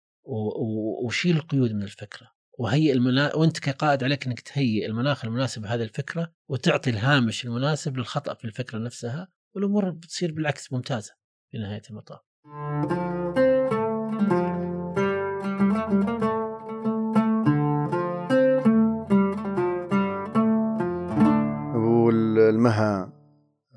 وشيل 1.05 1.38
القيود 1.38 1.72
من 1.72 1.84
الفكرة. 1.84 2.32
وهيئ 2.57 2.93
المنا... 2.93 3.36
وأنت 3.36 3.59
كقائد 3.59 4.03
عليك 4.03 4.28
إنك 4.28 4.39
تهيئ 4.39 4.86
المناخ 4.86 5.26
المناسب 5.26 5.64
لهذه 5.64 5.84
الفكرة 5.84 6.34
وتعطي 6.49 6.89
الهامش 6.89 7.45
المناسب 7.45 7.97
للخطأ 7.97 8.34
في 8.34 8.45
الفكرة 8.45 8.80
نفسها 8.80 9.28
والأمور 9.55 9.89
بتصير 9.89 10.32
بالعكس 10.32 10.74
ممتازة 10.74 11.14
في 11.51 11.57
نهاية 11.57 11.82
المطاف. 11.89 12.30
والمها 12.45 12.73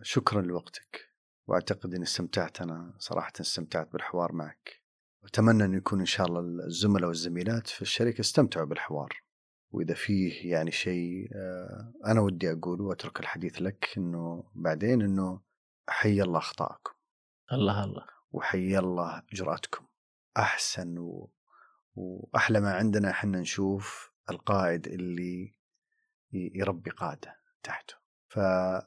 شكرا 0.03 0.43
لوقتك. 0.43 1.15
وأعتقد 1.47 1.95
إني 1.95 2.03
استمتعت 2.03 2.63
أنا 2.63 2.95
صراحة 2.99 3.33
استمتعت 3.41 3.93
بالحوار 3.93 4.33
معك. 4.33 4.83
واتمنى 5.23 5.65
انه 5.65 5.77
يكون 5.77 6.01
إن 6.01 6.07
شاء 6.07 6.27
الله 6.27 6.41
الزملاء 6.67 7.09
والزميلات 7.09 7.67
في 7.67 7.83
الشركة 7.83 8.21
استمتعوا 8.21 8.67
بالحوار. 8.67 9.23
وإذا 9.71 9.95
فيه 9.95 10.51
يعني 10.51 10.71
شيء 10.71 11.29
آه، 11.35 11.93
أنا 12.07 12.21
ودي 12.21 12.53
أقوله 12.53 12.85
وأترك 12.85 13.21
الحديث 13.21 13.63
لك 13.63 13.89
إنه 13.97 14.45
بعدين 14.55 15.03
إنه 15.03 15.41
حي 15.89 16.23
الله 16.23 16.39
اخطائكم 16.39 16.93
الله 17.53 17.85
الله. 17.85 18.14
وحي 18.35 18.79
الله 18.79 19.23
جرأتكم 19.33 19.85
أحسن 20.37 20.99
و... 20.99 21.31
وأحلى 21.97 22.61
ما 22.61 22.75
عندنا 22.75 23.11
إحنا 23.11 23.41
نشوف 23.41 24.13
القائد 24.31 24.87
اللي 24.87 25.55
يربي 26.33 26.91
قادة 26.91 27.37
تحته. 27.63 27.95
فما 28.29 28.87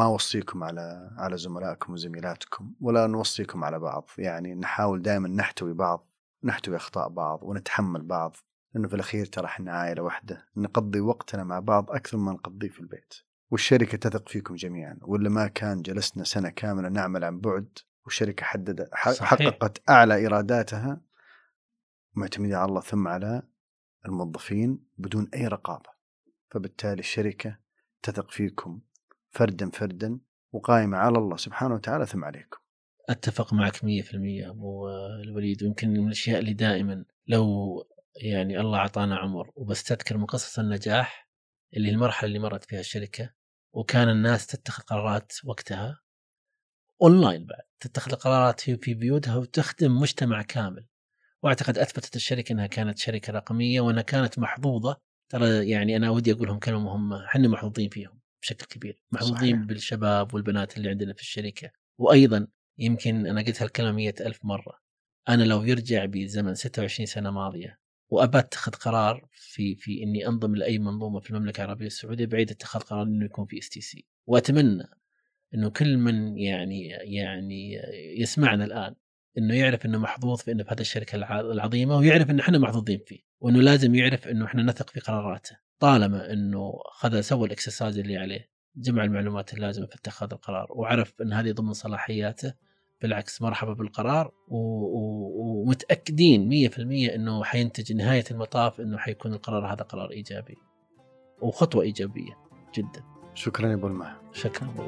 آه، 0.00 0.06
أوصيكم 0.06 0.64
على 0.64 1.10
على 1.18 1.36
زملائكم 1.36 1.92
وزميلاتكم 1.92 2.74
ولا 2.80 3.06
نوصيكم 3.06 3.64
على 3.64 3.78
بعض. 3.78 4.10
يعني 4.18 4.54
نحاول 4.54 5.02
دائما 5.02 5.28
نحتوي 5.28 5.74
بعض 5.74 6.08
نحتوي 6.44 6.76
أخطاء 6.76 7.08
بعض 7.08 7.38
ونتحمل 7.42 8.02
بعض. 8.02 8.36
لأنه 8.74 8.88
في 8.88 8.94
الأخير 8.94 9.26
ترى 9.26 9.44
إحنا 9.44 9.72
عائلة 9.72 10.02
واحدة. 10.02 10.48
نقضي 10.56 11.00
وقتنا 11.00 11.44
مع 11.44 11.58
بعض 11.60 11.90
أكثر 11.90 12.18
ما 12.18 12.32
نقضيه 12.32 12.68
في 12.68 12.80
البيت. 12.80 13.14
والشركة 13.50 13.98
تثق 13.98 14.28
فيكم 14.28 14.54
جميعا. 14.54 14.98
ولا 15.02 15.28
ما 15.28 15.46
كان 15.46 15.82
جلسنا 15.82 16.24
سنة 16.24 16.48
كاملة 16.48 16.88
نعمل 16.88 17.24
عن 17.24 17.40
بعد 17.40 17.78
والشركة 18.04 18.44
حددت 18.44 18.88
حققت 18.94 19.90
أعلى 19.90 20.16
إيراداتها 20.16 21.00
معتمدة 22.14 22.58
على 22.58 22.68
الله 22.68 22.80
ثم 22.80 23.08
على 23.08 23.42
الموظفين 24.06 24.84
بدون 24.98 25.28
أي 25.34 25.46
رقابة. 25.46 25.90
فبالتالي 26.50 27.00
الشركة 27.00 27.58
تثق 28.02 28.30
فيكم 28.30 28.80
فردا 29.30 29.70
فردا 29.70 30.20
وقائمة 30.52 30.98
على 30.98 31.18
الله 31.18 31.36
سبحانه 31.36 31.74
وتعالى 31.74 32.06
ثم 32.06 32.24
عليكم. 32.24 32.58
أتفق 33.08 33.54
معك 33.54 33.76
100% 33.76 33.82
أبو 34.50 34.88
الوليد. 35.24 35.62
ويمكن 35.62 35.88
من 35.88 36.06
الأشياء 36.06 36.38
اللي 36.40 36.52
دائما 36.52 37.04
لو 37.26 37.46
يعني 38.16 38.60
الله 38.60 38.78
أعطانا 38.78 39.16
عمر 39.16 39.50
وبستذكر 39.54 40.16
من 40.16 40.24
قصص 40.24 40.58
النجاح 40.58 41.28
اللي 41.76 41.90
المرحلة 41.90 42.28
اللي 42.28 42.38
مرت 42.38 42.64
فيها 42.64 42.80
الشركة 42.80 43.30
وكان 43.72 44.08
الناس 44.08 44.46
تتخذ 44.46 44.82
قرارات 44.82 45.32
وقتها 45.44 46.01
أونلاين 47.02 47.46
بعد 47.46 47.62
تتخذ 47.80 48.14
قرارات 48.14 48.60
في 48.60 48.94
بيوتها 48.94 49.36
وتخدم 49.36 50.00
مجتمع 50.00 50.42
كامل. 50.42 50.86
وأعتقد 51.42 51.78
أثبتت 51.78 52.16
الشركة 52.16 52.52
إنها 52.52 52.66
كانت 52.66 52.98
شركة 52.98 53.32
رقمية 53.32 53.80
وإنها 53.80 54.02
كانت 54.02 54.38
محظوظة. 54.38 54.96
ترى 55.28 55.70
يعني 55.70 55.96
أنا 55.96 56.10
ودي 56.10 56.32
أقول 56.32 56.48
لهم 56.48 56.58
كلمه 56.58 56.78
مهمه 56.78 57.26
إحنا 57.26 57.48
محظوظين 57.48 57.88
فيهم 57.88 58.20
بشكل 58.42 58.66
كبير. 58.66 59.02
محظوظين 59.12 59.56
صحيح. 59.56 59.66
بالشباب 59.66 60.34
والبنات 60.34 60.76
اللي 60.76 60.90
عندنا 60.90 61.14
في 61.14 61.20
الشركة. 61.20 61.70
وأيضا 61.98 62.46
يمكن 62.78 63.26
أنا 63.26 63.42
قلت 63.42 63.62
هالكلمه 63.62 63.92
مية 63.92 64.14
ألف 64.20 64.38
مرة. 64.44 64.78
أنا 65.28 65.42
لو 65.44 65.62
يرجع 65.62 66.04
بي 66.04 66.28
زمن 66.28 66.54
26 66.54 67.06
سنة 67.06 67.30
ماضية 67.30 67.78
وأبى 68.10 68.38
أتخذ 68.38 68.72
قرار 68.72 69.28
في 69.32 69.76
في 69.76 70.02
إني 70.02 70.26
انضم 70.26 70.56
لأي 70.56 70.78
منظومة 70.78 71.20
في 71.20 71.30
المملكة 71.30 71.64
العربية 71.64 71.86
السعودية 71.86 72.26
بعيد 72.26 72.50
اتخاذ 72.50 72.82
قرار 72.82 73.02
إنه 73.02 73.24
يكون 73.24 73.46
في 73.46 73.58
STC 73.58 74.06
وأتمنى 74.26 74.84
إنه 75.54 75.70
كل 75.70 75.96
من 75.98 76.38
يعني 76.38 76.88
يعني 76.88 77.72
يسمعنا 78.18 78.64
الآن 78.64 78.94
إنه 79.38 79.54
يعرف 79.54 79.86
إنه 79.86 79.98
محظوظ 79.98 80.40
في 80.40 80.52
إنه 80.52 80.64
في 80.64 80.70
هذه 80.70 80.80
الشركة 80.80 81.16
العظيمة 81.40 81.96
ويعرف 81.96 82.30
انه 82.30 82.42
إحنا 82.42 82.58
محظوظين 82.58 83.00
فيه 83.06 83.20
وإنه 83.40 83.60
لازم 83.60 83.94
يعرف 83.94 84.28
إنه 84.28 84.44
إحنا 84.44 84.62
نثق 84.62 84.90
في 84.90 85.00
قراراته. 85.00 85.56
طالما 85.78 86.32
إنه 86.32 86.72
خذ 86.92 87.20
سوى 87.20 87.46
الإكسسايز 87.46 87.98
اللي 87.98 88.16
عليه 88.16 88.52
جمع 88.76 89.04
المعلومات 89.04 89.54
اللازمة 89.54 89.86
في 89.86 89.94
اتخاذ 89.94 90.28
القرار 90.32 90.66
وعرف 90.70 91.14
إن 91.22 91.32
هذه 91.32 91.52
ضمن 91.52 91.72
صلاحياته 91.72 92.54
بالعكس 93.02 93.42
مرحبا 93.42 93.72
بالقرار 93.72 94.32
ومتأكدين 95.38 96.70
100% 96.70 96.78
إنه 97.14 97.44
حينتج 97.44 97.92
نهاية 97.92 98.24
المطاف 98.30 98.80
إنه 98.80 98.98
حيكون 98.98 99.32
القرار 99.32 99.66
هذا 99.66 99.82
قرار 99.82 100.10
إيجابي 100.10 100.56
وخطوة 101.42 101.82
إيجابية 101.82 102.38
جدا. 102.74 103.04
شكرا 103.34 103.68
يا 103.68 103.74
أبو 103.74 103.86
الماء 103.86 104.22
شكرا 104.32 104.68
أبو 104.68 104.82